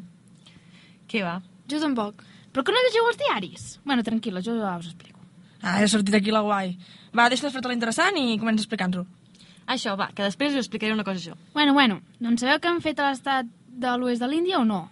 Què 1.09 1.23
va? 1.25 1.39
Jo 1.71 1.79
tampoc. 1.81 2.21
Però 2.53 2.61
que 2.67 2.75
no 2.75 2.83
llegiu 2.85 3.07
els 3.09 3.17
diaris? 3.17 3.65
Bueno, 3.87 4.05
tranquil·la, 4.05 4.43
jo 4.45 4.59
ja 4.59 4.75
us 4.77 4.91
explico. 4.91 5.12
Ah, 5.63 5.79
he 5.81 5.87
sortit 5.87 6.15
aquí 6.19 6.31
la 6.31 6.43
guai. 6.43 6.75
Va, 7.15 7.29
deixa 7.31 7.47
de 7.47 7.53
fer-te 7.53 7.71
l'interessant 7.71 8.17
i 8.19 8.37
comença 8.41 8.65
explicant-ho. 8.65 9.05
Això, 9.73 9.95
va, 9.95 10.09
que 10.11 10.25
després 10.25 10.51
us 10.51 10.65
explicaré 10.65 10.93
una 10.93 11.05
cosa 11.07 11.23
jo. 11.23 11.37
Bueno, 11.53 11.73
bueno, 11.73 12.01
doncs 12.19 12.43
sabeu 12.43 12.59
que 12.59 12.67
han 12.67 12.81
fet 12.83 12.99
a 12.99 13.09
l'estat 13.09 13.47
de 13.67 13.93
l'oest 13.97 14.21
de 14.21 14.27
l'Índia 14.27 14.59
o 14.59 14.65
no? 14.67 14.89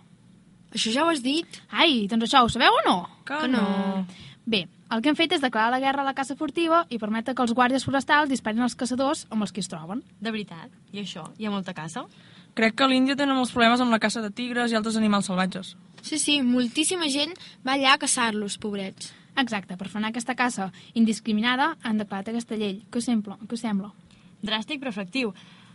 Això 0.72 0.94
ja 0.96 1.04
ho 1.04 1.12
has 1.12 1.20
dit. 1.22 1.60
Ai, 1.70 2.06
doncs 2.08 2.30
això 2.30 2.46
ho 2.46 2.50
sabeu 2.50 2.72
o 2.72 2.84
no? 2.88 2.98
Que, 3.28 3.42
Que 3.44 3.50
no. 3.52 4.06
Bé, 4.46 4.64
el 4.90 5.02
que 5.04 5.12
han 5.12 5.16
fet 5.20 5.36
és 5.36 5.44
declarar 5.44 5.70
la 5.72 5.80
guerra 5.84 6.02
a 6.02 6.08
la 6.08 6.16
caça 6.16 6.36
furtiva 6.40 6.86
i 6.90 6.98
permetre 7.00 7.36
que 7.36 7.44
els 7.44 7.54
guàrdies 7.54 7.84
forestals 7.86 8.32
disparin 8.32 8.64
els 8.64 8.76
caçadors 8.76 9.26
amb 9.30 9.44
els 9.44 9.52
que 9.52 9.62
es 9.62 9.70
troben. 9.70 10.02
De 10.20 10.32
veritat? 10.32 10.72
I 10.92 11.04
això? 11.04 11.28
Hi 11.38 11.46
ha 11.46 11.52
molta 11.54 11.76
caça? 11.78 12.06
Crec 12.56 12.76
que 12.76 12.84
a 12.84 12.88
l'Índia 12.92 13.16
tenen 13.16 13.38
molts 13.38 13.52
problemes 13.52 13.80
amb 13.84 13.92
la 13.92 14.00
caça 14.00 14.24
de 14.24 14.32
tigres 14.32 14.72
i 14.72 14.76
altres 14.76 14.98
animals 15.00 15.28
salvatges. 15.30 15.76
Sí, 16.02 16.18
sí, 16.18 16.42
moltíssima 16.42 17.08
gent 17.12 17.36
va 17.68 17.78
allà 17.78 17.94
a 17.94 18.02
caçar-los, 18.02 18.58
pobrets. 18.58 19.14
Exacte, 19.40 19.78
per 19.78 19.88
frenar 19.90 20.12
aquesta 20.12 20.36
caça 20.36 20.72
indiscriminada 20.94 21.76
han 21.84 22.02
declarat 22.02 22.30
aquesta 22.30 22.58
llei. 22.60 22.82
Què 22.92 23.00
us 23.00 23.08
sembla? 23.08 23.38
Què 23.48 23.56
us 23.56 23.64
sembla? 23.64 23.92
Dràstic 24.44 24.82
però 24.82 24.92
efectiu. 24.92 25.34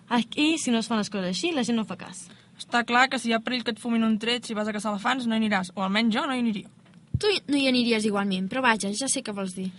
Aquí, 0.09 0.57
si 0.59 0.71
no 0.71 0.79
es 0.79 0.89
fan 0.91 1.01
les 1.01 1.11
coses 1.11 1.33
així, 1.33 1.53
la 1.55 1.65
gent 1.67 1.79
no 1.79 1.87
fa 1.89 1.97
cas. 1.99 2.27
Està 2.61 2.85
clar 2.87 3.09
que 3.11 3.19
si 3.19 3.31
hi 3.31 3.35
ha 3.37 3.43
perill 3.45 3.65
que 3.65 3.73
et 3.75 3.81
fumin 3.81 4.05
un 4.07 4.19
tret 4.23 4.47
si 4.47 4.55
vas 4.55 4.69
a 4.69 4.75
caçar 4.77 4.93
elefants, 4.93 5.27
no 5.27 5.35
hi 5.35 5.43
aniràs. 5.43 5.73
O 5.75 5.83
almenys 5.85 6.15
jo 6.15 6.25
no 6.27 6.37
hi 6.37 6.45
aniria. 6.45 6.71
Tu 7.19 7.33
no 7.49 7.59
hi 7.59 7.67
aniries 7.69 8.05
igualment, 8.05 8.49
però 8.53 8.63
vaja, 8.65 8.93
ja 8.93 9.09
sé 9.09 9.23
què 9.25 9.35
vols 9.35 9.57
dir. 9.57 9.71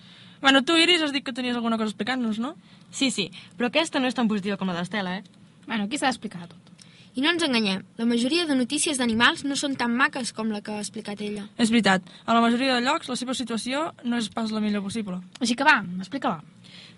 Bueno, 0.41 0.61
tu, 0.65 0.75
Iris, 0.77 1.01
has 1.01 1.13
dit 1.13 1.25
que 1.25 1.33
tenies 1.33 1.55
alguna 1.55 1.77
cosa 1.77 1.89
a 1.89 1.93
explicar-nos, 1.93 2.39
no? 2.39 2.55
Sí, 2.91 3.09
sí, 3.11 3.29
però 3.57 3.71
aquesta 3.71 4.01
no 4.01 4.09
és 4.09 4.17
tan 4.17 4.29
positiva 4.29 4.57
com 4.57 4.69
la 4.69 4.77
d'Estela, 4.77 5.17
eh? 5.17 5.23
Bueno, 5.65 5.85
aquí 5.85 5.97
s'ha 5.97 6.11
d'explicar 6.11 6.45
tot. 6.47 6.76
I 7.17 7.21
no 7.25 7.31
ens 7.33 7.41
enganyem, 7.41 7.81
la 7.97 8.05
majoria 8.05 8.43
de 8.45 8.53
notícies 8.53 8.99
d'animals 9.01 9.41
no 9.47 9.55
són 9.57 9.73
tan 9.75 9.95
maques 9.97 10.29
com 10.37 10.51
la 10.53 10.59
que 10.61 10.75
ha 10.75 10.83
explicat 10.83 11.21
ella. 11.25 11.47
És 11.57 11.71
veritat, 11.73 12.05
a 12.29 12.35
la 12.37 12.43
majoria 12.43 12.75
de 12.77 12.83
llocs 12.85 13.09
la 13.09 13.15
seva 13.17 13.33
situació 13.33 13.87
no 14.05 14.19
és 14.21 14.27
pas 14.29 14.53
la 14.53 14.61
millor 14.61 14.83
possible. 14.85 15.17
Així 15.41 15.55
que 15.57 15.65
va, 15.65 15.79
explica-la. 15.97 16.43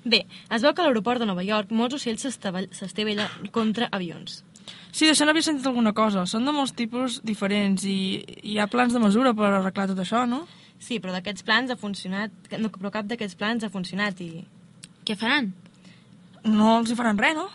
Bé, 0.04 0.26
es 0.52 0.62
veu 0.64 0.74
que 0.76 0.84
a 0.84 0.86
l'aeroport 0.90 1.24
de 1.24 1.28
Nova 1.30 1.44
York 1.48 1.72
molts 1.72 1.96
ocells 1.96 2.26
s'estave- 2.28 2.68
s'estavellen 2.76 3.48
contra 3.56 3.88
avions. 3.96 4.42
Sí, 4.92 5.08
d'això 5.08 5.24
n'havia 5.26 5.42
sentit 5.48 5.66
alguna 5.72 5.94
cosa. 5.96 6.26
Són 6.28 6.44
de 6.46 6.52
molts 6.52 6.76
tipus 6.76 7.22
diferents 7.24 7.84
i 7.88 8.20
hi 8.44 8.60
ha 8.60 8.68
plans 8.68 8.94
de 8.94 9.00
mesura 9.00 9.34
per 9.34 9.48
arreglar 9.54 9.88
tot 9.88 10.04
això, 10.04 10.26
no? 10.28 10.44
Sí, 10.80 11.00
però 11.00 11.12
d'aquests 11.16 11.44
plans 11.48 11.72
ha 11.72 11.80
funcionat... 11.80 12.32
No, 12.60 12.70
però 12.76 12.92
cap 12.92 13.08
d'aquests 13.08 13.36
plans 13.40 13.64
ha 13.64 13.70
funcionat 13.72 14.20
i... 14.22 14.44
Què 15.08 15.16
faran? 15.16 15.54
No 16.44 16.78
els 16.80 16.92
hi 16.92 16.96
faran 17.00 17.18
res, 17.18 17.36
no? 17.36 17.48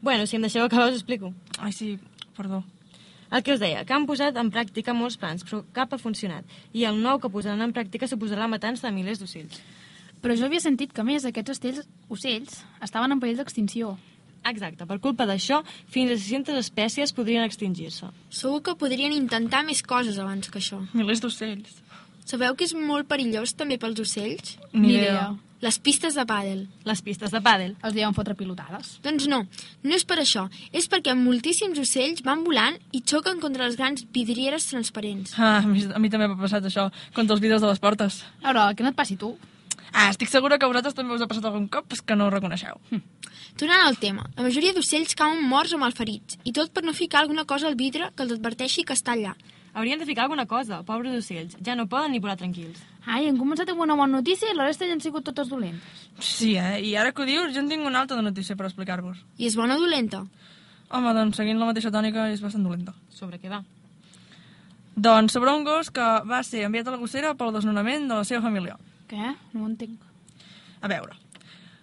Bueno, 0.00 0.26
si 0.26 0.36
em 0.36 0.42
deixeu 0.44 0.64
acabar 0.64 0.88
us 0.92 1.00
explico. 1.00 1.32
Ai, 1.58 1.72
sí, 1.72 1.96
perdó. 2.36 2.62
El 3.30 3.42
que 3.44 3.52
us 3.52 3.60
deia, 3.60 3.84
que 3.84 3.92
han 3.92 4.06
posat 4.08 4.38
en 4.40 4.48
pràctica 4.52 4.94
molts 4.96 5.18
plans, 5.20 5.44
però 5.44 5.60
cap 5.76 5.92
ha 5.92 6.00
funcionat. 6.00 6.46
I 6.72 6.86
el 6.88 7.00
nou 7.02 7.20
que 7.20 7.28
posaran 7.32 7.60
en 7.66 7.74
pràctica 7.76 8.08
suposarà 8.08 8.46
la 8.46 8.52
matança 8.54 8.86
de 8.86 8.94
milers 8.96 9.20
d'ocells. 9.20 9.58
Però 10.22 10.34
jo 10.34 10.46
havia 10.48 10.62
sentit 10.64 10.94
que, 10.94 11.02
a 11.02 11.06
més, 11.06 11.26
aquests 11.28 11.52
ocells, 11.54 11.90
ocells 12.08 12.62
estaven 12.82 13.12
en 13.12 13.20
perill 13.20 13.38
d'extinció. 13.38 13.96
Exacte, 14.48 14.86
per 14.88 14.96
culpa 15.04 15.26
d'això, 15.28 15.60
fins 15.92 16.14
a 16.14 16.16
600 16.16 16.56
espècies 16.62 17.12
podrien 17.12 17.44
extingir-se. 17.44 18.08
Segur 18.30 18.62
que 18.64 18.76
podrien 18.80 19.12
intentar 19.12 19.64
més 19.66 19.82
coses 19.82 20.18
abans 20.22 20.48
que 20.48 20.62
això. 20.62 20.80
Milers 20.94 21.20
d'ocells. 21.20 21.82
Sabeu 22.28 22.56
que 22.56 22.64
és 22.68 22.74
molt 22.76 23.08
perillós 23.08 23.54
també 23.56 23.78
pels 23.80 24.00
ocells? 24.04 24.56
Ni 24.72 24.94
idea. 24.96 25.30
Les 25.58 25.74
pistes 25.82 26.14
de 26.14 26.22
pàdel. 26.22 26.60
Les 26.86 27.00
pistes 27.02 27.32
de 27.34 27.40
pàdel. 27.42 27.72
Els 27.82 27.94
deuen 27.96 28.14
fotre 28.14 28.36
pilotades. 28.38 28.92
Doncs 29.02 29.26
no, 29.26 29.40
no 29.82 29.96
és 29.96 30.04
per 30.06 30.20
això. 30.22 30.44
És 30.70 30.86
perquè 30.90 31.16
moltíssims 31.18 31.80
ocells 31.82 32.22
van 32.26 32.44
volant 32.46 32.78
i 32.94 33.02
xoquen 33.02 33.42
contra 33.42 33.66
les 33.66 33.74
grans 33.80 34.04
vidrieres 34.14 34.68
transparents. 34.70 35.34
Ah, 35.34 35.58
a 35.58 35.66
mi, 35.66 35.82
a 35.82 35.98
mi 35.98 36.10
també 36.14 36.30
m'ha 36.30 36.38
passat 36.38 36.70
això, 36.70 36.86
contra 37.16 37.34
els 37.34 37.42
vidres 37.42 37.64
de 37.64 37.72
les 37.72 37.82
portes. 37.82 38.22
A 38.44 38.52
veure, 38.52 38.70
que 38.78 38.86
no 38.86 38.94
et 38.94 39.00
passi 39.00 39.18
tu. 39.18 39.34
Ah, 39.90 40.08
estic 40.12 40.30
segura 40.30 40.60
que 40.60 40.68
a 40.68 40.70
vosaltres 40.70 40.94
també 40.94 41.16
us 41.16 41.24
ha 41.24 41.30
passat 41.30 41.50
algun 41.50 41.66
cop, 41.66 41.90
és 41.90 42.02
que 42.06 42.14
no 42.14 42.28
ho 42.28 42.34
reconeixeu. 42.34 42.78
Hm. 42.92 43.02
Tornant 43.58 43.82
al 43.82 43.98
tema, 43.98 44.28
la 44.36 44.46
majoria 44.46 44.74
d'ocells 44.76 45.16
cauen 45.18 45.42
morts 45.42 45.74
o 45.74 45.82
malferits, 45.82 46.38
i 46.46 46.54
tot 46.54 46.70
per 46.70 46.84
no 46.86 46.94
ficar 46.94 47.24
alguna 47.24 47.48
cosa 47.50 47.66
al 47.66 47.74
vidre 47.74 48.12
que 48.14 48.22
els 48.22 48.36
adverteixi 48.36 48.84
que 48.86 48.94
està 48.94 49.16
allà. 49.16 49.34
Haurien 49.74 49.98
de 49.98 50.06
ficar 50.06 50.24
alguna 50.24 50.46
cosa, 50.46 50.84
pobres 50.86 51.18
ocells. 51.18 51.58
Ja 51.64 51.74
no 51.78 51.88
poden 51.90 52.12
ni 52.12 52.22
volar 52.22 52.38
tranquils. 52.38 52.78
Ai, 53.08 53.24
hem 53.24 53.38
començat 53.40 53.70
amb 53.72 53.80
una 53.80 53.96
bona 53.96 54.18
notícia 54.18 54.50
i 54.50 54.56
la 54.56 54.66
resta 54.66 54.84
ja 54.84 54.92
han 54.92 55.00
sigut 55.00 55.24
totes 55.24 55.48
dolentes. 55.48 56.02
Sí, 56.20 56.52
eh? 56.60 56.76
I 56.84 56.92
ara 57.00 57.14
que 57.16 57.24
ho 57.24 57.28
dius, 57.28 57.54
jo 57.54 57.62
en 57.62 57.70
tinc 57.72 57.86
una 57.88 58.02
altra 58.02 58.18
de 58.18 58.26
notícia 58.26 58.56
per 58.56 58.66
explicar-vos. 58.68 59.22
I 59.40 59.48
és 59.48 59.56
bona 59.56 59.78
o 59.78 59.80
dolenta? 59.80 60.26
Home, 60.92 61.14
doncs 61.16 61.40
seguint 61.40 61.60
la 61.60 61.70
mateixa 61.70 61.92
tònica 61.94 62.28
és 62.32 62.42
bastant 62.44 62.66
dolenta. 62.68 62.92
Sobre 63.16 63.40
què 63.40 63.48
va? 63.52 63.62
Doncs 64.98 65.32
sobre 65.32 65.54
un 65.56 65.64
gos 65.64 65.88
que 65.94 66.08
va 66.28 66.42
ser 66.44 66.66
enviat 66.66 66.90
a 66.90 66.96
la 66.96 67.00
gossera 67.00 67.32
pel 67.38 67.54
desnonament 67.54 68.10
de 68.10 68.20
la 68.20 68.28
seva 68.28 68.42
família. 68.44 68.76
Què? 69.08 69.32
No 69.54 69.64
ho 69.64 69.70
entenc. 69.70 70.04
A 70.82 70.90
veure, 70.90 71.16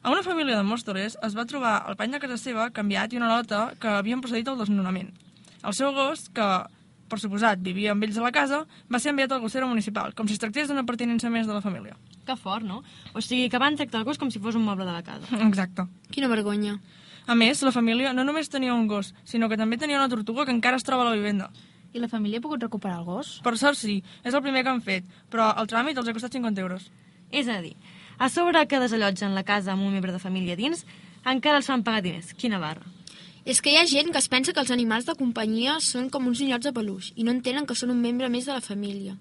a 0.05 0.11
una 0.13 0.21
família 0.21 0.59
de 0.59 0.65
Mòstoles 0.69 1.15
es 1.25 1.33
va 1.33 1.47
trobar 1.49 1.79
el 1.89 1.95
pany 1.97 2.11
de 2.13 2.19
casa 2.21 2.35
seva 2.37 2.67
canviat 2.69 3.13
i 3.13 3.17
una 3.17 3.31
nota 3.31 3.71
que 3.81 3.89
havien 3.89 4.19
procedit 4.21 4.51
al 4.51 4.59
desnonament. 4.59 5.07
El 5.65 5.73
seu 5.73 5.89
gos, 5.95 6.27
que 6.29 6.49
per 7.09 7.19
suposat 7.21 7.61
vivia 7.61 7.93
amb 7.93 8.03
ells 8.05 8.17
a 8.17 8.25
la 8.25 8.31
casa, 8.33 8.63
va 8.91 8.99
ser 8.99 9.11
enviat 9.13 9.31
a 9.31 9.37
la 9.37 9.43
gossera 9.43 9.67
municipal, 9.69 10.13
com 10.17 10.27
si 10.27 10.35
es 10.35 10.41
tractés 10.41 10.69
d'una 10.69 10.85
pertinença 10.87 11.29
més 11.29 11.47
de 11.47 11.53
la 11.53 11.61
família. 11.61 11.95
Que 12.25 12.35
fort, 12.35 12.65
no? 12.65 12.81
O 13.13 13.21
sigui, 13.21 13.49
que 13.49 13.61
van 13.61 13.77
tractar 13.77 14.01
el 14.01 14.07
gos 14.07 14.17
com 14.17 14.31
si 14.33 14.41
fos 14.41 14.57
un 14.57 14.65
moble 14.65 14.87
de 14.87 14.95
la 14.95 15.03
casa. 15.05 15.29
Exacte. 15.47 15.85
Quina 16.11 16.29
vergonya. 16.31 16.79
A 17.27 17.33
més, 17.37 17.61
la 17.65 17.73
família 17.73 18.13
no 18.13 18.25
només 18.25 18.51
tenia 18.53 18.73
un 18.73 18.87
gos, 18.89 19.13
sinó 19.25 19.49
que 19.49 19.57
també 19.57 19.77
tenia 19.81 19.97
una 19.97 20.09
tortuga 20.09 20.45
que 20.45 20.53
encara 20.53 20.77
es 20.77 20.85
troba 20.85 21.05
a 21.05 21.09
la 21.09 21.17
vivenda. 21.17 21.49
I 21.93 22.01
la 22.03 22.09
família 22.11 22.41
ha 22.41 22.43
pogut 22.43 22.61
recuperar 22.61 22.99
el 22.99 23.05
gos? 23.07 23.39
Per 23.45 23.55
sort 23.57 23.79
sí, 23.79 24.01
és 24.23 24.33
el 24.33 24.43
primer 24.43 24.65
que 24.65 24.73
han 24.73 24.81
fet, 24.83 25.05
però 25.31 25.53
el 25.61 25.69
tràmit 25.71 25.97
els 25.97 26.09
ha 26.09 26.13
costat 26.13 26.35
50 26.35 26.61
euros. 26.61 26.89
És 27.31 27.47
a 27.49 27.61
dir, 27.63 27.73
a 28.17 28.29
sobre 28.29 28.65
que 28.67 28.81
desallotgen 28.81 29.33
la 29.33 29.45
casa 29.47 29.73
amb 29.73 29.85
un 29.87 29.95
membre 29.95 30.13
de 30.13 30.21
família 30.21 30.57
dins, 30.59 30.85
encara 31.25 31.61
els 31.61 31.71
fan 31.71 31.85
pagar 31.87 32.03
diners. 32.05 32.33
Quina 32.37 32.59
barra. 32.61 32.85
És 33.45 33.61
que 33.61 33.69
hi 33.69 33.77
ha 33.77 33.85
gent 33.85 34.07
que 34.09 34.17
es 34.17 34.25
pensa 34.25 34.53
que 34.57 34.61
els 34.63 34.71
animals 34.73 35.05
de 35.05 35.13
companyia 35.19 35.75
són 35.87 36.07
com 36.09 36.25
uns 36.25 36.39
ninyots 36.41 36.65
de 36.65 36.71
peluix 36.73 37.11
i 37.13 37.23
no 37.23 37.29
entenen 37.29 37.67
que 37.69 37.75
són 37.77 37.91
un 37.93 37.99
membre 38.01 38.29
més 38.33 38.47
de 38.49 38.55
la 38.55 38.63
família. 38.67 39.13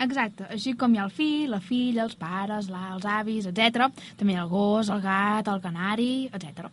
Exacte, 0.00 0.46
així 0.54 0.72
com 0.78 0.94
hi 0.94 1.00
ha 1.02 1.04
el 1.04 1.12
fill, 1.12 1.50
la 1.52 1.60
filla, 1.60 2.06
els 2.06 2.16
pares, 2.16 2.70
la, 2.72 2.94
els 2.94 3.04
avis, 3.04 3.50
etc. 3.50 3.90
També 4.16 4.32
hi 4.32 4.38
ha 4.38 4.46
el 4.46 4.48
gos, 4.48 4.88
el 4.94 5.02
gat, 5.04 5.50
el 5.52 5.60
canari, 5.60 6.30
etc. 6.32 6.70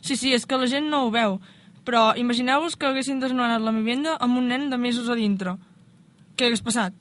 Sí, 0.00 0.16
sí, 0.16 0.32
és 0.32 0.48
que 0.48 0.56
la 0.56 0.70
gent 0.72 0.88
no 0.88 1.02
ho 1.04 1.12
veu, 1.12 1.36
però 1.84 2.14
imagineu-vos 2.16 2.78
que 2.80 2.88
haguessin 2.88 3.20
desnonat 3.20 3.60
la 3.60 3.76
vivenda 3.76 4.16
amb 4.16 4.40
un 4.40 4.48
nen 4.54 4.70
de 4.72 4.80
mesos 4.80 5.12
a 5.12 5.18
dintre. 5.18 5.58
Què 6.38 6.48
hagués 6.48 6.64
passat? 6.64 6.96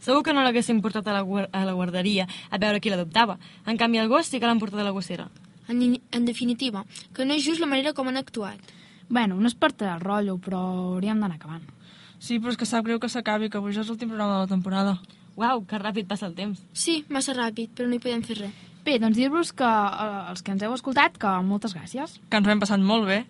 Segur 0.00 0.24
que 0.24 0.32
no 0.32 0.46
l'haguessin 0.46 0.80
portat 0.80 1.12
a 1.12 1.20
la, 1.20 1.46
a 1.52 1.66
la 1.68 1.76
guarderia 1.76 2.24
a 2.48 2.62
veure 2.62 2.80
qui 2.80 2.90
l'adoptava. 2.90 3.36
En 3.66 3.76
canvi, 3.76 4.00
el 4.00 4.08
gos 4.08 4.32
sí 4.32 4.40
que 4.40 4.48
l'han 4.48 4.62
portat 4.62 4.80
a 4.80 4.88
la 4.88 4.96
gossera. 4.96 5.28
En, 5.72 5.82
en 5.96 6.28
definitiva, 6.28 6.84
que 7.16 7.24
no 7.24 7.34
és 7.34 7.44
just 7.46 7.62
la 7.62 7.70
manera 7.70 7.94
com 7.96 8.10
han 8.10 8.20
actuat. 8.20 8.60
Bueno, 9.08 9.38
no 9.40 9.48
és 9.48 9.56
per 9.56 9.72
tirar 9.72 9.96
el 9.98 10.04
rotllo, 10.04 10.36
però 10.40 10.60
hauríem 10.92 11.20
d'anar 11.20 11.38
acabant. 11.40 11.64
Sí, 12.22 12.38
però 12.38 12.52
és 12.52 12.58
que 12.60 12.68
sap 12.68 12.84
greu 12.86 13.00
que 13.02 13.10
s'acabi, 13.10 13.48
que 13.50 13.58
avui 13.58 13.74
ja 13.74 13.82
és 13.82 13.88
l'últim 13.90 14.12
programa 14.12 14.36
de 14.36 14.44
la 14.44 14.50
temporada. 14.52 14.98
Uau, 15.40 15.64
que 15.66 15.80
ràpid 15.80 16.06
passa 16.10 16.28
el 16.28 16.36
temps. 16.36 16.60
Sí, 16.76 17.02
massa 17.08 17.34
ràpid, 17.34 17.72
però 17.76 17.88
no 17.88 17.96
hi 17.96 18.02
podem 18.04 18.22
fer 18.26 18.36
res. 18.38 18.60
Bé, 18.84 18.98
doncs 18.98 19.16
dir-vos 19.16 19.52
que 19.56 19.68
eh, 19.68 20.30
els 20.32 20.42
que 20.42 20.52
ens 20.54 20.62
heu 20.66 20.74
escoltat, 20.76 21.16
que 21.18 21.32
moltes 21.46 21.74
gràcies. 21.76 22.18
Que 22.28 22.40
ens 22.40 22.48
ho 22.48 22.52
hem 22.52 22.62
passat 22.62 22.82
molt 22.82 23.08
bé. 23.08 23.22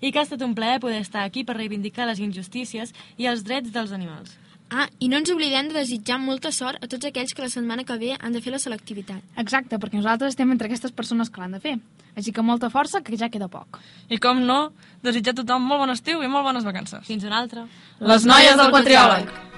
I 0.00 0.12
que 0.12 0.20
ha 0.20 0.24
estat 0.24 0.42
un 0.46 0.54
plaer 0.56 0.80
poder 0.80 1.00
estar 1.04 1.24
aquí 1.24 1.44
per 1.44 1.56
reivindicar 1.58 2.06
les 2.08 2.20
injustícies 2.20 2.94
i 3.20 3.28
els 3.28 3.44
drets 3.44 3.72
dels 3.74 3.92
animals. 3.96 4.36
Ah, 4.70 4.86
i 5.02 5.08
no 5.10 5.18
ens 5.18 5.30
oblidem 5.32 5.68
de 5.68 5.74
desitjar 5.80 6.20
molta 6.22 6.52
sort 6.54 6.78
a 6.78 6.88
tots 6.90 7.08
aquells 7.08 7.34
que 7.34 7.42
la 7.42 7.50
setmana 7.50 7.82
que 7.84 7.96
ve 7.98 8.12
han 8.14 8.36
de 8.36 8.42
fer 8.44 8.52
la 8.54 8.60
selectivitat. 8.62 9.24
Exacte, 9.42 9.80
perquè 9.82 9.98
nosaltres 9.98 10.36
estem 10.36 10.52
entre 10.54 10.70
aquestes 10.70 10.94
persones 10.94 11.30
que 11.30 11.42
l'han 11.42 11.58
de 11.58 11.62
fer. 11.64 11.76
Així 12.14 12.30
que 12.34 12.42
molta 12.42 12.70
força, 12.70 13.02
que 13.02 13.18
ja 13.18 13.30
queda 13.30 13.50
poc. 13.50 13.80
I 14.08 14.18
com 14.22 14.42
no, 14.46 14.60
desitjar 15.02 15.34
a 15.34 15.42
tothom 15.42 15.66
molt 15.66 15.86
bon 15.86 15.94
estiu 15.94 16.22
i 16.22 16.30
molt 16.30 16.46
bones 16.46 16.66
vacances. 16.66 17.06
Fins 17.06 17.26
una 17.26 17.42
altra. 17.42 17.66
Les 18.00 18.26
noies 18.26 18.58
del 18.58 18.74
quatriòleg. 18.74 19.49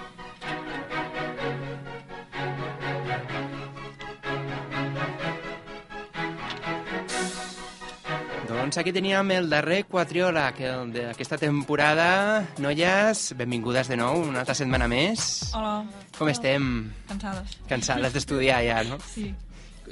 Doncs 8.63 8.79
aquí 8.79 8.93
teníem 8.95 9.27
el 9.35 9.49
darrer 9.51 9.81
quatriola 9.91 10.45
d'aquesta 10.55 11.35
temporada. 11.35 12.47
Noies, 12.63 13.33
benvingudes 13.35 13.89
de 13.91 13.97
nou, 13.99 14.21
una 14.23 14.45
altra 14.45 14.55
setmana 14.55 14.87
més. 14.87 15.49
Hola. 15.59 15.81
Com 16.15 16.29
estem? 16.31 16.69
Cansades. 17.09 17.57
Cansades 17.67 18.13
d'estudiar 18.15 18.61
ja, 18.63 18.77
no? 18.87 19.01
Sí. 19.03 19.33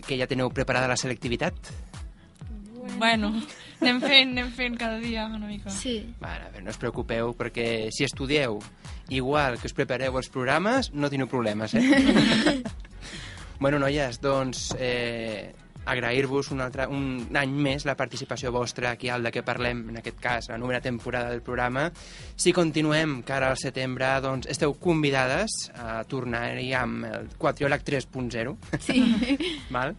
Que 0.07 0.21
ja 0.21 0.29
teniu 0.31 0.53
preparada 0.55 0.87
la 0.87 0.95
selectivitat? 0.95 1.59
Bueno, 2.95 3.33
anem 3.81 3.99
fent, 4.05 4.37
anem 4.37 4.53
fent 4.55 4.79
cada 4.79 5.03
dia 5.03 5.25
una 5.27 5.49
mica. 5.49 5.75
Sí. 5.75 5.97
Bueno, 6.21 6.47
a 6.47 6.53
veure, 6.55 6.62
no 6.62 6.71
us 6.71 6.79
preocupeu, 6.79 7.35
perquè 7.35 7.66
si 7.91 8.07
estudieu 8.07 8.61
igual 9.11 9.59
que 9.59 9.66
us 9.66 9.75
prepareu 9.75 10.21
els 10.23 10.31
programes, 10.31 10.93
no 10.95 11.11
teniu 11.11 11.27
problemes, 11.27 11.75
eh? 11.75 12.62
bueno, 13.59 13.83
noies, 13.83 14.23
doncs, 14.23 14.68
eh, 14.79 15.57
agrair-vos 15.91 16.51
un, 16.55 16.61
altre, 16.64 16.86
un 16.91 17.28
any 17.36 17.53
més 17.53 17.84
la 17.88 17.97
participació 17.99 18.53
vostra 18.55 18.93
aquí 18.95 19.11
al 19.11 19.22
de 19.26 19.32
què 19.34 19.43
parlem, 19.47 19.82
en 19.91 20.01
aquest 20.01 20.18
cas, 20.22 20.49
la 20.51 20.59
novena 20.59 20.80
temporada 20.80 21.30
del 21.30 21.43
programa. 21.43 21.88
Si 22.36 22.53
continuem 22.57 23.20
cara 23.26 23.51
al 23.51 23.59
setembre, 23.61 24.09
doncs 24.24 24.49
esteu 24.51 24.74
convidades 24.80 25.70
a 25.74 26.03
tornar-hi 26.09 26.72
amb 26.78 27.07
el 27.11 27.28
Quatriòleg 27.38 27.84
3.0. 27.86 28.57
Sí. 28.80 29.01
Val? 29.74 29.97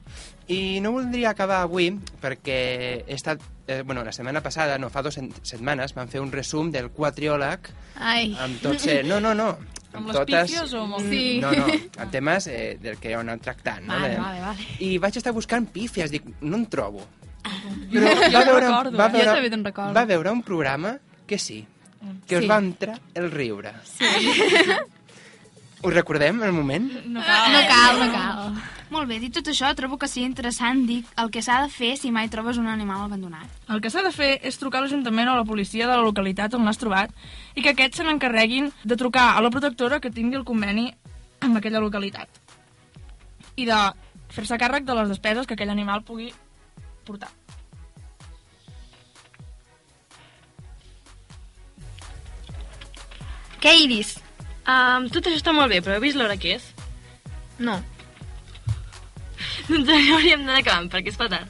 I 0.52 0.80
no 0.84 0.92
voldria 0.92 1.30
acabar 1.32 1.62
avui 1.64 1.92
perquè 2.20 2.58
he 3.06 3.16
estat, 3.16 3.40
eh, 3.68 3.82
bueno, 3.86 4.04
la 4.04 4.12
setmana 4.12 4.42
passada, 4.44 4.76
no, 4.82 4.90
fa 4.92 5.04
dues 5.06 5.16
set- 5.16 5.38
setmanes, 5.48 5.94
vam 5.96 6.10
fer 6.12 6.20
un 6.20 6.32
resum 6.34 6.72
del 6.74 6.90
quatriòleg 6.92 7.70
Ai. 8.02 8.34
amb 8.40 8.60
tots... 8.64 8.88
Eh, 8.92 9.02
no, 9.08 9.22
no, 9.24 9.32
no. 9.38 9.54
Amb 9.94 10.08
les 10.08 10.20
pífies 10.26 10.74
o 10.74 10.84
amb 10.84 10.96
el- 11.00 11.10
Sí. 11.10 11.40
No, 11.42 11.52
no, 11.52 11.66
amb 11.98 12.12
temes 12.12 12.48
eh, 12.48 12.78
del 12.82 12.98
que 12.98 13.12
heu 13.12 13.20
anat 13.20 13.42
tractant. 13.42 13.84
No? 13.86 13.94
Vale, 14.00 14.16
vale, 14.18 14.40
vale. 14.42 14.68
I 14.80 14.98
vaig 14.98 15.18
estar 15.18 15.34
buscant 15.34 15.68
pífies, 15.72 16.12
dic, 16.12 16.24
no 16.42 16.56
en 16.58 16.66
trobo. 16.68 17.06
Jo, 17.92 18.00
jo 18.00 18.46
no 18.46 18.60
recordo, 18.60 18.98
va 18.98 19.08
eh? 19.08 19.12
veure, 19.18 19.26
Jo 19.26 19.34
també 19.36 19.50
te'n 19.50 19.64
recordo. 19.66 19.94
va 19.94 20.06
veure 20.06 20.32
un 20.32 20.42
programa 20.44 20.98
que 21.28 21.38
sí, 21.38 21.66
que 22.28 22.38
us 22.38 22.44
Sí. 22.44 22.48
va 22.48 22.58
entrar 22.58 23.00
el 23.14 23.32
riure. 23.32 23.74
Sí. 23.84 24.06
Us 25.82 25.94
recordem 25.94 26.44
el 26.44 26.52
moment? 26.54 26.92
No 27.10 27.24
cal. 27.26 27.54
No 27.54 27.62
cal, 27.68 28.00
no 28.00 28.12
cal. 28.14 28.54
Molt 28.92 29.08
bé, 29.08 29.18
dit 29.24 29.34
tot 29.34 29.48
això, 29.48 29.70
trobo 29.74 29.98
que 29.98 30.10
seria 30.12 30.28
interessant 30.28 30.84
dir 30.86 31.00
el 31.22 31.32
que 31.34 31.42
s'ha 31.42 31.62
de 31.64 31.72
fer 31.74 31.96
si 31.98 32.12
mai 32.12 32.28
trobes 32.30 32.60
un 32.62 32.68
animal 32.68 33.06
abandonat. 33.06 33.48
El 33.72 33.82
que 33.82 33.90
s'ha 33.90 34.04
de 34.06 34.12
fer 34.14 34.34
és 34.46 34.60
trucar 34.62 34.82
a 34.82 34.86
l'Ajuntament 34.86 35.32
o 35.32 35.34
a 35.34 35.40
la 35.40 35.48
policia 35.48 35.88
de 35.88 35.96
la 35.96 36.06
localitat 36.06 36.54
on 36.54 36.68
l'has 36.68 36.78
trobat 36.82 37.16
i 37.56 37.64
que 37.64 37.72
aquests 37.74 38.02
se 38.02 38.06
n'encarreguin 38.06 38.70
de 38.84 39.00
trucar 39.00 39.32
a 39.32 39.42
la 39.42 39.50
protectora 39.50 40.02
que 40.04 40.12
tingui 40.14 40.38
el 40.38 40.46
conveni 40.46 40.90
amb 41.42 41.58
aquella 41.58 41.82
localitat 41.82 42.42
i 43.58 43.66
de 43.66 43.80
fer-se 44.32 44.60
càrrec 44.60 44.86
de 44.86 44.96
les 45.00 45.10
despeses 45.10 45.48
que 45.48 45.56
aquell 45.58 45.72
animal 45.74 46.04
pugui 46.06 46.30
portar. 47.08 47.32
Què, 53.62 53.74
Iris? 53.86 54.16
Um, 54.72 55.08
tot 55.12 55.26
això 55.26 55.40
està 55.42 55.56
molt 55.56 55.72
bé, 55.72 55.82
però 55.84 55.98
heu 55.98 56.04
vist 56.04 56.20
l'hora 56.20 56.38
que 56.40 56.56
és? 56.58 56.68
No. 57.60 57.80
Doncs 59.72 59.90
ara 59.90 60.16
hauríem 60.16 60.46
d'anar 60.46 60.62
acabant, 60.62 60.90
perquè 60.94 61.12
és 61.12 61.20
fatal. 61.20 61.48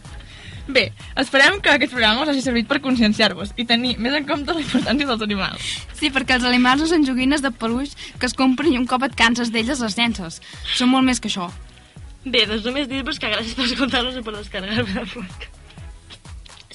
Bé, 0.72 0.91
esperem 1.19 1.57
que 1.59 1.72
aquest 1.74 1.91
programa 1.91 2.22
us 2.24 2.30
hagi 2.32 2.43
servit 2.45 2.67
per 2.69 2.80
conscienciar-vos 2.84 3.55
i 3.59 3.65
tenir 3.67 3.95
més 3.99 4.13
en 4.15 4.28
compte 4.30 4.53
la 4.55 4.61
importància 4.61 5.07
dels 5.09 5.26
animals. 5.26 5.72
Sí, 5.97 6.11
perquè 6.13 6.38
els 6.38 6.45
animals 6.47 6.84
no 6.84 6.89
són 6.91 7.05
joguines 7.07 7.43
de 7.43 7.51
peluix 7.51 7.95
que 8.19 8.30
es 8.30 8.38
compren 8.38 8.72
i 8.72 8.80
un 8.80 8.86
cop 8.89 9.03
et 9.07 9.17
canses 9.17 9.51
d'elles 9.51 9.82
les 9.84 9.97
llences. 9.97 10.39
Són 10.78 10.93
molt 10.93 11.07
més 11.07 11.19
que 11.19 11.32
això. 11.32 11.49
Bé, 12.24 12.45
doncs 12.45 12.63
només 12.67 12.88
dir-vos 12.88 13.17
que 13.19 13.34
gràcies 13.34 13.57
per 13.57 13.65
escoltar-nos 13.65 14.19
i 14.19 14.24
per 14.26 14.36
descarregar-me 14.38 15.01
el 15.01 15.09
podcast. 15.09 15.59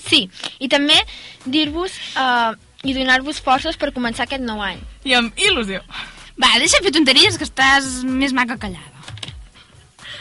Sí, 0.06 0.26
i 0.62 0.68
també 0.70 0.98
dir-vos 1.46 1.94
uh, 2.18 2.52
i 2.86 2.94
donar-vos 2.94 3.40
forces 3.42 3.78
per 3.78 3.94
començar 3.94 4.26
aquest 4.26 4.44
nou 4.44 4.60
any. 4.62 4.82
I 5.06 5.16
amb 5.18 5.46
il·lusió. 5.48 5.80
Va, 6.36 6.52
deixa 6.60 6.78
de 6.78 6.88
fer 6.88 6.92
tonteries 6.96 7.38
que 7.40 7.46
estàs 7.48 8.02
més 8.04 8.34
maca 8.36 8.58
callada. 8.60 8.92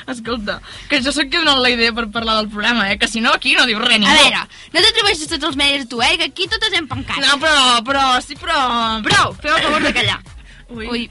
Escolta, 0.08 0.60
que 0.90 1.00
jo 1.02 1.12
sóc 1.12 1.32
qui 1.32 1.40
ha 1.40 1.42
donat 1.42 1.64
la 1.64 1.72
idea 1.74 1.94
per 1.96 2.06
parlar 2.14 2.36
del 2.38 2.50
programa, 2.54 2.86
eh? 2.92 2.98
Que 3.02 3.08
si 3.10 3.24
no, 3.24 3.32
aquí 3.34 3.56
no 3.58 3.66
diu 3.66 3.80
res 3.82 3.98
ningú. 3.98 4.12
A 4.12 4.20
veure, 4.20 4.44
no 4.74 4.84
t'atribueixis 4.86 5.32
tots 5.32 5.50
els 5.50 5.58
mèrits 5.58 5.90
tu, 5.90 6.02
eh? 6.06 6.14
Que 6.20 6.30
aquí 6.30 6.46
totes 6.52 6.76
hem 6.78 6.86
pencat. 6.92 7.18
No, 7.24 7.40
però, 7.42 7.64
però, 7.88 8.04
sí, 8.22 8.38
però... 8.38 8.60
Prou, 9.08 9.34
feu 9.42 9.56
el 9.56 9.66
favor 9.66 9.88
de 9.88 9.94
callar. 9.98 10.20
Ui. 10.76 10.88
Ui. 10.94 11.04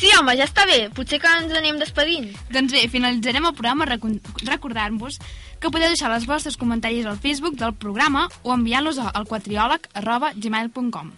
Sí, 0.00 0.08
home, 0.16 0.32
ja 0.38 0.48
està 0.48 0.64
bé. 0.66 0.88
Potser 0.96 1.20
que 1.22 1.30
ens 1.42 1.52
anem 1.54 1.76
despedint. 1.78 2.32
Doncs 2.50 2.72
bé, 2.74 2.86
finalitzarem 2.90 3.44
el 3.46 3.54
programa 3.54 3.86
recordant-vos 3.86 5.20
que 5.62 5.70
podeu 5.70 5.92
deixar 5.92 6.10
els 6.16 6.26
vostres 6.26 6.56
comentaris 6.58 7.06
al 7.06 7.20
Facebook 7.22 7.60
del 7.60 7.76
programa 7.76 8.24
o 8.42 8.56
enviar-los 8.56 8.98
al 9.04 9.28
quatriòleg 9.28 9.86
arroba 10.00 10.32
gmail.com. 10.34 11.12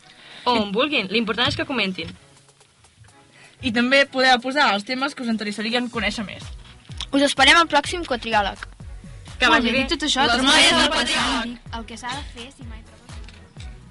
O 0.44 0.58
on 0.58 0.74
vulguin, 0.74 1.08
l'important 1.14 1.48
és 1.48 1.56
que 1.56 1.64
comentin. 1.64 2.10
I 3.62 3.72
també 3.72 4.04
podeu 4.06 4.40
posar 4.40 4.72
els 4.74 4.84
temes 4.84 5.14
que 5.14 5.22
us 5.22 5.28
interessarien 5.32 5.88
conèixer 5.90 6.24
més. 6.26 6.42
Us 7.12 7.22
esperem 7.22 7.56
al 7.56 7.68
pròxim 7.68 8.04
quatriòleg. 8.04 8.58
Que 9.38 9.48
vagi 9.50 9.70
bé, 9.72 9.84
dit 9.84 9.94
tot 9.94 10.02
això, 10.08 10.26
Les 10.26 10.42
noies 10.42 10.70
del 10.70 10.80
el 10.80 10.90
que 10.90 10.96
quatriòleg. 10.96 11.14
s'ha 11.14 11.40
de 11.42 11.48
dir, 11.48 11.78
el 11.78 11.84
que 11.86 11.96
s'ha 11.96 12.14
de 12.16 12.22
fer 12.34 12.50
si 12.56 12.62
mai 12.68 12.82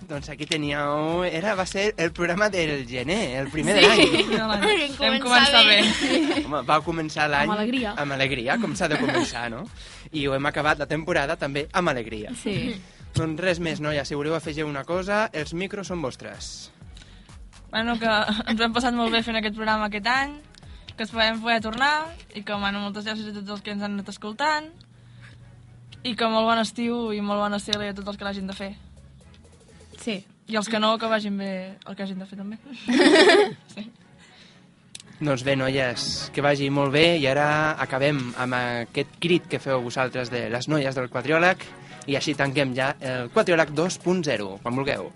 Doncs 0.03 0.28
aquí 0.30 0.45
teníeu... 0.45 1.24
Era, 1.24 1.55
va 1.55 1.66
ser 1.66 1.93
el 1.97 2.11
programa 2.11 2.49
del 2.49 2.86
gener, 2.86 3.39
el 3.39 3.47
primer 3.49 3.78
Sí, 3.78 3.82
de 3.82 3.88
l'any. 3.88 4.34
l'any. 4.38 4.95
Vam 4.99 5.16
començar 5.24 5.61
bé. 5.66 5.78
bé. 5.82 6.43
Home, 6.45 6.61
va 6.68 6.80
començar 6.84 7.30
l'any... 7.32 7.47
Amb 7.49 7.57
alegria. 7.57 7.93
Amb 7.97 8.11
alegria, 8.11 8.57
com 8.59 8.76
s'ha 8.76 8.89
de 8.91 8.97
començar, 8.99 9.49
no? 9.49 9.64
I 10.11 10.28
ho 10.28 10.36
hem 10.36 10.45
acabat 10.45 10.78
la 10.84 10.86
temporada 10.91 11.38
també 11.39 11.68
amb 11.72 11.89
alegria. 11.89 12.34
Sí. 12.43 12.76
Doncs 13.16 13.39
res 13.41 13.59
més, 13.64 13.80
noia, 13.80 14.03
si 14.05 14.14
voleu 14.20 14.36
afegir 14.36 14.66
una 14.68 14.84
cosa, 14.84 15.30
els 15.34 15.53
micros 15.53 15.88
són 15.88 16.01
vostres. 16.03 16.70
Bueno, 17.74 17.98
que 17.98 18.06
ens 18.06 18.60
ho 18.60 18.66
hem 18.68 18.74
passat 18.76 18.94
molt 18.94 19.10
bé 19.10 19.24
fent 19.26 19.40
aquest 19.40 19.56
programa 19.58 19.88
aquest 19.90 20.06
any, 20.06 20.36
que 20.94 21.08
esperem 21.08 21.40
poder 21.42 21.58
tornar, 21.66 22.06
i 22.38 22.44
que, 22.46 22.54
bueno, 22.54 22.84
moltes 22.84 23.08
gràcies 23.08 23.32
a 23.32 23.34
tots 23.40 23.50
els 23.56 23.64
que 23.66 23.74
ens 23.74 23.82
han 23.82 23.96
anat 23.96 24.12
escoltant, 24.14 24.68
i 26.06 26.14
que 26.14 26.28
molt 26.30 26.46
bon 26.46 26.62
estiu 26.62 27.10
i 27.18 27.22
molt 27.26 27.42
bona 27.42 27.58
cel·li 27.58 27.90
a 27.90 27.96
tots 27.98 28.12
els 28.12 28.20
que 28.20 28.28
l'hagin 28.28 28.46
de 28.46 28.54
fer. 28.54 28.70
Sí. 30.04 30.20
I 30.54 30.60
els 30.60 30.70
que 30.70 30.78
no, 30.78 30.92
que 31.02 31.10
vagin 31.10 31.38
bé 31.42 31.50
el 31.74 31.98
que 31.98 32.06
hagin 32.06 32.22
de 32.22 32.28
fer 32.30 32.38
també. 32.38 32.62
Doncs 35.24 35.42
bé, 35.48 35.56
noies, 35.58 36.08
que 36.36 36.44
vagi 36.46 36.68
molt 36.70 36.94
bé 36.94 37.16
i 37.24 37.26
ara 37.32 37.48
acabem 37.82 38.20
amb 38.44 38.60
aquest 38.60 39.18
crit 39.24 39.50
que 39.50 39.62
feu 39.64 39.82
vosaltres 39.82 40.30
de 40.30 40.46
les 40.54 40.70
noies 40.70 40.94
del 41.00 41.10
quadriòleg 41.10 41.66
i 42.12 42.20
així 42.20 42.38
tanquem 42.38 42.78
ja 42.78 42.92
el 43.00 43.34
quadriòleg 43.34 43.74
2.0, 43.74 44.60
quan 44.62 44.78
vulgueu. 44.78 45.10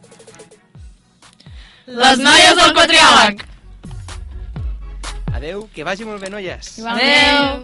Les 1.88 2.20
noies 2.20 2.56
del 2.60 2.74
quatriòleg! 2.76 3.46
Adeu, 5.38 5.62
que 5.72 5.86
vagi 5.88 6.04
molt 6.04 6.20
bé, 6.20 6.28
noies. 6.28 6.74
Adeu! 6.84 7.64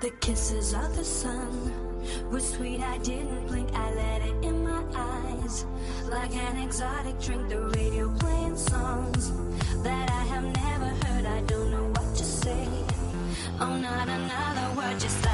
The 0.00 0.10
kisses 0.20 0.72
of 0.72 0.96
the 0.96 1.04
sun 1.04 1.52
were 2.30 2.40
sweet. 2.40 2.80
I 2.80 2.96
didn't 2.98 3.48
blink. 3.48 3.68
I 3.74 3.92
let 3.92 4.22
it 4.22 4.36
in 4.42 4.64
my 4.64 4.82
eyes. 4.94 5.66
Like 6.08 6.34
an 6.36 6.62
exotic 6.62 7.18
drink, 7.20 7.48
the 7.48 7.58
another 14.08 14.74
word, 14.76 15.00
just 15.00 15.25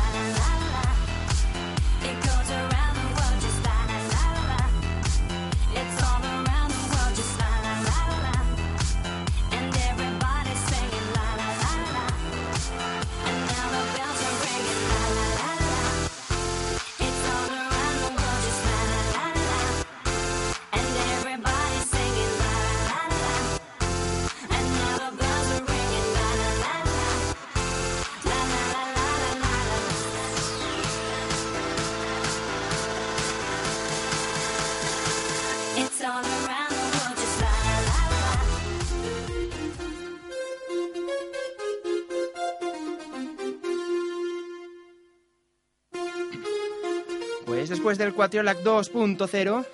después 47.92 47.98
del 47.98 48.14
Quatriolac 48.14 48.62
2.0, 48.62 49.66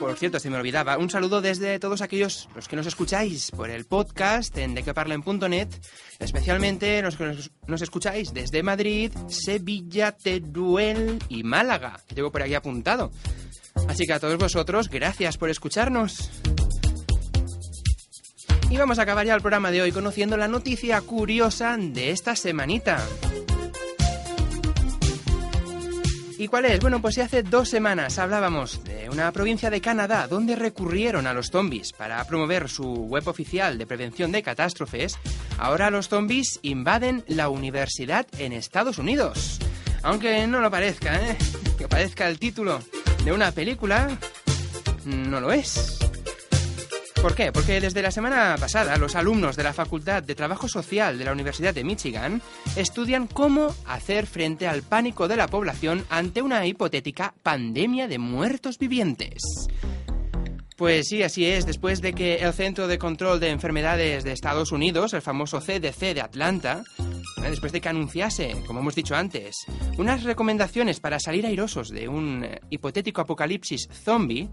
por 0.00 0.18
cierto, 0.18 0.40
se 0.40 0.50
me 0.50 0.56
olvidaba, 0.56 0.98
un 0.98 1.10
saludo 1.10 1.40
desde 1.40 1.78
todos 1.78 2.02
aquellos 2.02 2.48
los 2.56 2.66
que 2.66 2.74
nos 2.74 2.86
escucháis 2.86 3.52
por 3.52 3.70
el 3.70 3.84
podcast 3.84 4.56
en 4.58 4.74
dequeparlen.net, 4.74 5.68
especialmente 6.18 7.00
los 7.02 7.16
que 7.16 7.24
nos, 7.24 7.50
nos 7.68 7.82
escucháis 7.82 8.34
desde 8.34 8.64
Madrid, 8.64 9.12
Sevilla, 9.28 10.10
Teruel 10.10 11.20
y 11.28 11.44
Málaga, 11.44 12.00
que 12.08 12.16
tengo 12.16 12.32
por 12.32 12.42
aquí 12.42 12.54
apuntado. 12.54 13.12
Así 13.86 14.04
que 14.04 14.14
a 14.14 14.18
todos 14.18 14.38
vosotros, 14.38 14.88
gracias 14.88 15.38
por 15.38 15.50
escucharnos. 15.50 16.30
Y 18.70 18.76
vamos 18.76 18.98
a 18.98 19.02
acabar 19.02 19.24
ya 19.24 19.34
el 19.34 19.40
programa 19.40 19.70
de 19.70 19.82
hoy 19.82 19.92
conociendo 19.92 20.36
la 20.36 20.48
noticia 20.48 21.00
curiosa 21.00 21.76
de 21.76 22.10
esta 22.10 22.34
semanita. 22.34 23.06
¿Y 26.42 26.48
cuál 26.48 26.64
es? 26.64 26.80
Bueno, 26.80 27.00
pues 27.00 27.18
hace 27.18 27.44
dos 27.44 27.68
semanas 27.68 28.18
hablábamos 28.18 28.82
de 28.82 29.08
una 29.08 29.30
provincia 29.30 29.70
de 29.70 29.80
Canadá 29.80 30.26
donde 30.26 30.56
recurrieron 30.56 31.28
a 31.28 31.34
los 31.34 31.50
zombies 31.50 31.92
para 31.92 32.24
promover 32.24 32.68
su 32.68 32.84
web 32.84 33.28
oficial 33.28 33.78
de 33.78 33.86
prevención 33.86 34.32
de 34.32 34.42
catástrofes, 34.42 35.20
ahora 35.56 35.92
los 35.92 36.08
zombies 36.08 36.58
invaden 36.62 37.22
la 37.28 37.48
universidad 37.48 38.26
en 38.38 38.52
Estados 38.52 38.98
Unidos. 38.98 39.60
Aunque 40.02 40.44
no 40.48 40.58
lo 40.58 40.68
parezca, 40.68 41.14
¿eh? 41.24 41.38
Que 41.78 41.86
parezca 41.86 42.26
el 42.26 42.40
título 42.40 42.80
de 43.24 43.32
una 43.32 43.52
película, 43.52 44.08
no 45.04 45.40
lo 45.40 45.52
es. 45.52 46.00
¿Por 47.22 47.36
qué? 47.36 47.52
Porque 47.52 47.80
desde 47.80 48.02
la 48.02 48.10
semana 48.10 48.56
pasada 48.58 48.96
los 48.96 49.14
alumnos 49.14 49.54
de 49.54 49.62
la 49.62 49.72
Facultad 49.72 50.24
de 50.24 50.34
Trabajo 50.34 50.66
Social 50.66 51.18
de 51.18 51.24
la 51.24 51.30
Universidad 51.30 51.72
de 51.72 51.84
Michigan 51.84 52.42
estudian 52.74 53.28
cómo 53.28 53.72
hacer 53.86 54.26
frente 54.26 54.66
al 54.66 54.82
pánico 54.82 55.28
de 55.28 55.36
la 55.36 55.46
población 55.46 56.04
ante 56.10 56.42
una 56.42 56.66
hipotética 56.66 57.32
pandemia 57.44 58.08
de 58.08 58.18
muertos 58.18 58.76
vivientes. 58.76 59.40
Pues 60.76 61.08
sí, 61.08 61.22
así 61.22 61.46
es. 61.46 61.66
Después 61.66 62.00
de 62.00 62.12
que 62.12 62.36
el 62.36 62.52
Centro 62.52 62.88
de 62.88 62.98
Control 62.98 63.38
de 63.40 63.50
Enfermedades 63.50 64.24
de 64.24 64.32
Estados 64.32 64.72
Unidos, 64.72 65.12
el 65.12 65.22
famoso 65.22 65.60
CDC 65.60 66.14
de 66.14 66.20
Atlanta, 66.20 66.82
¿eh? 67.44 67.50
después 67.50 67.72
de 67.72 67.80
que 67.80 67.88
anunciase, 67.88 68.56
como 68.66 68.80
hemos 68.80 68.94
dicho 68.94 69.14
antes, 69.14 69.56
unas 69.98 70.24
recomendaciones 70.24 71.00
para 71.00 71.20
salir 71.20 71.46
airosos 71.46 71.90
de 71.90 72.08
un 72.08 72.44
eh, 72.44 72.60
hipotético 72.70 73.20
apocalipsis 73.20 73.88
zombie, 73.92 74.48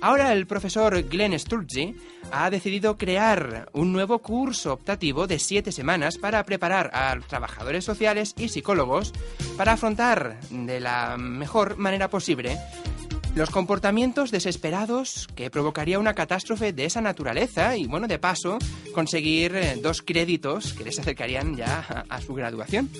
ahora 0.00 0.32
el 0.32 0.46
profesor 0.46 1.02
Glenn 1.08 1.38
Sturgey 1.38 1.94
ha 2.30 2.50
decidido 2.50 2.96
crear 2.98 3.68
un 3.72 3.92
nuevo 3.92 4.20
curso 4.20 4.72
optativo 4.72 5.26
de 5.26 5.38
siete 5.38 5.72
semanas 5.72 6.18
para 6.18 6.44
preparar 6.44 6.90
a 6.92 7.18
trabajadores 7.26 7.84
sociales 7.84 8.34
y 8.36 8.48
psicólogos 8.48 9.12
para 9.56 9.72
afrontar 9.72 10.38
de 10.50 10.80
la 10.80 11.16
mejor 11.16 11.76
manera 11.76 12.08
posible 12.08 12.58
los 13.34 13.50
comportamientos 13.50 14.30
desesperados 14.30 15.28
que 15.34 15.50
provocaría 15.50 15.98
una 15.98 16.14
catástrofe 16.14 16.72
de 16.72 16.84
esa 16.84 17.00
naturaleza 17.00 17.76
y, 17.76 17.86
bueno, 17.86 18.06
de 18.06 18.18
paso, 18.18 18.58
conseguir 18.94 19.54
eh, 19.56 19.78
dos 19.82 20.02
créditos 20.02 20.74
que 20.74 20.84
les 20.84 20.98
acercarían 20.98 21.56
ya 21.56 22.04
a, 22.08 22.20
su 22.20 22.34
graduación. 22.34 22.90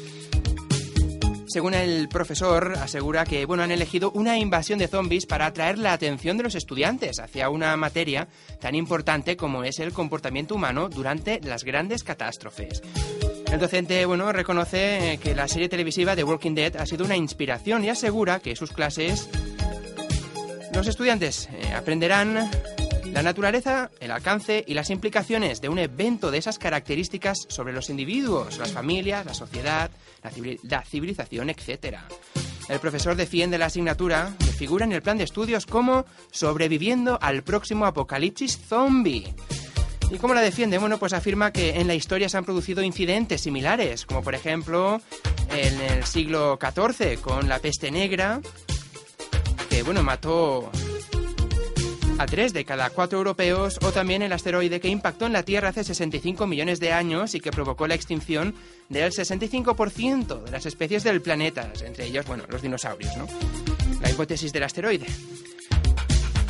Según 1.47 1.75
el 1.75 2.09
profesor, 2.09 2.79
asegura 2.81 3.27
que 3.27 3.45
bueno, 3.45 3.63
han 3.63 3.73
elegido 3.73 4.11
una 4.13 4.39
invasión 4.39 4.79
de 4.79 4.89
zombies 4.89 5.27
para 5.27 5.45
atraer 5.45 5.77
la 5.77 5.93
atención 5.93 6.39
de 6.39 6.45
los 6.45 6.55
estudiantes 6.55 7.19
hacia 7.19 7.51
una 7.51 7.77
materia 7.77 8.27
tan 8.59 8.75
importante 8.75 9.37
como 9.37 9.63
es 9.63 9.79
el 9.81 9.93
comportamiento 9.93 10.55
humano 10.55 10.89
durante 10.89 11.41
las 11.43 11.65
grandes 11.65 12.05
catástrofes. 12.05 12.81
El 13.53 13.61
docente, 13.61 14.07
bueno, 14.07 14.33
reconoce 14.33 15.13
eh, 15.13 15.19
que 15.19 15.35
la 15.35 15.47
serie 15.47 15.69
televisiva 15.69 16.17
de 16.17 16.25
Walking 16.25 16.55
Dead 16.55 16.75
ha 16.77 16.87
sido 16.87 17.05
una 17.05 17.19
inspiración 17.19 17.85
y 17.85 17.91
asegura 17.91 18.41
que 18.41 18.57
sus 18.57 18.73
clases 18.73 19.29
los 20.83 20.89
estudiantes 20.89 21.49
eh, 21.53 21.75
aprenderán 21.75 22.51
La 23.13 23.23
naturaleza, 23.23 23.93
el 24.01 24.11
alcance 24.11 24.65
y 24.67 24.75
las 24.75 24.91
implicaciones 24.91 25.61
de 25.61 25.69
un 25.69 25.79
evento 25.79 26.33
de 26.33 26.39
esas 26.39 26.59
características 26.59 27.47
sobre 27.49 27.73
los 27.73 27.89
individuos, 27.89 28.59
las 28.59 28.73
familias, 28.73 29.25
la 29.25 29.33
sociedad, 29.33 29.93
la, 30.25 30.33
la 30.65 30.83
civilización, 30.83 31.51
etc. 31.51 31.99
El 32.69 32.81
profesor 32.81 33.15
defiende 33.15 33.59
la 33.59 33.67
asignatura 33.67 34.35
que 34.41 34.47
figura 34.47 34.85
en 34.85 34.91
el 34.91 35.03
plan 35.03 35.19
de 35.19 35.25
estudios 35.25 35.67
como 35.67 36.05
sobreviviendo 36.33 37.17
al 37.23 37.45
próximo 37.45 37.87
apocalipsis 37.87 38.59
zombie. 38.59 39.33
¿Y 40.11 40.19
cómo 40.19 40.35
la 40.35 40.41
defiende? 40.41 40.79
Bueno, 40.79 40.99
pues 40.99 41.13
afirma 41.13 41.53
que 41.53 41.79
en 41.79 41.87
la 41.87 41.95
historia 41.95 42.29
se 42.29 42.39
han 42.39 42.45
producido 42.45 42.83
incidentes 42.83 43.43
similares, 43.43 44.05
como 44.05 44.23
por 44.23 44.35
ejemplo 44.35 45.01
en 45.51 45.81
el 45.81 46.05
siglo 46.07 46.59
XIV 46.61 47.21
con 47.21 47.49
la 47.49 47.61
peste 47.61 47.93
negra, 47.93 48.41
que 49.73 49.83
bueno, 49.83 50.03
mató 50.03 50.71
a 52.19 52.27
tres 52.27 52.53
de 52.53 52.65
cada 52.67 52.91
cuatro 52.91 53.19
europeos, 53.19 53.79
o 53.83 53.91
también 53.91 54.21
el 54.21 54.33
asteroide 54.33 54.81
que 54.81 54.89
impactó 54.89 55.25
en 55.25 55.33
la 55.33 55.45
Tierra 55.45 55.71
hace 55.71 55.83
65 55.83 56.47
millones 56.47 56.79
de 56.79 56.93
años 56.93 57.35
y 57.35 57.41
que 57.41 57.51
provocó 57.51 57.87
la 57.87 57.95
extinción 57.95 58.55
del 58.91 59.13
65% 59.13 60.45
de 60.45 60.51
las 60.51 60.67
especies 60.67 61.05
del 61.05 61.23
planeta, 61.23 61.73
entre 61.85 62.05
ellos, 62.07 62.27
bueno, 62.27 62.45
los 62.51 62.61
dinosaurios, 62.61 63.17
¿no? 63.17 63.27
La 64.03 64.11
hipótesis 64.11 64.53
del 64.53 64.65
asteroide. 64.65 65.07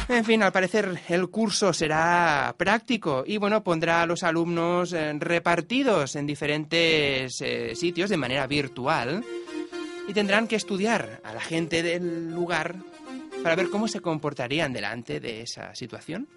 En 0.08 0.24
fin, 0.24 0.42
al 0.42 0.50
parecer 0.50 1.00
el 1.08 1.28
curso 1.28 1.72
será 1.72 2.52
práctico 2.58 3.22
y 3.24 3.36
bueno, 3.36 3.62
pondrá 3.62 4.02
a 4.02 4.06
los 4.06 4.24
alumnos 4.24 4.92
eh, 4.92 5.12
repartidos 5.16 6.16
en 6.16 6.26
diferentes 6.26 7.40
eh, 7.40 7.76
sitios 7.76 8.10
de 8.10 8.16
manera 8.16 8.48
virtual 8.48 9.24
y 10.08 10.12
tendrán 10.12 10.48
que 10.48 10.56
estudiar 10.56 11.20
a 11.22 11.32
la 11.32 11.40
gente 11.40 11.84
del 11.84 12.32
lugar 12.32 12.74
para 13.42 13.56
ver 13.56 13.70
cómo 13.70 13.88
se 13.88 14.00
comportarían 14.00 14.72
delante 14.72 15.20
de 15.20 15.42
esa 15.42 15.74
situación. 15.74 16.28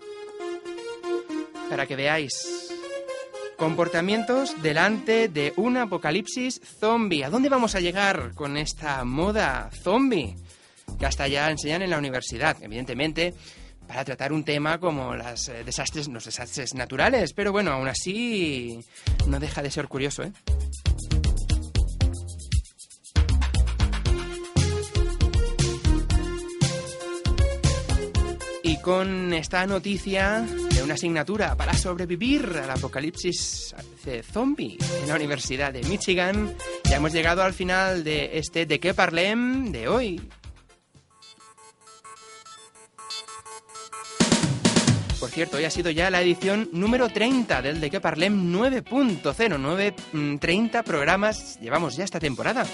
Para 1.70 1.86
que 1.86 1.96
veáis 1.96 2.72
comportamientos 3.58 4.62
delante 4.62 5.30
de 5.30 5.54
un 5.56 5.78
apocalipsis 5.78 6.62
zombie. 6.80 7.24
¿A 7.24 7.30
dónde 7.30 7.50
vamos 7.50 7.76
a 7.76 7.80
llegar 7.80 8.34
con 8.36 8.58
esta 8.58 9.04
moda 9.04 9.70
zombie? 9.72 10.36
que 11.00 11.06
hasta 11.06 11.28
ya 11.28 11.50
enseñan 11.50 11.82
en 11.82 11.90
la 11.90 11.98
universidad, 11.98 12.56
evidentemente, 12.62 13.34
para 13.88 14.04
tratar 14.06 14.34
un 14.34 14.44
tema 14.44 14.80
como 14.80 15.14
eh, 15.14 15.64
desastres, 15.66 16.08
los 16.08 16.26
desastres 16.26 16.74
naturales. 16.74 17.34
Pero 17.34 17.52
bueno, 17.52 17.72
aún 17.72 17.88
así 17.88 18.80
no 19.28 19.40
deja 19.40 19.62
de 19.62 19.72
ser 19.72 19.88
curioso, 19.88 20.24
¿eh? 20.24 20.32
Con 28.86 29.34
esta 29.34 29.66
noticia 29.66 30.42
de 30.42 30.84
una 30.84 30.94
asignatura 30.94 31.58
para 31.58 31.74
sobrevivir 31.74 32.46
al 32.64 32.70
apocalipsis 32.70 33.74
zombie 34.32 34.78
en 35.02 35.10
la 35.10 35.16
Universidad 35.16 35.74
de 35.74 35.82
Michigan, 35.82 36.54
ya 36.84 36.98
hemos 36.98 37.12
llegado 37.12 37.42
al 37.42 37.54
final 37.54 38.04
de 38.04 38.38
este 38.38 38.68
De 38.68 38.80
qué 38.80 38.94
parlem 38.94 39.72
de 39.72 39.88
hoy. 39.88 40.22
Por 45.20 45.32
cierto, 45.32 45.58
hoy 45.58 45.64
ha 45.64 45.72
sido 45.72 45.90
ya 45.90 46.12
la 46.12 46.22
edición 46.22 46.70
número 46.72 47.10
30 47.10 47.64
del 47.64 47.82
De 47.82 47.90
Que 47.90 48.00
Parlem 48.00 48.54
9.0. 48.54 49.58
9, 49.58 49.96
mm, 50.14 50.38
30 50.38 50.84
programas 50.84 51.60
llevamos 51.60 51.98
ya 51.98 52.04
esta 52.04 52.20
temporada. 52.20 52.68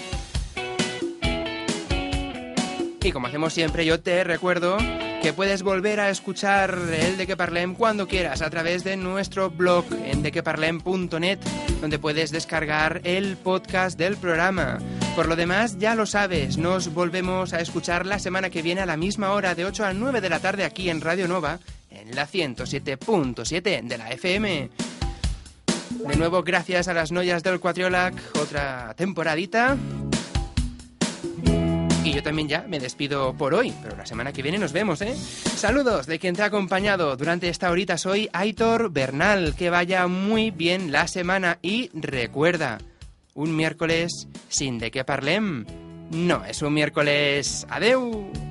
Y 3.01 3.11
como 3.13 3.27
hacemos 3.27 3.53
siempre, 3.53 3.85
yo 3.85 4.01
te 4.01 4.25
recuerdo 4.25 4.77
que 5.21 5.33
puedes 5.33 5.61
volver 5.61 5.99
a 5.99 6.09
escuchar 6.09 6.75
el 6.91 7.15
De 7.15 7.27
Que 7.27 7.37
Parlem 7.37 7.75
cuando 7.75 8.07
quieras 8.07 8.41
a 8.41 8.49
través 8.49 8.83
de 8.83 8.97
nuestro 8.97 9.51
blog 9.51 9.85
en 10.03 10.23
dequeparlem.net, 10.23 11.37
donde 11.79 11.99
puedes 11.99 12.31
descargar 12.31 13.01
el 13.03 13.37
podcast 13.37 13.99
del 13.99 14.17
programa. 14.17 14.79
Por 15.15 15.27
lo 15.27 15.35
demás, 15.35 15.77
ya 15.77 15.93
lo 15.93 16.07
sabes, 16.07 16.57
nos 16.57 16.93
volvemos 16.93 17.53
a 17.53 17.59
escuchar 17.59 18.07
la 18.07 18.17
semana 18.17 18.49
que 18.49 18.63
viene 18.63 18.81
a 18.81 18.87
la 18.87 18.97
misma 18.97 19.31
hora, 19.31 19.53
de 19.53 19.65
8 19.65 19.85
a 19.85 19.93
9 19.93 20.21
de 20.21 20.29
la 20.29 20.39
tarde 20.39 20.63
aquí 20.63 20.89
en 20.89 21.01
Radio 21.01 21.27
Nova, 21.27 21.59
en 21.91 22.15
la 22.15 22.27
107.7 22.27 23.83
de 23.83 23.97
la 23.97 24.09
FM. 24.09 24.69
De 26.07 26.15
nuevo, 26.15 26.41
gracias 26.41 26.87
a 26.87 26.93
las 26.93 27.11
noyas 27.11 27.43
del 27.43 27.59
Cuatriolac, 27.59 28.15
otra 28.39 28.95
temporadita. 28.97 29.77
Y 32.03 32.13
yo 32.13 32.23
también 32.23 32.47
ya 32.47 32.65
me 32.67 32.79
despido 32.79 33.33
por 33.33 33.53
hoy, 33.53 33.71
pero 33.83 33.95
la 33.95 34.07
semana 34.07 34.33
que 34.33 34.41
viene 34.41 34.57
nos 34.57 34.73
vemos, 34.73 35.01
¿eh? 35.03 35.15
Saludos 35.15 36.07
de 36.07 36.17
quien 36.17 36.35
te 36.35 36.41
ha 36.41 36.45
acompañado 36.45 37.15
durante 37.15 37.47
esta 37.47 37.69
horita. 37.69 37.97
Soy 37.97 38.27
Aitor 38.33 38.91
Bernal. 38.91 39.53
Que 39.55 39.69
vaya 39.69 40.07
muy 40.07 40.49
bien 40.49 40.91
la 40.91 41.07
semana 41.07 41.59
y 41.61 41.91
recuerda, 41.93 42.79
un 43.35 43.55
miércoles 43.55 44.27
sin 44.49 44.79
de 44.79 44.89
qué 44.89 45.03
parlem. 45.03 45.65
No 46.09 46.43
es 46.43 46.63
un 46.63 46.73
miércoles. 46.73 47.67
Adeu. 47.69 48.50